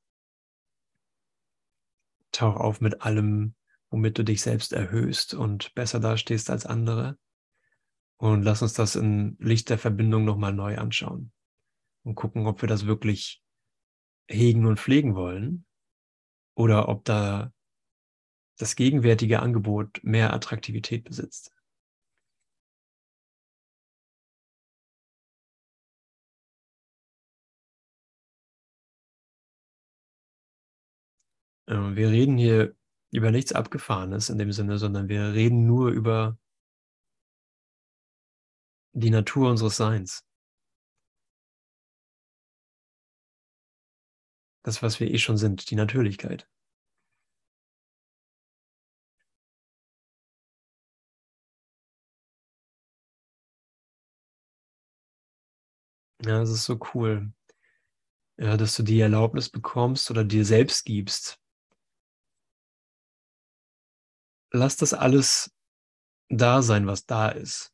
Tauch 2.36 2.56
auf 2.56 2.82
mit 2.82 3.00
allem, 3.00 3.54
womit 3.88 4.18
du 4.18 4.22
dich 4.22 4.42
selbst 4.42 4.74
erhöhst 4.74 5.32
und 5.32 5.74
besser 5.74 6.00
dastehst 6.00 6.50
als 6.50 6.66
andere. 6.66 7.18
Und 8.18 8.42
lass 8.42 8.60
uns 8.60 8.74
das 8.74 8.94
in 8.94 9.38
Licht 9.40 9.70
der 9.70 9.78
Verbindung 9.78 10.26
nochmal 10.26 10.52
neu 10.52 10.76
anschauen 10.76 11.32
und 12.04 12.14
gucken, 12.14 12.46
ob 12.46 12.60
wir 12.60 12.68
das 12.68 12.84
wirklich 12.84 13.42
hegen 14.28 14.66
und 14.66 14.78
pflegen 14.78 15.14
wollen 15.14 15.64
oder 16.54 16.90
ob 16.90 17.06
da 17.06 17.54
das 18.58 18.76
gegenwärtige 18.76 19.40
Angebot 19.40 20.00
mehr 20.02 20.34
Attraktivität 20.34 21.04
besitzt. 21.04 21.55
Wir 31.66 32.10
reden 32.10 32.36
hier 32.38 32.74
über 33.12 33.30
nichts 33.30 33.52
Abgefahrenes 33.52 34.28
in 34.30 34.38
dem 34.38 34.52
Sinne, 34.52 34.78
sondern 34.78 35.08
wir 35.08 35.32
reden 35.32 35.66
nur 35.66 35.90
über 35.90 36.38
die 38.94 39.10
Natur 39.10 39.50
unseres 39.50 39.76
Seins. 39.76 40.24
Das, 44.64 44.82
was 44.82 45.00
wir 45.00 45.10
eh 45.10 45.18
schon 45.18 45.36
sind, 45.38 45.70
die 45.70 45.76
Natürlichkeit. 45.76 46.46
Ja, 56.24 56.40
das 56.40 56.50
ist 56.50 56.64
so 56.64 56.78
cool, 56.94 57.30
ja, 58.38 58.56
dass 58.56 58.76
du 58.76 58.82
die 58.82 59.00
Erlaubnis 59.00 59.48
bekommst 59.50 60.10
oder 60.10 60.24
dir 60.24 60.44
selbst 60.44 60.84
gibst. 60.84 61.38
Lass 64.52 64.76
das 64.76 64.94
alles 64.94 65.52
da 66.28 66.62
sein, 66.62 66.86
was 66.86 67.06
da 67.06 67.28
ist. 67.28 67.72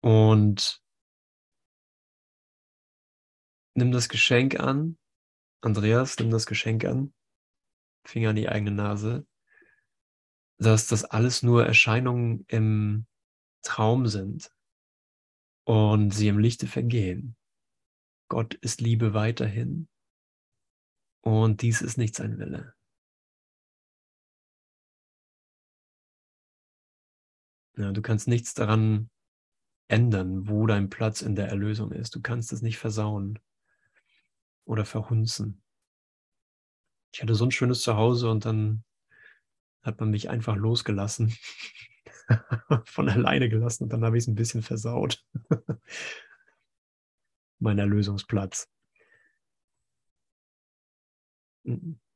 Und 0.00 0.82
nimm 3.74 3.92
das 3.92 4.08
Geschenk 4.08 4.58
an. 4.58 4.98
Andreas, 5.60 6.18
nimm 6.18 6.30
das 6.30 6.46
Geschenk 6.46 6.84
an. 6.84 7.12
Finger 8.04 8.30
an 8.30 8.36
die 8.36 8.48
eigene 8.48 8.70
Nase. 8.70 9.26
Dass 10.58 10.86
das 10.86 11.04
alles 11.04 11.42
nur 11.42 11.66
Erscheinungen 11.66 12.44
im 12.48 13.06
Traum 13.62 14.06
sind 14.06 14.52
und 15.64 16.10
sie 16.10 16.28
im 16.28 16.38
Lichte 16.38 16.66
vergehen. 16.66 17.36
Gott 18.28 18.54
ist 18.54 18.80
Liebe 18.80 19.14
weiterhin 19.14 19.88
und 21.20 21.62
dies 21.62 21.82
ist 21.82 21.98
nicht 21.98 22.14
sein 22.14 22.38
Wille. 22.38 22.74
Ja, 27.76 27.92
du 27.92 28.02
kannst 28.02 28.26
nichts 28.26 28.54
daran 28.54 29.08
ändern, 29.88 30.48
wo 30.48 30.66
dein 30.66 30.90
Platz 30.90 31.22
in 31.22 31.36
der 31.36 31.48
Erlösung 31.48 31.92
ist. 31.92 32.14
Du 32.14 32.20
kannst 32.20 32.52
es 32.52 32.60
nicht 32.60 32.78
versauen 32.78 33.38
oder 34.64 34.84
verhunzen. 34.84 35.62
Ich 37.12 37.22
hatte 37.22 37.34
so 37.34 37.44
ein 37.44 37.50
schönes 37.50 37.82
Zuhause 37.82 38.30
und 38.30 38.44
dann 38.44 38.84
hat 39.82 40.00
man 40.00 40.10
mich 40.10 40.28
einfach 40.28 40.56
losgelassen, 40.56 41.34
von 42.84 43.08
alleine 43.08 43.48
gelassen 43.48 43.84
und 43.84 43.92
dann 43.92 44.04
habe 44.04 44.18
ich 44.18 44.24
es 44.24 44.28
ein 44.28 44.34
bisschen 44.34 44.62
versaut. 44.62 45.24
mein 47.58 47.78
Erlösungsplatz. 47.78 48.68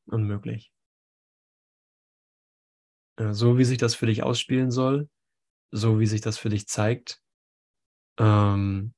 Unmöglich. 0.07 0.72
So 3.18 3.59
wie 3.59 3.64
sich 3.64 3.78
das 3.78 3.94
für 3.94 4.07
dich 4.07 4.22
ausspielen 4.22 4.70
soll, 4.70 5.09
so 5.70 6.00
wie 6.00 6.07
sich 6.07 6.20
das 6.20 6.38
für 6.38 6.48
dich 6.48 6.66
zeigt, 6.66 7.22
ähm, 8.18 8.94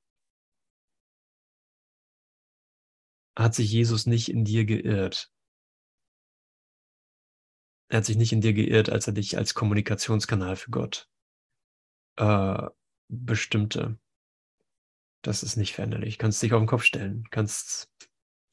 hat 3.36 3.54
sich 3.54 3.70
Jesus 3.70 4.06
nicht 4.06 4.28
in 4.28 4.44
dir 4.44 4.64
geirrt. 4.64 5.30
Er 7.88 7.98
hat 7.98 8.04
sich 8.04 8.16
nicht 8.16 8.32
in 8.32 8.40
dir 8.40 8.54
geirrt, 8.54 8.90
als 8.90 9.06
er 9.06 9.12
dich 9.12 9.36
als 9.36 9.54
Kommunikationskanal 9.54 10.56
für 10.56 10.70
Gott 10.70 11.08
äh, 12.16 12.68
bestimmte. 13.08 13.98
Das 15.22 15.42
ist 15.42 15.56
nicht 15.56 15.74
veränderlich. 15.74 16.18
Du 16.18 16.22
kannst 16.22 16.42
dich 16.42 16.52
auf 16.52 16.60
den 16.60 16.66
Kopf 16.66 16.84
stellen, 16.84 17.24
kannst 17.30 17.90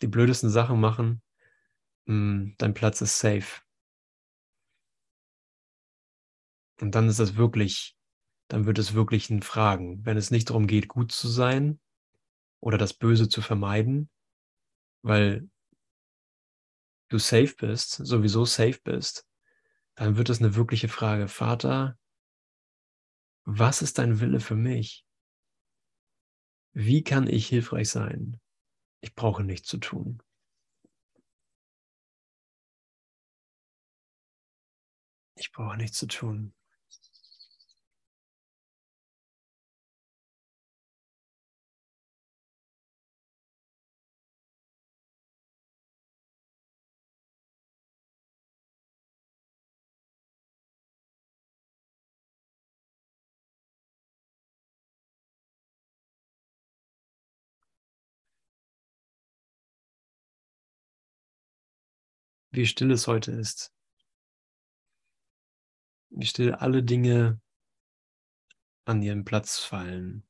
die 0.02 0.08
blödesten 0.08 0.50
Sachen 0.50 0.80
machen. 0.80 1.22
Hm, 2.08 2.56
dein 2.58 2.74
Platz 2.74 3.02
ist 3.02 3.20
safe. 3.20 3.62
Und 6.82 6.96
dann 6.96 7.08
ist 7.08 7.20
das 7.20 7.36
wirklich, 7.36 7.96
dann 8.48 8.66
wird 8.66 8.80
es 8.80 8.94
wirklich 8.94 9.30
ein 9.30 9.44
Fragen. 9.44 10.04
Wenn 10.06 10.18
es 10.18 10.32
nicht 10.32 10.50
darum 10.50 10.68
geht, 10.68 10.88
gut 10.88 11.12
zu 11.12 11.28
sein 11.28 11.80
oder 12.60 12.78
das 12.78 12.94
Böse 12.94 13.30
zu 13.30 13.42
vermeiden, 13.42 14.10
weil 15.04 15.48
du 17.10 17.20
safe 17.20 17.54
bist, 17.56 17.92
sowieso 17.92 18.46
safe 18.46 18.80
bist, 18.84 19.28
dann 19.96 20.18
wird 20.18 20.30
es 20.30 20.40
eine 20.40 20.56
wirkliche 20.56 20.88
Frage. 20.88 21.28
Vater, 21.28 22.00
was 23.46 23.82
ist 23.82 23.98
dein 23.98 24.20
Wille 24.20 24.40
für 24.40 24.56
mich? 24.56 25.06
Wie 26.74 27.04
kann 27.04 27.28
ich 27.28 27.48
hilfreich 27.48 27.90
sein? 27.90 28.40
Ich 29.02 29.14
brauche 29.14 29.44
nichts 29.44 29.68
zu 29.68 29.78
tun. 29.78 30.22
Ich 35.42 35.52
brauche 35.52 35.76
nichts 35.76 35.98
zu 35.98 36.06
tun. 36.06 36.54
wie 62.54 62.66
still 62.66 62.92
es 62.92 63.08
heute 63.08 63.32
ist. 63.32 63.72
Wie 66.12 66.26
still 66.26 66.54
alle 66.54 66.84
Dinge 66.84 67.40
an 68.86 69.02
ihren 69.02 69.24
Platz 69.24 69.60
fallen. 69.60 70.28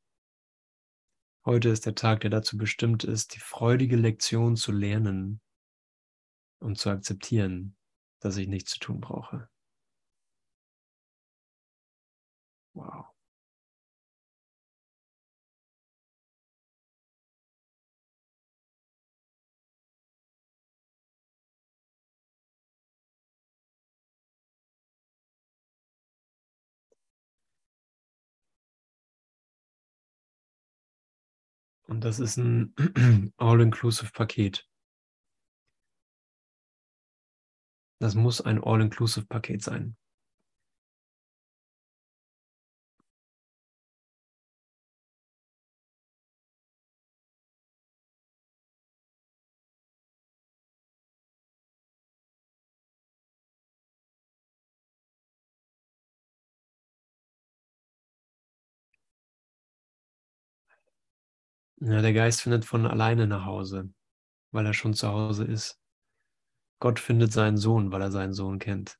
Heute 1.44 1.70
ist 1.70 1.88
der 1.88 1.96
Tag, 1.96 2.22
der 2.22 2.30
dazu 2.30 2.56
bestimmt 2.56 3.04
ist, 3.04 3.34
die 3.34 3.40
freudige 3.40 3.96
Lektion 3.96 4.56
zu 4.56 4.72
lernen 4.72 5.42
und 6.60 6.78
zu 6.78 6.92
akzeptieren, 6.92 7.76
dass 8.20 8.38
ich 8.38 8.48
nichts 8.48 8.74
zu 8.74 8.80
tun 8.80 9.02
brauche. 9.02 9.50
Wow. 12.76 13.08
Und 31.92 32.06
das 32.06 32.22
ist 32.22 32.38
ein 32.38 32.74
All-Inclusive-Paket. 33.36 34.66
Das 38.00 38.16
muss 38.16 38.40
ein 38.40 38.64
All-Inclusive-Paket 38.64 39.62
sein. 39.62 39.98
Ja, 61.82 62.02
der 62.02 62.14
Geist 62.14 62.42
findet 62.44 62.64
von 62.64 62.86
alleine 62.86 63.28
nach 63.28 63.44
Hause, 63.46 63.90
weil 64.52 64.66
er 64.66 64.74
schon 64.74 64.94
zu 64.94 65.10
Hause 65.10 65.46
ist. 65.46 65.80
Gott 66.82 67.00
findet 67.00 67.32
seinen 67.32 67.56
Sohn, 67.56 67.94
weil 67.94 68.02
er 68.02 68.12
seinen 68.12 68.34
Sohn 68.34 68.60
kennt. 68.60 69.00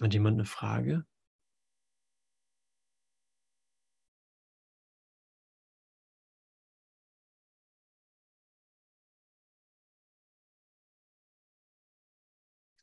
Hat 0.00 0.12
jemand 0.12 0.34
eine 0.34 0.44
Frage? 0.44 1.04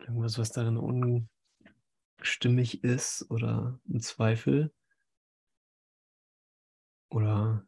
Irgendwas, 0.06 0.38
was 0.38 0.52
darin 0.52 0.78
unstimmig 2.20 2.84
ist 2.84 3.26
oder 3.32 3.80
ein 3.90 4.02
Zweifel? 4.02 4.72
Oder 7.10 7.68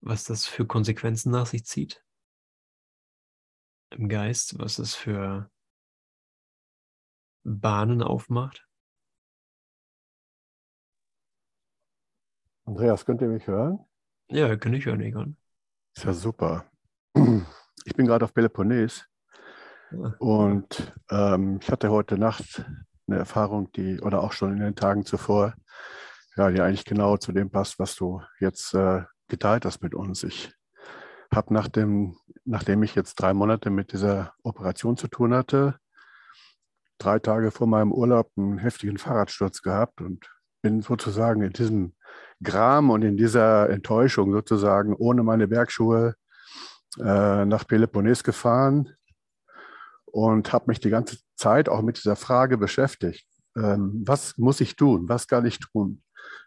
was 0.00 0.24
das 0.24 0.46
für 0.46 0.66
Konsequenzen 0.66 1.30
nach 1.30 1.46
sich 1.46 1.64
zieht? 1.64 2.04
Im 3.90 4.08
Geist, 4.08 4.58
was 4.58 4.80
es 4.80 4.96
für 4.96 5.48
Bahnen 7.44 8.02
aufmacht? 8.02 8.66
Andreas, 12.64 13.04
könnt 13.04 13.20
ihr 13.22 13.28
mich 13.28 13.46
hören? 13.46 13.78
Ja, 14.28 14.56
kann 14.56 14.74
ich 14.74 14.86
hören, 14.86 15.02
Egon. 15.02 15.36
Ist 15.94 16.04
ja 16.04 16.12
super. 16.12 16.68
Ich 17.84 17.96
bin 17.96 18.06
gerade 18.06 18.24
auf 18.24 18.32
Peloponnes 18.32 19.11
und 20.18 20.92
ähm, 21.10 21.58
ich 21.62 21.70
hatte 21.70 21.90
heute 21.90 22.18
Nacht 22.18 22.64
eine 23.06 23.18
Erfahrung, 23.18 23.70
die, 23.72 24.00
oder 24.00 24.22
auch 24.22 24.32
schon 24.32 24.52
in 24.52 24.60
den 24.60 24.76
Tagen 24.76 25.04
zuvor, 25.04 25.54
ja, 26.36 26.50
die 26.50 26.60
eigentlich 26.60 26.84
genau 26.84 27.16
zu 27.16 27.32
dem 27.32 27.50
passt, 27.50 27.78
was 27.78 27.94
du 27.94 28.22
jetzt 28.40 28.74
äh, 28.74 29.02
geteilt 29.28 29.64
hast 29.64 29.82
mit 29.82 29.94
uns. 29.94 30.22
Ich 30.22 30.52
habe 31.32 31.52
nach 31.52 31.68
dem, 31.68 32.16
nachdem 32.44 32.82
ich 32.82 32.94
jetzt 32.94 33.16
drei 33.16 33.34
Monate 33.34 33.70
mit 33.70 33.92
dieser 33.92 34.32
Operation 34.42 34.96
zu 34.96 35.08
tun 35.08 35.34
hatte, 35.34 35.76
drei 36.98 37.18
Tage 37.18 37.50
vor 37.50 37.66
meinem 37.66 37.92
Urlaub 37.92 38.30
einen 38.36 38.58
heftigen 38.58 38.98
Fahrradsturz 38.98 39.62
gehabt 39.62 40.00
und 40.00 40.30
bin 40.62 40.80
sozusagen 40.80 41.42
in 41.42 41.52
diesem 41.52 41.94
Gram 42.42 42.90
und 42.90 43.02
in 43.02 43.16
dieser 43.16 43.68
Enttäuschung 43.70 44.32
sozusagen 44.32 44.94
ohne 44.94 45.22
meine 45.22 45.48
Bergschuhe 45.48 46.14
äh, 46.98 47.44
nach 47.44 47.66
Peloponnes 47.66 48.22
gefahren 48.22 48.90
und 50.12 50.52
habe 50.52 50.66
mich 50.68 50.78
die 50.78 50.90
ganze 50.90 51.18
Zeit 51.36 51.68
auch 51.68 51.82
mit 51.82 51.96
dieser 51.96 52.16
Frage 52.16 52.58
beschäftigt. 52.58 53.26
Ähm, 53.56 54.02
was 54.06 54.36
muss 54.36 54.60
ich 54.60 54.76
tun? 54.76 55.08
Was 55.08 55.26
kann 55.26 55.46
ich 55.46 55.58
tun? 55.58 56.02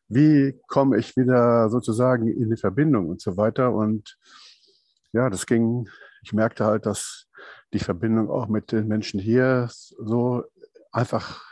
Wie 0.07 0.59
komme 0.68 0.97
ich 0.97 1.18
wieder 1.18 1.70
sozusagen 1.70 2.28
in 2.28 2.51
die 2.51 2.57
Verbindung 2.57 3.09
und 3.09 3.22
so 3.22 3.38
weiter? 3.38 3.74
Und 3.74 4.18
ja, 5.13 5.30
das 5.32 5.47
ging, 5.47 5.89
ich 6.22 6.32
merkte 6.32 6.63
halt, 6.66 6.86
dass 6.86 7.28
die 7.74 7.80
Verbindung 7.80 8.30
auch 8.30 8.47
mit 8.47 8.72
den 8.72 8.88
Menschen 8.88 9.20
hier 9.20 9.68
so 9.70 10.43
einfach 10.91 11.43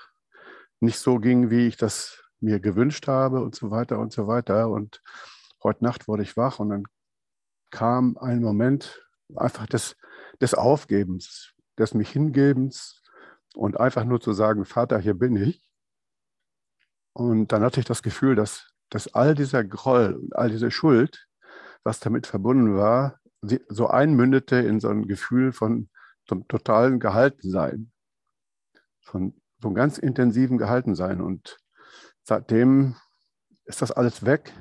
nicht 0.80 1.00
so 1.00 1.18
ging, 1.18 1.50
wie 1.50 1.68
ich 1.68 1.78
das 1.78 2.24
mir 2.40 2.60
gewünscht 2.60 3.08
habe 3.08 3.42
und 3.42 3.56
so 3.56 3.72
weiter 3.72 3.98
und 3.98 4.14
so 4.14 4.28
weiter. 4.28 4.70
Und 4.70 5.02
heute 5.64 5.84
Nacht 5.84 6.08
wurde 6.08 6.22
ich 6.22 6.38
wach 6.38 6.60
und 6.60 6.70
dann 6.70 6.84
kam 7.72 8.18
ein 8.18 8.40
Moment 8.40 9.04
einfach 9.36 9.66
des, 9.66 9.96
des 10.40 10.54
Aufgebens 10.54 11.53
des 11.78 11.94
mich 11.94 12.10
Hingebens 12.10 13.02
und 13.56 13.80
einfach 13.80 14.04
nur 14.04 14.22
zu 14.22 14.34
sagen, 14.34 14.66
Vater, 14.66 15.00
hier 15.00 15.14
bin 15.14 15.36
ich. 15.36 15.64
Und 17.14 17.52
dann 17.52 17.64
hatte 17.64 17.80
ich 17.80 17.86
das 17.86 18.02
Gefühl, 18.02 18.36
dass, 18.36 18.72
dass 18.90 19.14
all 19.14 19.36
dieser 19.36 19.64
Groll 19.64 20.14
und 20.14 20.36
all 20.36 20.50
diese 20.50 20.72
Schuld, 20.72 21.28
was 21.84 22.00
damit 22.00 22.28
verbunden 22.28 22.76
war, 22.76 23.20
so 23.70 23.88
einmündete 23.88 24.56
in 24.56 24.80
so 24.80 24.90
ein 24.90 25.08
Gefühl 25.08 25.52
von 25.52 25.90
totalen 26.26 27.00
Gehaltensein, 27.00 27.92
von 29.02 29.40
einem 29.62 29.76
ganz 29.76 29.98
intensiven 29.98 30.58
Gehaltensein. 30.58 31.22
Und 31.22 31.60
seitdem 32.24 32.96
ist 33.66 33.82
das 33.82 33.92
alles 33.92 34.26
weg. 34.26 34.54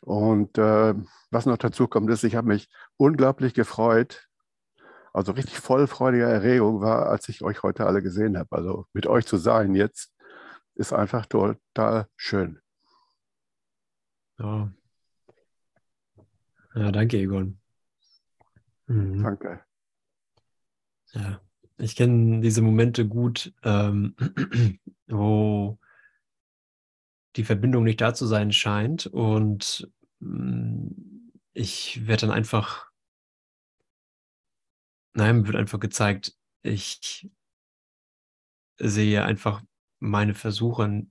Und 0.00 0.58
äh, 0.58 0.94
was 1.30 1.46
noch 1.46 1.58
dazu 1.58 1.86
kommt, 1.86 2.10
ist, 2.10 2.24
ich 2.24 2.34
habe 2.34 2.48
mich 2.48 2.68
unglaublich 2.96 3.54
gefreut, 3.54 4.28
also 5.12 5.32
richtig 5.32 5.58
voll 5.58 5.86
freudiger 5.86 6.28
Erregung 6.28 6.80
war, 6.80 7.06
als 7.06 7.28
ich 7.28 7.42
euch 7.42 7.62
heute 7.62 7.86
alle 7.86 8.02
gesehen 8.02 8.38
habe. 8.38 8.56
Also 8.56 8.86
mit 8.92 9.06
euch 9.06 9.26
zu 9.26 9.36
sein 9.36 9.74
jetzt 9.74 10.12
ist 10.74 10.92
einfach 10.92 11.26
total 11.26 12.08
schön. 12.16 12.60
Ja, 14.38 14.72
ja 16.74 16.90
danke, 16.90 17.18
Egon. 17.18 17.58
Mhm. 18.86 19.22
Danke. 19.22 19.60
Ja, 21.12 21.40
ich 21.76 21.94
kenne 21.94 22.40
diese 22.40 22.62
Momente 22.62 23.06
gut, 23.06 23.52
ähm, 23.62 24.16
wo 25.06 25.78
die 27.36 27.44
Verbindung 27.44 27.84
nicht 27.84 28.00
da 28.00 28.14
zu 28.14 28.26
sein 28.26 28.52
scheint 28.52 29.06
und 29.06 29.90
mm, 30.20 30.88
ich 31.52 32.06
werde 32.06 32.26
dann 32.26 32.34
einfach 32.34 32.91
Nein, 35.14 35.38
mir 35.38 35.46
wird 35.46 35.56
einfach 35.56 35.80
gezeigt, 35.80 36.36
ich 36.62 37.30
sehe 38.78 39.24
einfach 39.24 39.62
meine 40.00 40.34
Versuche 40.34 41.06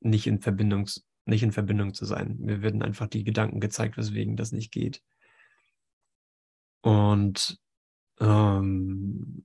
nicht 0.00 0.26
in 0.26 0.40
Verbindung, 0.40 0.88
nicht 1.24 1.42
in 1.42 1.52
Verbindung 1.52 1.94
zu 1.94 2.04
sein. 2.04 2.36
Mir 2.38 2.62
werden 2.62 2.82
einfach 2.82 3.06
die 3.06 3.24
Gedanken 3.24 3.60
gezeigt, 3.60 3.96
weswegen 3.96 4.36
das 4.36 4.52
nicht 4.52 4.72
geht. 4.72 5.02
Und 6.82 7.58
ähm, 8.20 9.44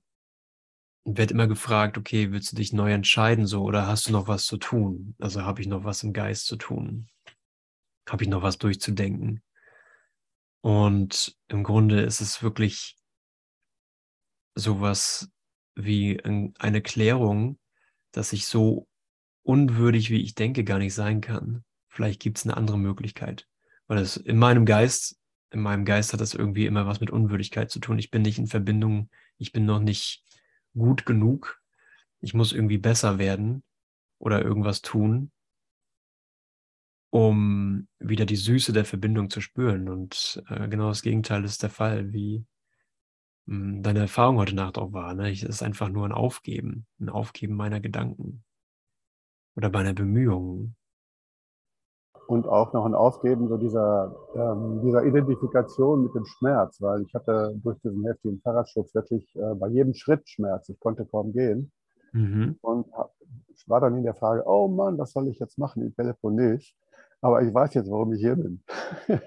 werde 1.04 1.34
immer 1.34 1.46
gefragt, 1.46 1.98
okay, 1.98 2.32
willst 2.32 2.52
du 2.52 2.56
dich 2.56 2.72
neu 2.72 2.92
entscheiden 2.92 3.46
so 3.46 3.62
oder 3.62 3.86
hast 3.86 4.08
du 4.08 4.12
noch 4.12 4.28
was 4.28 4.46
zu 4.46 4.56
tun? 4.56 5.14
Also 5.18 5.42
habe 5.42 5.60
ich 5.60 5.68
noch 5.68 5.84
was 5.84 6.02
im 6.02 6.12
Geist 6.12 6.46
zu 6.46 6.56
tun? 6.56 7.08
Habe 8.08 8.24
ich 8.24 8.28
noch 8.28 8.42
was 8.42 8.58
durchzudenken? 8.58 9.42
Und 10.66 11.36
im 11.46 11.62
Grunde 11.62 12.00
ist 12.00 12.20
es 12.20 12.42
wirklich 12.42 12.96
sowas 14.56 15.30
wie 15.76 16.20
eine 16.24 16.82
Klärung, 16.82 17.60
dass 18.10 18.32
ich 18.32 18.46
so 18.46 18.88
unwürdig, 19.44 20.10
wie 20.10 20.20
ich 20.22 20.34
denke, 20.34 20.64
gar 20.64 20.78
nicht 20.80 20.92
sein 20.92 21.20
kann. 21.20 21.62
Vielleicht 21.88 22.20
gibt 22.20 22.38
es 22.38 22.46
eine 22.46 22.56
andere 22.56 22.80
Möglichkeit. 22.80 23.46
Weil 23.86 23.98
es 23.98 24.16
in 24.16 24.38
meinem 24.38 24.66
Geist, 24.66 25.20
in 25.52 25.60
meinem 25.60 25.84
Geist 25.84 26.12
hat 26.12 26.20
das 26.20 26.34
irgendwie 26.34 26.66
immer 26.66 26.84
was 26.84 26.98
mit 26.98 27.10
Unwürdigkeit 27.10 27.70
zu 27.70 27.78
tun. 27.78 28.00
Ich 28.00 28.10
bin 28.10 28.22
nicht 28.22 28.38
in 28.38 28.48
Verbindung, 28.48 29.08
ich 29.38 29.52
bin 29.52 29.66
noch 29.66 29.78
nicht 29.78 30.24
gut 30.76 31.06
genug. 31.06 31.62
Ich 32.18 32.34
muss 32.34 32.52
irgendwie 32.52 32.78
besser 32.78 33.18
werden 33.18 33.62
oder 34.18 34.42
irgendwas 34.42 34.82
tun, 34.82 35.30
um 37.10 37.88
wieder 37.98 38.26
die 38.26 38.36
Süße 38.36 38.72
der 38.72 38.84
Verbindung 38.84 39.30
zu 39.30 39.40
spüren. 39.40 39.88
Und 39.88 40.42
äh, 40.48 40.68
genau 40.68 40.88
das 40.88 41.02
Gegenteil 41.02 41.44
ist 41.44 41.62
der 41.62 41.70
Fall, 41.70 42.12
wie 42.12 42.44
mh, 43.46 43.56
hm, 43.56 43.82
deine 43.82 44.00
Erfahrung 44.00 44.38
heute 44.38 44.54
Nacht 44.54 44.78
auch 44.78 44.92
war. 44.92 45.14
Ne? 45.14 45.30
Es 45.30 45.42
ist 45.42 45.62
einfach 45.62 45.88
nur 45.88 46.04
ein 46.04 46.12
Aufgeben, 46.12 46.86
ein 47.00 47.08
Aufgeben 47.08 47.54
meiner 47.54 47.80
Gedanken 47.80 48.44
oder 49.56 49.70
meiner 49.70 49.94
Bemühungen. 49.94 50.76
Und 52.26 52.48
auch 52.48 52.72
noch 52.72 52.84
ein 52.84 52.94
Aufgeben 52.94 53.48
so 53.48 53.56
dieser, 53.56 54.16
ähm, 54.34 54.80
dieser 54.84 55.04
Identifikation 55.04 56.02
mit 56.02 56.14
dem 56.14 56.24
Schmerz, 56.24 56.80
weil 56.80 57.02
ich 57.02 57.14
hatte 57.14 57.54
durch 57.62 57.78
diesen 57.82 58.04
heftigen 58.04 58.40
Fahrradschutz 58.40 58.92
wirklich 58.96 59.24
äh, 59.36 59.54
bei 59.54 59.68
jedem 59.68 59.94
Schritt 59.94 60.28
Schmerz. 60.28 60.68
Ich 60.68 60.80
konnte 60.80 61.06
kaum 61.06 61.32
gehen. 61.32 61.70
Mhm. 62.12 62.58
Und 62.62 62.86
ich 63.48 63.68
war 63.68 63.80
dann 63.80 63.96
in 63.96 64.02
der 64.02 64.14
Frage, 64.14 64.42
oh 64.46 64.66
Mann, 64.68 64.98
was 64.98 65.12
soll 65.12 65.28
ich 65.28 65.38
jetzt 65.38 65.58
machen 65.58 65.82
in 65.82 65.94
Peloponnes? 65.94 66.74
Aber 67.20 67.42
ich 67.42 67.52
weiß 67.52 67.74
jetzt, 67.74 67.90
warum 67.90 68.12
ich 68.12 68.20
hier 68.20 68.36
bin. 68.36 68.62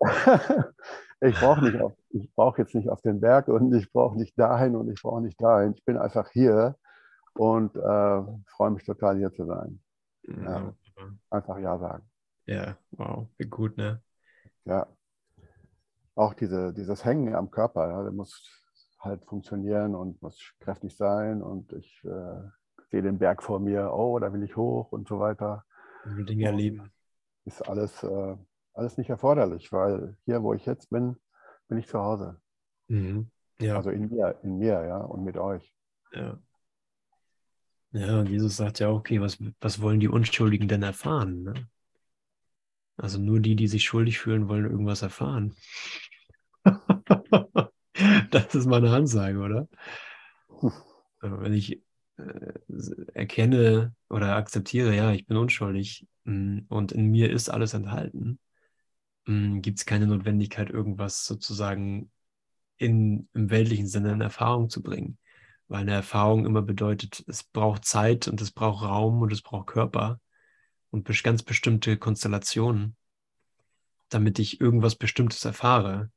ich 1.20 1.34
brauche 1.40 1.64
nicht 1.64 1.80
auf, 1.80 1.92
ich 2.10 2.32
brauche 2.34 2.62
jetzt 2.62 2.74
nicht 2.74 2.88
auf 2.88 3.00
den 3.00 3.20
Berg 3.20 3.48
und 3.48 3.72
ich 3.74 3.90
brauche 3.92 4.16
nicht 4.16 4.38
dahin 4.38 4.76
und 4.76 4.90
ich 4.90 5.00
brauche 5.02 5.22
nicht 5.22 5.40
dahin. 5.40 5.74
Ich 5.74 5.84
bin 5.84 5.96
einfach 5.96 6.28
hier 6.30 6.76
und 7.34 7.74
äh, 7.76 8.22
freue 8.46 8.70
mich 8.70 8.84
total 8.84 9.16
hier 9.16 9.32
zu 9.32 9.46
sein. 9.46 9.80
Ja. 10.22 10.74
Einfach 11.30 11.58
Ja 11.58 11.78
sagen. 11.78 12.08
Ja, 12.46 12.76
wow, 12.92 13.26
wie 13.38 13.46
gut, 13.46 13.76
ne? 13.76 14.02
Ja. 14.64 14.86
Auch 16.14 16.34
diese, 16.34 16.72
dieses 16.72 17.04
Hängen 17.04 17.34
am 17.34 17.50
Körper, 17.50 17.88
ja, 17.88 18.02
der 18.02 18.12
muss 18.12 18.62
halt 19.00 19.24
funktionieren 19.24 19.94
und 19.94 20.20
muss 20.22 20.38
kräftig 20.60 20.96
sein 20.96 21.42
und 21.42 21.72
ich 21.72 22.02
äh, 22.04 22.42
sehe 22.90 23.02
den 23.02 23.18
Berg 23.18 23.42
vor 23.42 23.60
mir, 23.60 23.92
oh, 23.92 24.18
da 24.18 24.32
will 24.32 24.42
ich 24.42 24.56
hoch 24.56 24.92
und 24.92 25.08
so 25.08 25.18
weiter. 25.18 25.64
Dinge 26.04 26.44
erleben. 26.44 26.90
Ist 27.44 27.62
alles, 27.62 28.02
äh, 28.02 28.36
alles 28.72 28.96
nicht 28.96 29.10
erforderlich, 29.10 29.72
weil 29.72 30.16
hier, 30.24 30.42
wo 30.42 30.54
ich 30.54 30.66
jetzt 30.66 30.90
bin, 30.90 31.16
bin 31.68 31.78
ich 31.78 31.88
zu 31.88 31.98
Hause. 31.98 32.40
Mhm. 32.88 33.30
Ja. 33.58 33.76
Also 33.76 33.90
in 33.90 34.08
mir, 34.08 34.38
in 34.42 34.58
mir, 34.58 34.84
ja, 34.84 34.98
und 34.98 35.24
mit 35.24 35.36
euch. 35.36 35.72
Ja. 36.12 36.38
Ja, 37.92 38.18
und 38.18 38.28
Jesus 38.28 38.56
sagt 38.56 38.80
ja, 38.80 38.90
okay, 38.90 39.20
was, 39.20 39.38
was 39.60 39.80
wollen 39.80 40.00
die 40.00 40.08
Unschuldigen 40.08 40.66
denn 40.66 40.82
erfahren? 40.82 41.44
Ne? 41.44 41.68
Also 42.96 43.18
nur 43.18 43.38
die, 43.38 43.54
die 43.54 43.68
sich 43.68 43.84
schuldig 43.84 44.18
fühlen, 44.18 44.48
wollen 44.48 44.64
irgendwas 44.64 45.02
erfahren. 45.02 45.54
das 48.30 48.54
ist 48.54 48.66
meine 48.66 48.92
Ansage, 48.92 49.38
oder? 49.38 49.68
Also 50.48 50.70
wenn 51.40 51.52
ich 51.52 51.72
äh, 51.72 51.82
erkenne 53.14 53.94
oder 54.08 54.36
akzeptiere, 54.36 54.94
ja, 54.94 55.12
ich 55.12 55.26
bin 55.26 55.36
unschuldig 55.36 56.06
mm, 56.24 56.60
und 56.68 56.92
in 56.92 57.10
mir 57.10 57.30
ist 57.30 57.48
alles 57.48 57.74
enthalten, 57.74 58.38
mm, 59.26 59.60
gibt 59.60 59.78
es 59.78 59.86
keine 59.86 60.06
Notwendigkeit, 60.06 60.70
irgendwas 60.70 61.24
sozusagen 61.24 62.10
in, 62.76 63.28
im 63.34 63.50
weltlichen 63.50 63.86
Sinne 63.86 64.12
in 64.12 64.20
Erfahrung 64.20 64.70
zu 64.70 64.82
bringen 64.82 65.18
weil 65.68 65.80
eine 65.80 65.92
Erfahrung 65.92 66.46
immer 66.46 66.62
bedeutet, 66.62 67.24
es 67.26 67.42
braucht 67.42 67.84
Zeit 67.84 68.28
und 68.28 68.40
es 68.40 68.50
braucht 68.50 68.84
Raum 68.84 69.22
und 69.22 69.32
es 69.32 69.42
braucht 69.42 69.68
Körper 69.68 70.20
und 70.90 71.08
ganz 71.22 71.42
bestimmte 71.42 71.96
Konstellationen, 71.96 72.96
damit 74.08 74.38
ich 74.38 74.60
irgendwas 74.60 74.96
Bestimmtes 74.96 75.44
erfahre. 75.44 76.10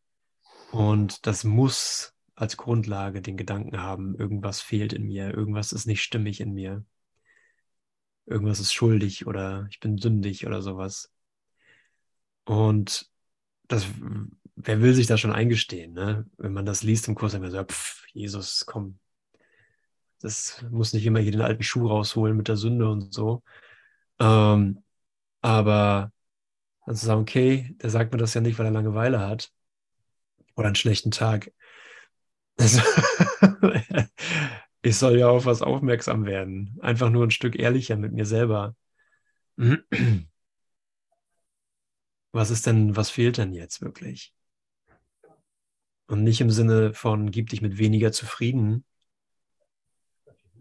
Und 0.71 1.25
das 1.25 1.43
muss 1.43 2.13
als 2.37 2.55
Grundlage 2.55 3.21
den 3.21 3.35
Gedanken 3.35 3.81
haben, 3.81 4.15
irgendwas 4.15 4.61
fehlt 4.61 4.93
in 4.93 5.07
mir, 5.07 5.33
irgendwas 5.33 5.71
ist 5.73 5.87
nicht 5.87 6.03
stimmig 6.03 6.39
in 6.39 6.53
mir, 6.53 6.85
irgendwas 8.27 8.59
ist 8.59 8.73
schuldig 8.73 9.25
oder 9.25 9.67
ich 9.71 9.79
bin 9.79 9.97
sündig 9.97 10.45
oder 10.45 10.61
sowas. 10.61 11.11
Und 12.45 13.09
das, 13.67 13.87
wer 14.55 14.81
will 14.81 14.93
sich 14.93 15.07
da 15.07 15.17
schon 15.17 15.33
eingestehen, 15.33 15.93
ne? 15.93 16.29
Wenn 16.37 16.53
man 16.53 16.65
das 16.65 16.83
liest 16.83 17.07
im 17.07 17.15
Kurs, 17.15 17.31
dann 17.33 17.49
so, 17.49 17.63
pff, 17.63 18.05
Jesus, 18.13 18.65
komm, 18.67 18.99
das 20.21 20.63
muss 20.69 20.93
nicht 20.93 21.05
immer 21.05 21.19
hier 21.19 21.31
den 21.31 21.41
alten 21.41 21.63
Schuh 21.63 21.87
rausholen 21.87 22.37
mit 22.37 22.47
der 22.47 22.57
Sünde 22.57 22.87
und 22.89 23.13
so. 23.13 23.43
Ähm, 24.19 24.83
aber 25.41 26.11
dann 26.85 26.95
zu 26.95 27.05
sagen, 27.05 27.21
okay, 27.21 27.75
der 27.81 27.89
sagt 27.89 28.11
mir 28.13 28.19
das 28.19 28.35
ja 28.35 28.41
nicht, 28.41 28.59
weil 28.59 28.67
er 28.67 28.71
Langeweile 28.71 29.19
hat 29.21 29.51
oder 30.55 30.67
einen 30.67 30.75
schlechten 30.75 31.11
Tag. 31.11 31.51
Ich 34.83 34.95
soll 34.95 35.19
ja 35.19 35.27
auf 35.27 35.45
was 35.45 35.61
aufmerksam 35.61 36.25
werden. 36.25 36.77
Einfach 36.81 37.09
nur 37.09 37.25
ein 37.25 37.31
Stück 37.31 37.57
ehrlicher 37.57 37.97
mit 37.97 38.13
mir 38.13 38.25
selber. 38.25 38.73
Was 42.31 42.51
ist 42.51 42.67
denn, 42.67 42.95
was 42.95 43.09
fehlt 43.09 43.37
denn 43.37 43.51
jetzt 43.51 43.81
wirklich? 43.81 44.33
Und 46.05 46.23
nicht 46.23 46.39
im 46.39 46.51
Sinne 46.51 46.93
von, 46.93 47.31
gib 47.31 47.49
dich 47.49 47.61
mit 47.61 47.79
weniger 47.79 48.11
zufrieden, 48.11 48.85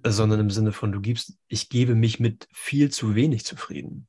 sondern 0.03 0.41
im 0.41 0.51
Sinne 0.51 0.73
von, 0.73 0.91
du 0.91 1.01
gibst, 1.01 1.39
ich 1.49 1.69
gebe 1.69 1.95
mich 1.95 2.19
mit 2.19 2.49
viel 2.51 2.91
zu 2.91 3.15
wenig 3.15 3.45
zufrieden. 3.45 4.09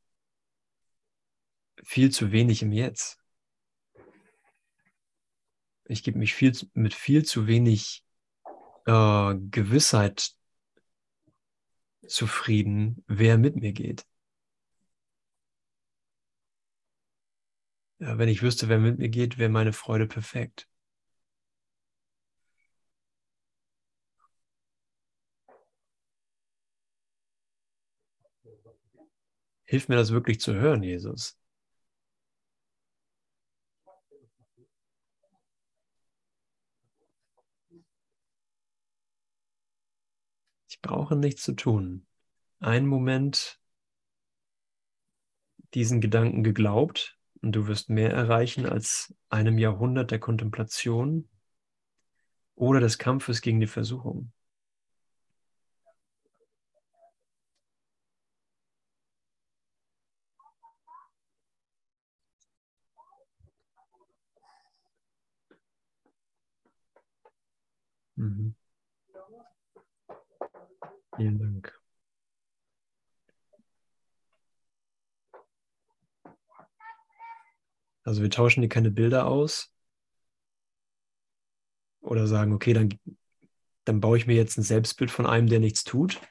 Viel 1.84 2.10
zu 2.10 2.32
wenig 2.32 2.62
im 2.62 2.72
Jetzt. 2.72 3.20
Ich 5.90 6.04
gebe 6.04 6.18
mich 6.20 6.34
viel, 6.34 6.54
mit 6.74 6.94
viel 6.94 7.24
zu 7.24 7.48
wenig 7.48 8.04
äh, 8.86 9.36
Gewissheit 9.52 10.32
zufrieden, 12.08 13.04
wer 13.08 13.38
mit 13.38 13.56
mir 13.56 13.72
geht. 13.72 14.06
Ja, 18.00 18.18
wenn 18.18 18.30
ich 18.30 18.42
wüsste, 18.44 18.70
wer 18.70 18.80
mit 18.80 19.00
mir 19.00 19.10
geht, 19.10 19.38
wäre 19.38 19.50
meine 19.50 19.74
Freude 19.74 20.08
perfekt. 20.08 20.68
Hilf 29.66 29.90
mir 29.90 29.96
das 29.96 30.12
wirklich 30.12 30.40
zu 30.40 30.54
hören, 30.54 30.84
Jesus. 30.84 31.38
Ich 40.78 40.82
brauche 40.90 41.16
nichts 41.16 41.44
zu 41.44 41.54
tun. 41.54 42.06
Ein 42.60 42.88
Moment 42.88 43.60
diesen 45.74 46.02
Gedanken 46.02 46.44
geglaubt 46.44 47.18
und 47.42 47.54
du 47.54 47.68
wirst 47.68 47.90
mehr 47.90 48.12
erreichen 48.12 48.66
als 48.66 49.16
einem 49.30 49.58
Jahrhundert 49.58 50.12
der 50.12 50.20
Kontemplation 50.20 51.30
oder 52.56 52.82
des 52.82 52.98
Kampfes 52.98 53.42
gegen 53.42 53.62
die 53.62 53.68
Versuchung. 53.68 54.34
Mhm. 68.18 68.57
Vielen 71.18 71.40
Dank. 71.40 71.78
Also 78.04 78.22
wir 78.22 78.30
tauschen 78.30 78.62
hier 78.62 78.70
keine 78.70 78.92
Bilder 78.92 79.26
aus 79.28 79.74
oder 82.00 82.26
sagen, 82.28 82.54
okay, 82.54 82.72
dann, 82.74 82.98
dann 83.84 84.00
baue 84.00 84.18
ich 84.18 84.28
mir 84.28 84.36
jetzt 84.36 84.58
ein 84.58 84.64
Selbstbild 84.64 85.12
von 85.12 85.26
einem, 85.26 85.48
der 85.48 85.60
nichts 85.60 85.84
tut. 85.84 86.22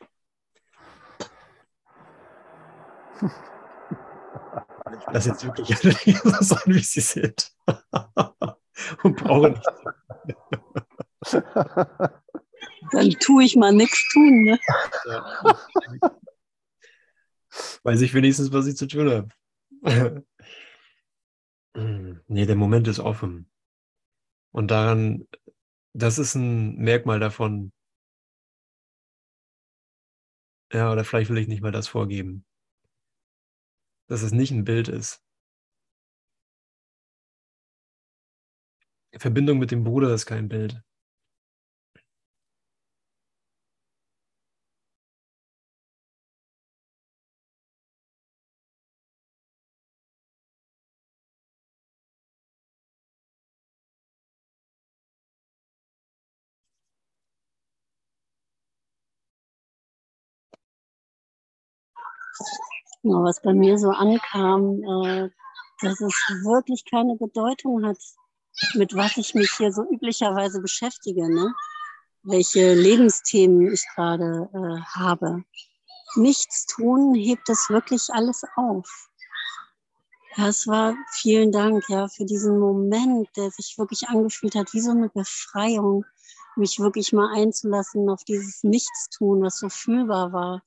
lasse 5.13 5.31
jetzt 5.31 5.45
wirklich 5.45 5.77
alle 5.77 5.93
so 5.93 6.55
sein, 6.55 6.75
wie 6.75 6.79
sie 6.79 7.01
sind. 7.01 7.53
Und 9.03 9.17
brauche 9.17 9.51
nicht. 9.51 9.67
Dann 12.93 13.11
tue 13.11 13.45
ich 13.45 13.57
mal 13.57 13.73
nichts 13.73 14.09
tun. 14.13 14.43
Ne? 14.43 14.59
Weiß 17.83 18.01
ich 18.01 18.15
wenigstens, 18.15 18.53
was 18.53 18.67
ich 18.67 18.77
zu 18.77 18.87
tun 18.87 19.11
habe. 19.11 19.29
nee, 22.29 22.47
der 22.47 22.57
Moment 22.57 22.89
ist 22.89 23.01
offen. 23.01 23.51
Und 24.53 24.71
daran, 24.71 25.27
das 25.93 26.19
ist 26.19 26.35
ein 26.35 26.77
Merkmal 26.77 27.21
davon, 27.21 27.73
ja, 30.73 30.91
oder 30.93 31.05
vielleicht 31.05 31.31
will 31.31 31.39
ich 31.39 31.49
nicht 31.49 31.63
mal 31.63 31.73
das 31.73 31.89
vorgeben, 31.89 32.45
dass 34.09 34.23
es 34.23 34.33
nicht 34.33 34.51
ein 34.51 34.65
Bild 34.65 34.89
ist. 34.89 35.23
Verbindung 39.19 39.59
mit 39.59 39.71
dem 39.71 39.85
Bruder 39.85 40.13
ist 40.13 40.27
kein 40.27 40.49
Bild. 40.49 40.83
Was 63.13 63.41
bei 63.43 63.53
mir 63.53 63.79
so 63.79 63.91
ankam, 63.91 64.83
äh, 64.83 65.31
dass 65.83 66.01
es 66.01 66.15
wirklich 66.45 66.85
keine 66.91 67.17
Bedeutung 67.17 67.85
hat, 67.85 67.99
mit 68.75 68.95
was 68.95 69.17
ich 69.17 69.35
mich 69.35 69.51
hier 69.57 69.73
so 69.73 69.83
üblicherweise 69.83 70.61
beschäftige, 70.61 71.29
ne? 71.33 71.55
welche 72.23 72.75
Lebensthemen 72.75 73.73
ich 73.73 73.85
gerade 73.95 74.49
äh, 74.53 74.81
habe. 74.99 75.45
Nichts 76.17 76.67
tun 76.67 77.15
hebt 77.15 77.49
es 77.49 77.69
wirklich 77.69 78.09
alles 78.11 78.43
auf. 78.57 79.09
Ja, 80.37 80.49
es 80.49 80.67
war 80.67 80.95
vielen 81.13 81.53
Dank 81.53 81.85
ja 81.89 82.09
für 82.09 82.25
diesen 82.25 82.59
Moment, 82.59 83.29
der 83.37 83.51
sich 83.51 83.77
wirklich 83.79 84.09
angefühlt 84.09 84.55
hat 84.55 84.73
wie 84.73 84.81
so 84.81 84.91
eine 84.91 85.09
Befreiung, 85.09 86.05
mich 86.57 86.79
wirklich 86.79 87.13
mal 87.13 87.35
einzulassen 87.35 88.09
auf 88.09 88.25
dieses 88.25 88.63
Nichtstun, 88.63 89.43
was 89.43 89.59
so 89.59 89.69
fühlbar 89.69 90.33
war 90.33 90.63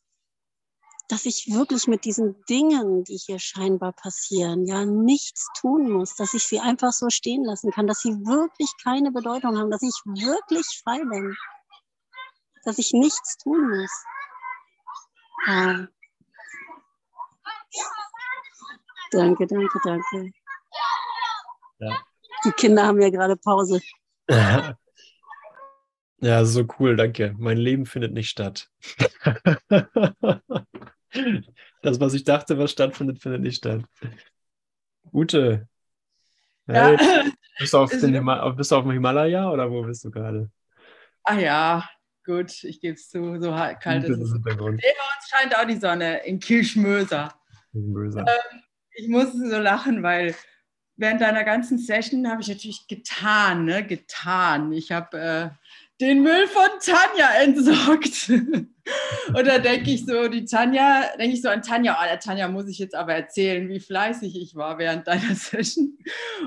dass 1.09 1.25
ich 1.25 1.47
wirklich 1.51 1.87
mit 1.87 2.05
diesen 2.05 2.43
Dingen, 2.45 3.03
die 3.03 3.17
hier 3.17 3.39
scheinbar 3.39 3.93
passieren, 3.93 4.65
ja 4.65 4.85
nichts 4.85 5.47
tun 5.59 5.89
muss, 5.89 6.15
dass 6.15 6.35
ich 6.35 6.43
sie 6.43 6.59
einfach 6.59 6.91
so 6.91 7.09
stehen 7.09 7.43
lassen 7.43 7.71
kann, 7.71 7.87
dass 7.87 8.01
sie 8.01 8.11
wirklich 8.11 8.71
keine 8.83 9.11
Bedeutung 9.11 9.57
haben, 9.57 9.71
dass 9.71 9.81
ich 9.81 9.95
wirklich 10.05 10.65
frei 10.83 10.99
bin, 10.99 11.35
dass 12.63 12.77
ich 12.77 12.93
nichts 12.93 13.37
tun 13.37 13.69
muss. 13.69 13.91
Ja. 15.47 15.87
Danke, 19.11 19.47
danke, 19.47 19.79
danke. 19.83 20.31
Ja. 21.79 22.03
Die 22.45 22.51
Kinder 22.51 22.85
haben 22.85 23.01
ja 23.01 23.09
gerade 23.09 23.35
Pause. 23.35 23.81
Ja, 26.21 26.43
so 26.43 26.65
cool, 26.77 26.97
danke. 26.97 27.33
Mein 27.37 27.55
Leben 27.55 27.85
findet 27.85 28.11
nicht 28.11 28.29
statt. 28.29 28.69
Das, 31.81 31.99
was 31.99 32.13
ich 32.13 32.25
dachte, 32.25 32.57
was 32.57 32.71
stattfindet, 32.71 33.19
findet 33.19 33.41
nicht 33.41 33.57
statt. 33.57 33.83
Ute. 35.13 35.67
Hey, 36.67 36.97
ja. 36.99 37.23
bist, 37.57 37.73
du 37.73 37.77
auf 37.77 37.89
den 37.89 38.13
Hima 38.13 38.49
bist 38.49 38.71
du 38.71 38.75
auf 38.75 38.83
dem 38.83 38.91
Himalaya 38.91 39.49
oder 39.49 39.71
wo 39.71 39.81
bist 39.83 40.03
du 40.03 40.11
gerade? 40.11 40.51
Ah 41.23 41.39
ja, 41.39 41.89
gut, 42.25 42.63
ich 42.63 42.79
gebe 42.81 42.95
es 42.95 43.09
zu, 43.09 43.39
so 43.39 43.51
kalt 43.51 44.03
ist 44.03 44.19
es. 44.19 44.41
Bei 44.41 44.59
uns 44.59 44.81
scheint 45.29 45.55
auch 45.57 45.65
die 45.65 45.77
Sonne 45.77 46.25
in 46.25 46.39
Kirchmöser. 46.39 47.33
Ähm, 47.73 48.25
ich 48.93 49.07
musste 49.07 49.49
so 49.49 49.57
lachen, 49.57 50.03
weil 50.03 50.35
während 50.95 51.21
deiner 51.21 51.43
ganzen 51.43 51.77
Session 51.77 52.29
habe 52.29 52.41
ich 52.41 52.49
natürlich 52.49 52.87
getan, 52.87 53.65
ne? 53.65 53.85
getan. 53.85 54.71
Ich 54.73 54.91
habe 54.91 55.17
äh, 55.17 55.49
den 55.99 56.23
Müll 56.23 56.47
von 56.47 56.69
Tanja 56.81 57.41
entsorgt. 57.41 58.29
und 58.29 59.47
da 59.47 59.59
denke 59.59 59.91
ich 59.91 60.05
so, 60.05 60.27
die 60.27 60.45
Tanja, 60.45 61.05
denke 61.17 61.35
ich 61.35 61.41
so 61.41 61.49
an 61.49 61.61
Tanja, 61.61 61.97
oh, 61.99 62.05
der 62.05 62.19
Tanja 62.19 62.47
muss 62.47 62.67
ich 62.69 62.79
jetzt 62.79 62.95
aber 62.95 63.13
erzählen, 63.13 63.67
wie 63.69 63.79
fleißig 63.79 64.39
ich 64.39 64.55
war 64.55 64.77
während 64.77 65.07
deiner 65.07 65.35
Session. 65.35 65.97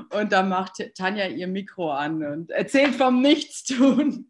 Und 0.09 0.31
da 0.31 0.43
macht 0.43 0.83
Tanja 0.95 1.27
ihr 1.27 1.47
Mikro 1.47 1.91
an 1.91 2.23
und 2.23 2.51
erzählt 2.51 2.95
vom 2.95 3.21
Nichtstun. 3.21 4.27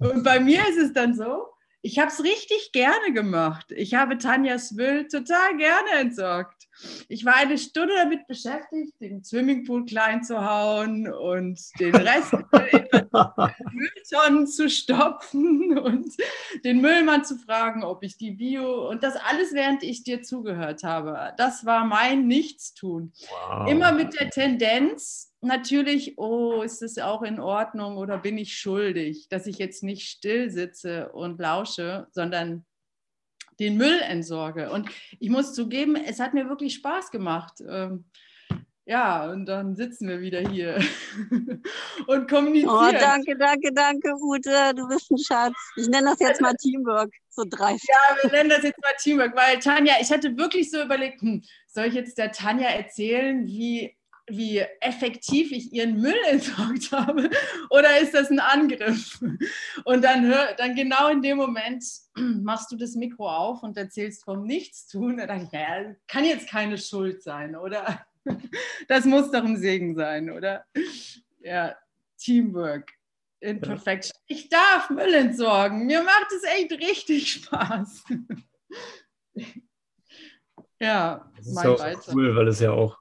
Und 0.00 0.22
bei 0.22 0.40
mir 0.40 0.68
ist 0.68 0.78
es 0.78 0.92
dann 0.92 1.14
so, 1.14 1.46
ich 1.80 1.98
habe 1.98 2.10
es 2.10 2.22
richtig 2.22 2.72
gerne 2.72 3.12
gemacht. 3.12 3.66
Ich 3.70 3.94
habe 3.94 4.18
Tanjas 4.18 4.72
Müll 4.72 5.06
total 5.08 5.56
gerne 5.56 5.90
entsorgt. 6.00 6.57
Ich 7.08 7.24
war 7.24 7.36
eine 7.36 7.58
Stunde 7.58 7.94
damit 7.96 8.26
beschäftigt, 8.26 9.00
den 9.00 9.24
Swimmingpool 9.24 9.84
klein 9.84 10.22
zu 10.22 10.44
hauen 10.44 11.12
und 11.12 11.60
den 11.80 11.94
Rest 11.94 12.32
in 12.72 12.88
Mülltonnen 13.72 14.46
zu 14.46 14.68
stopfen 14.68 15.78
und 15.78 16.14
den 16.64 16.80
Müllmann 16.80 17.24
zu 17.24 17.36
fragen, 17.36 17.82
ob 17.84 18.02
ich 18.02 18.16
die 18.16 18.32
Bio 18.32 18.88
und 18.88 19.02
das 19.02 19.16
alles, 19.16 19.52
während 19.52 19.82
ich 19.82 20.04
dir 20.04 20.22
zugehört 20.22 20.82
habe. 20.82 21.32
Das 21.36 21.64
war 21.64 21.84
mein 21.84 22.26
Nichtstun. 22.26 23.12
Wow. 23.28 23.70
Immer 23.70 23.92
mit 23.92 24.18
der 24.18 24.30
Tendenz, 24.30 25.32
natürlich, 25.40 26.18
oh, 26.18 26.62
ist 26.62 26.82
es 26.82 26.98
auch 26.98 27.22
in 27.22 27.40
Ordnung 27.40 27.96
oder 27.96 28.18
bin 28.18 28.38
ich 28.38 28.56
schuldig, 28.56 29.28
dass 29.28 29.46
ich 29.46 29.58
jetzt 29.58 29.82
nicht 29.82 30.08
still 30.08 30.50
sitze 30.50 31.10
und 31.12 31.38
lausche, 31.40 32.08
sondern 32.12 32.64
den 33.58 33.76
Müll 33.76 34.00
entsorge. 34.00 34.70
Und 34.70 34.88
ich 35.18 35.30
muss 35.30 35.54
zugeben, 35.54 35.96
es 35.96 36.20
hat 36.20 36.34
mir 36.34 36.48
wirklich 36.48 36.74
Spaß 36.74 37.10
gemacht. 37.10 37.62
Ähm, 37.66 38.04
ja, 38.88 39.30
und 39.30 39.44
dann 39.44 39.76
sitzen 39.76 40.08
wir 40.08 40.20
wieder 40.20 40.40
hier 40.48 40.78
und 42.06 42.26
kommunizieren. 42.26 42.74
Oh, 42.74 42.90
danke, 42.90 43.36
danke, 43.36 43.70
danke, 43.70 44.14
Ute. 44.14 44.72
Du 44.74 44.88
bist 44.88 45.10
ein 45.10 45.18
Schatz. 45.18 45.54
Ich 45.76 45.88
nenne 45.88 46.10
das 46.10 46.20
jetzt 46.20 46.40
mal 46.40 46.54
Teamwork, 46.54 47.10
so 47.28 47.44
dreist. 47.46 47.86
Ja, 47.86 48.16
wir 48.22 48.30
nennen 48.30 48.48
das 48.48 48.62
jetzt 48.62 48.80
mal 48.80 48.94
Teamwork, 48.98 49.36
weil 49.36 49.58
Tanja, 49.58 49.96
ich 50.00 50.10
hatte 50.10 50.34
wirklich 50.38 50.70
so 50.70 50.82
überlegt, 50.82 51.20
hm, 51.20 51.42
soll 51.66 51.84
ich 51.84 51.94
jetzt 51.94 52.16
der 52.16 52.32
Tanja 52.32 52.70
erzählen, 52.70 53.46
wie 53.46 53.94
wie 54.28 54.58
effektiv 54.80 55.52
ich 55.52 55.72
ihren 55.72 56.00
Müll 56.00 56.18
entsorgt 56.28 56.92
habe 56.92 57.30
oder 57.70 57.98
ist 58.00 58.14
das 58.14 58.30
ein 58.30 58.40
Angriff? 58.40 59.20
Und 59.84 60.04
dann, 60.04 60.26
hör, 60.26 60.54
dann 60.56 60.74
genau 60.74 61.08
in 61.08 61.22
dem 61.22 61.36
Moment 61.36 61.84
machst 62.16 62.70
du 62.72 62.76
das 62.76 62.94
Mikro 62.94 63.28
auf 63.28 63.62
und 63.62 63.76
erzählst 63.76 64.24
vom 64.24 64.44
Nichtstun. 64.44 65.18
Da 65.18 65.26
dachte 65.26 65.44
ich, 65.44 65.52
naja, 65.52 65.94
kann 66.06 66.24
jetzt 66.24 66.48
keine 66.48 66.78
Schuld 66.78 67.22
sein, 67.22 67.56
oder? 67.56 68.04
Das 68.88 69.06
muss 69.06 69.30
doch 69.30 69.42
ein 69.42 69.56
Segen 69.56 69.94
sein, 69.94 70.28
oder? 70.30 70.66
Ja, 71.40 71.74
Teamwork. 72.18 72.92
In 73.40 73.58
Perfection. 73.60 74.12
Ich 74.26 74.50
darf 74.50 74.90
Müll 74.90 75.14
entsorgen. 75.14 75.86
Mir 75.86 76.02
macht 76.02 76.26
es 76.36 76.42
echt 76.42 76.72
richtig 76.72 77.32
Spaß. 77.32 78.04
ja, 80.80 81.30
das 81.36 81.46
ist 81.46 81.54
mein 81.54 81.66
auch 81.68 81.78
Weiter. 81.78 82.12
cool, 82.12 82.36
weil 82.36 82.48
es 82.48 82.60
ja 82.60 82.72
auch 82.72 82.98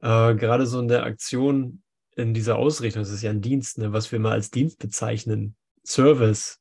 äh, 0.00 0.34
gerade 0.34 0.66
so 0.66 0.80
in 0.80 0.88
der 0.88 1.04
Aktion, 1.04 1.82
in 2.16 2.34
dieser 2.34 2.56
Ausrichtung, 2.56 3.02
das 3.02 3.10
ist 3.10 3.22
ja 3.22 3.30
ein 3.30 3.42
Dienst, 3.42 3.78
ne, 3.78 3.92
was 3.92 4.10
wir 4.10 4.18
mal 4.18 4.32
als 4.32 4.50
Dienst 4.50 4.78
bezeichnen, 4.78 5.56
Service. 5.84 6.60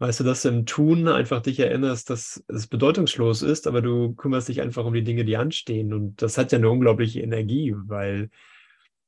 Weißt 0.00 0.20
du, 0.20 0.24
dass 0.24 0.42
du 0.42 0.48
im 0.50 0.64
Tun 0.64 1.08
einfach 1.08 1.42
dich 1.42 1.58
erinnerst, 1.58 2.08
dass 2.08 2.42
es 2.46 2.68
bedeutungslos 2.68 3.42
ist, 3.42 3.66
aber 3.66 3.82
du 3.82 4.14
kümmerst 4.14 4.48
dich 4.48 4.60
einfach 4.60 4.84
um 4.84 4.94
die 4.94 5.02
Dinge, 5.02 5.24
die 5.24 5.36
anstehen. 5.36 5.92
Und 5.92 6.22
das 6.22 6.38
hat 6.38 6.52
ja 6.52 6.58
eine 6.58 6.70
unglaubliche 6.70 7.20
Energie, 7.20 7.74
weil 7.76 8.30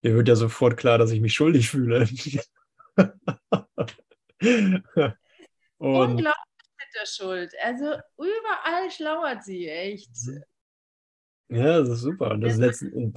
mir 0.03 0.15
wird 0.17 0.29
ja 0.29 0.35
sofort 0.35 0.77
klar, 0.77 0.99
dass 0.99 1.13
ich 1.13 1.21
mich 1.21 1.35
schuldig 1.35 1.69
fühle. 1.69 2.09
Und 5.79 6.11
Unglaublich 6.11 6.69
mit 6.79 6.89
der 7.01 7.07
Schuld. 7.07 7.53
Also 7.63 7.85
überall 8.19 8.91
schlauert 8.91 9.45
sie, 9.45 9.69
echt. 9.69 10.11
Ja, 11.51 11.81
das 11.81 11.89
ist 11.89 12.01
super. 12.03 12.31
Und 12.31 12.43
das 12.43 12.57
letzten, 12.57 13.13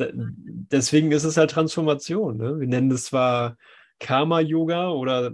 deswegen 0.72 1.12
ist 1.12 1.24
es 1.24 1.38
halt 1.38 1.52
Transformation. 1.52 2.38
Ne? 2.38 2.60
Wir 2.60 2.68
nennen 2.68 2.90
es 2.90 3.06
zwar 3.06 3.58
Karma-Yoga 4.00 4.90
oder 4.90 5.34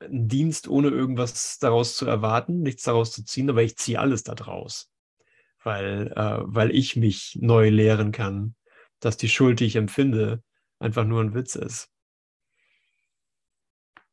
ein 0.00 0.28
Dienst, 0.28 0.66
ohne 0.66 0.88
irgendwas 0.88 1.58
daraus 1.58 1.96
zu 1.96 2.06
erwarten, 2.06 2.62
nichts 2.62 2.84
daraus 2.84 3.12
zu 3.12 3.24
ziehen, 3.24 3.50
aber 3.50 3.62
ich 3.62 3.76
ziehe 3.76 4.00
alles 4.00 4.22
daraus, 4.22 4.90
weil, 5.62 6.12
äh, 6.16 6.38
weil 6.40 6.74
ich 6.74 6.96
mich 6.96 7.36
neu 7.40 7.68
lehren 7.68 8.12
kann, 8.12 8.54
dass 9.00 9.18
die 9.18 9.28
Schuld, 9.28 9.60
die 9.60 9.66
ich 9.66 9.76
empfinde, 9.76 10.42
einfach 10.78 11.04
nur 11.04 11.20
ein 11.20 11.34
Witz 11.34 11.54
ist. 11.54 11.90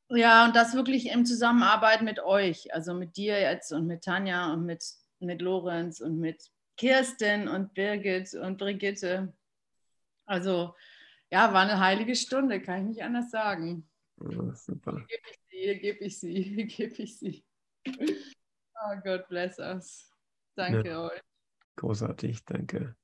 Ja, 0.09 0.45
und 0.45 0.55
das 0.55 0.75
wirklich 0.75 1.09
im 1.09 1.25
Zusammenarbeit 1.25 2.01
mit 2.01 2.19
euch, 2.19 2.73
also 2.73 2.93
mit 2.93 3.15
dir 3.15 3.39
jetzt 3.39 3.71
und 3.71 3.87
mit 3.87 4.03
Tanja 4.03 4.53
und 4.53 4.65
mit, 4.65 4.83
mit 5.19 5.41
Lorenz 5.41 5.99
und 5.99 6.19
mit 6.19 6.51
Kirsten 6.77 7.47
und 7.47 7.73
Birgit 7.73 8.33
und 8.33 8.57
Brigitte. 8.57 9.33
Also, 10.25 10.75
ja, 11.31 11.53
war 11.53 11.61
eine 11.61 11.79
heilige 11.79 12.15
Stunde, 12.15 12.61
kann 12.61 12.81
ich 12.81 12.95
nicht 12.95 13.03
anders 13.03 13.31
sagen. 13.31 13.87
Ja, 14.21 14.53
super. 14.55 15.05
Hier 15.49 15.79
gebe 15.79 15.99
ich 16.03 16.19
sie, 16.19 16.43
hier 16.43 16.65
gebe 16.65 17.03
ich 17.03 17.19
sie, 17.19 17.43
hier 17.87 17.87
gebe 17.87 17.99
ich 17.99 18.09
sie. 18.09 18.25
Oh 18.87 18.95
Gott 19.03 19.27
bless 19.27 19.59
us. 19.59 20.11
Danke 20.55 20.89
ja. 20.89 21.05
euch. 21.05 21.21
Großartig, 21.77 22.45
danke. 22.45 22.95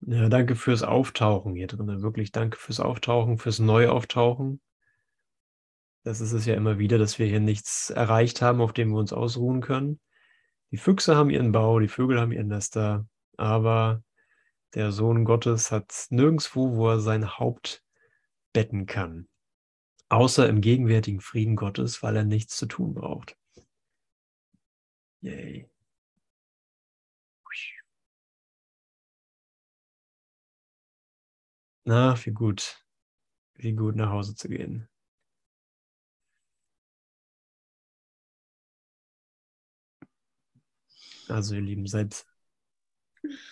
Ja, 0.00 0.28
danke 0.28 0.56
fürs 0.56 0.82
Auftauchen 0.82 1.54
hier 1.54 1.68
drin. 1.68 2.02
Wirklich 2.02 2.32
danke 2.32 2.58
fürs 2.58 2.80
Auftauchen, 2.80 3.38
fürs 3.38 3.60
Neuauftauchen. 3.60 4.60
Das 6.02 6.20
ist 6.20 6.32
es 6.32 6.46
ja 6.46 6.54
immer 6.54 6.78
wieder, 6.78 6.98
dass 6.98 7.20
wir 7.20 7.26
hier 7.26 7.38
nichts 7.38 7.90
erreicht 7.90 8.42
haben, 8.42 8.60
auf 8.60 8.72
dem 8.72 8.90
wir 8.90 8.98
uns 8.98 9.12
ausruhen 9.12 9.60
können. 9.60 10.00
Die 10.72 10.78
Füchse 10.78 11.14
haben 11.16 11.28
ihren 11.28 11.52
Bau, 11.52 11.78
die 11.80 11.88
Vögel 11.88 12.18
haben 12.18 12.32
ihren 12.32 12.48
Nester, 12.48 13.06
aber 13.36 14.02
der 14.74 14.90
Sohn 14.90 15.26
Gottes 15.26 15.70
hat 15.70 16.06
nirgendwo, 16.08 16.76
wo 16.76 16.88
er 16.88 17.00
sein 17.00 17.38
Haupt 17.38 17.84
betten 18.54 18.86
kann, 18.86 19.28
außer 20.08 20.48
im 20.48 20.62
gegenwärtigen 20.62 21.20
Frieden 21.20 21.56
Gottes, 21.56 22.02
weil 22.02 22.16
er 22.16 22.24
nichts 22.24 22.56
zu 22.56 22.64
tun 22.64 22.94
braucht. 22.94 23.36
Yay. 25.20 25.68
Na, 31.84 32.14
wie 32.24 32.30
gut, 32.30 32.82
wie 33.54 33.74
gut 33.74 33.96
nach 33.96 34.10
Hause 34.10 34.34
zu 34.34 34.48
gehen. 34.48 34.88
Also, 41.32 41.54
ihr 41.54 41.62
Lieben, 41.62 41.86
seid 41.86 42.26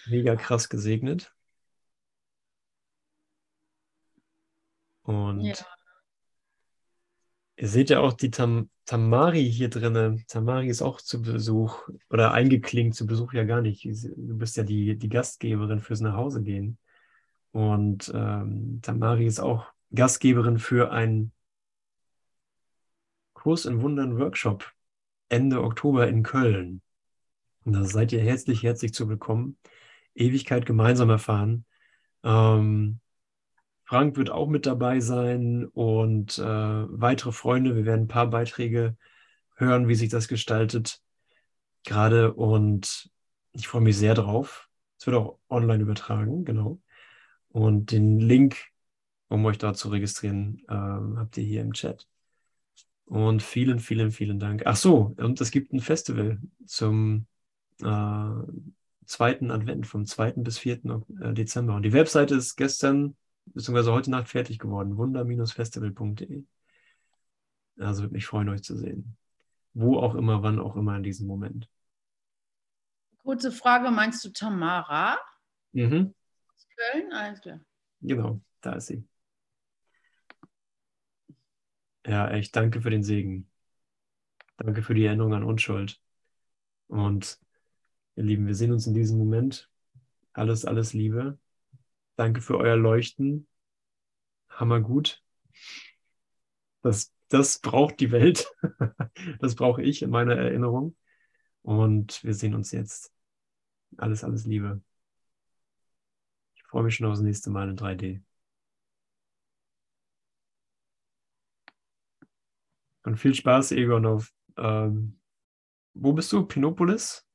mega 0.07 0.37
krass 0.37 0.69
gesegnet. 0.69 1.35
Und 5.03 5.41
ja. 5.41 5.55
ihr 7.57 7.69
seht 7.69 7.91
ja 7.91 8.01
auch 8.01 8.13
die 8.13 8.31
Tam 8.31 8.71
Tamari 8.87 9.51
hier 9.51 9.71
drin. 9.71 10.25
Tamari 10.27 10.69
ist 10.69 10.83
auch 10.83 11.01
zu 11.01 11.23
Besuch 11.23 11.89
oder 12.11 12.33
eingeklinkt 12.33 12.97
zu 12.97 13.07
Besuch 13.07 13.33
ja 13.33 13.45
gar 13.45 13.61
nicht. 13.61 13.85
Du 13.85 14.37
bist 14.37 14.57
ja 14.57 14.65
die, 14.65 14.97
die 14.99 15.09
Gastgeberin 15.09 15.81
fürs 15.81 16.01
Nachhausegehen. 16.01 16.77
Und 17.53 18.11
ähm, 18.15 18.81
Tamari 18.83 19.27
ist 19.27 19.41
auch 19.41 19.67
Gastgeberin 19.95 20.59
für 20.59 20.91
einen 20.93 21.33
Kurs 23.33 23.65
in 23.65 23.81
Wundern 23.81 24.19
Workshop 24.19 24.73
Ende 25.29 25.63
Oktober 25.63 26.09
in 26.09 26.23
Köln. 26.23 26.83
Und 27.65 27.75
da 27.75 27.85
seid 27.85 28.13
ihr 28.13 28.21
herzlich, 28.21 28.63
herzlich 28.63 28.95
zu 28.95 29.09
willkommen. 29.09 29.59
Ewigkeit 30.15 30.65
gemeinsam 30.65 31.11
erfahren. 31.11 31.67
Ähm, 32.25 33.01
Frank 33.85 34.17
wird 34.17 34.31
auch 34.31 34.49
mit 34.49 34.67
dabei 34.67 35.01
sein 35.01 35.67
und 35.67 36.39
äh, 36.39 36.43
weitere 36.45 37.33
Freunde. 37.33 37.77
Wir 37.77 37.85
werden 37.85 38.03
ein 38.03 38.09
paar 38.09 38.29
Beiträge 38.29 38.97
hören, 39.57 39.89
wie 39.89 39.95
sich 39.95 40.09
das 40.09 40.27
gestaltet 40.27 41.01
gerade. 41.85 42.33
Und 42.33 43.11
ich 43.53 43.69
freue 43.69 43.83
mich 43.83 43.97
sehr 43.99 44.15
drauf. 44.15 44.69
Es 44.99 45.07
wird 45.07 45.17
auch 45.17 45.39
online 45.49 45.83
übertragen, 45.83 46.45
genau. 46.45 46.81
Und 47.49 47.93
den 47.93 48.21
Link, 48.21 48.57
um 49.29 49.45
euch 49.45 49.59
da 49.59 49.75
zu 49.75 49.89
registrieren, 49.89 50.63
äh, 50.69 50.75
habt 50.75 51.37
ihr 51.37 51.45
hier 51.45 51.61
im 51.61 51.73
Chat. 51.73 52.07
Und 53.05 53.43
vielen, 53.43 53.81
vielen, 53.81 54.13
vielen 54.13 54.39
Dank. 54.39 54.63
Ach 54.67 54.77
so, 54.77 55.15
und 55.19 55.41
es 55.41 55.51
gibt 55.51 55.73
ein 55.73 55.81
Festival 55.81 56.41
zum 56.65 57.27
äh, 57.83 58.53
zweiten 59.07 59.51
Advent, 59.51 59.87
vom 59.87 60.07
2. 60.07 60.33
bis 60.37 60.59
4. 60.59 60.85
Äh, 61.21 61.35
Dezember. 61.35 61.75
Und 61.75 61.83
die 61.83 61.93
Webseite 61.93 62.35
ist 62.35 62.57
gestern 62.57 63.17
bzw. 63.47 63.91
heute 63.91 64.11
Nacht 64.11 64.29
fertig 64.29 64.59
geworden. 64.59 64.97
wunder-festival.de. 64.97 66.45
Also 67.79 68.03
würde 68.03 68.15
mich 68.15 68.27
freuen, 68.27 68.49
euch 68.49 68.63
zu 68.63 68.77
sehen. 68.77 69.17
Wo 69.73 69.99
auch 69.99 70.15
immer, 70.15 70.43
wann 70.43 70.59
auch 70.59 70.77
immer 70.77 70.97
in 70.97 71.03
diesem 71.03 71.27
Moment. 71.27 71.69
Kurze 73.23 73.53
Frage, 73.53 73.91
meinst 73.91 74.25
du 74.25 74.31
Tamara? 74.31 75.19
Mhm. 75.73 76.15
Aus 76.55 76.67
Köln? 76.77 77.13
Alles 77.13 77.41
klar. 77.41 77.61
Genau, 78.01 78.41
da 78.61 78.75
ist 78.75 78.87
sie. 78.87 79.05
Ja, 82.07 82.29
echt, 82.31 82.57
danke 82.57 82.81
für 82.81 82.91
den 82.91 83.03
Segen. 83.03 83.49
Danke 84.57 84.83
für 84.83 84.95
die 84.95 85.05
Erinnerung 85.05 85.35
an 85.35 85.45
Unschuld. 85.45 86.01
Und 86.89 87.39
Ihr 88.21 88.27
Lieben, 88.27 88.47
wir 88.47 88.55
sehen 88.55 88.71
uns 88.71 88.87
in 88.87 88.93
diesem 88.93 89.17
Moment. 89.17 89.71
Alles, 90.35 90.67
alles 90.67 90.93
Liebe. 90.93 91.39
Danke 92.17 92.43
für 92.43 92.59
euer 92.59 92.77
Leuchten. 92.77 93.49
Hammergut. 94.51 95.25
Das, 96.83 97.15
das 97.29 97.61
braucht 97.61 97.99
die 97.99 98.11
Welt. 98.11 98.47
Das 99.41 99.55
brauche 99.55 99.83
ich 99.83 100.03
in 100.03 100.11
meiner 100.11 100.35
Erinnerung. 100.35 100.95
Und 101.63 102.23
wir 102.23 102.35
sehen 102.35 102.55
uns 102.55 102.73
jetzt. 102.73 103.11
Alles, 103.97 104.23
alles 104.23 104.45
Liebe. 104.45 104.83
Ich 106.57 106.63
freue 106.65 106.83
mich 106.83 106.97
schon 106.97 107.07
aufs 107.07 107.21
nächste 107.21 107.49
Mal 107.49 107.71
in 107.71 107.77
3D. 107.79 108.21
Und 113.03 113.17
viel 113.17 113.35
Spaß, 113.35 113.73
Egon, 113.73 114.05
auf. 114.05 114.31
Ähm, 114.59 115.19
wo 115.95 116.13
bist 116.13 116.31
du? 116.35 116.45
Pinopolis? 116.45 117.27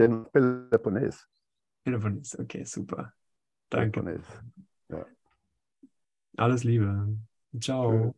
Bin 0.00 0.24
Peloponnes. 0.32 1.28
Peloponnes, 1.84 2.38
okay, 2.38 2.64
super. 2.64 3.12
Danke. 3.68 4.00
Peloponnes. 4.00 4.26
Ja. 4.88 5.04
Alles 6.38 6.64
Liebe. 6.64 7.18
Ciao. 7.60 8.14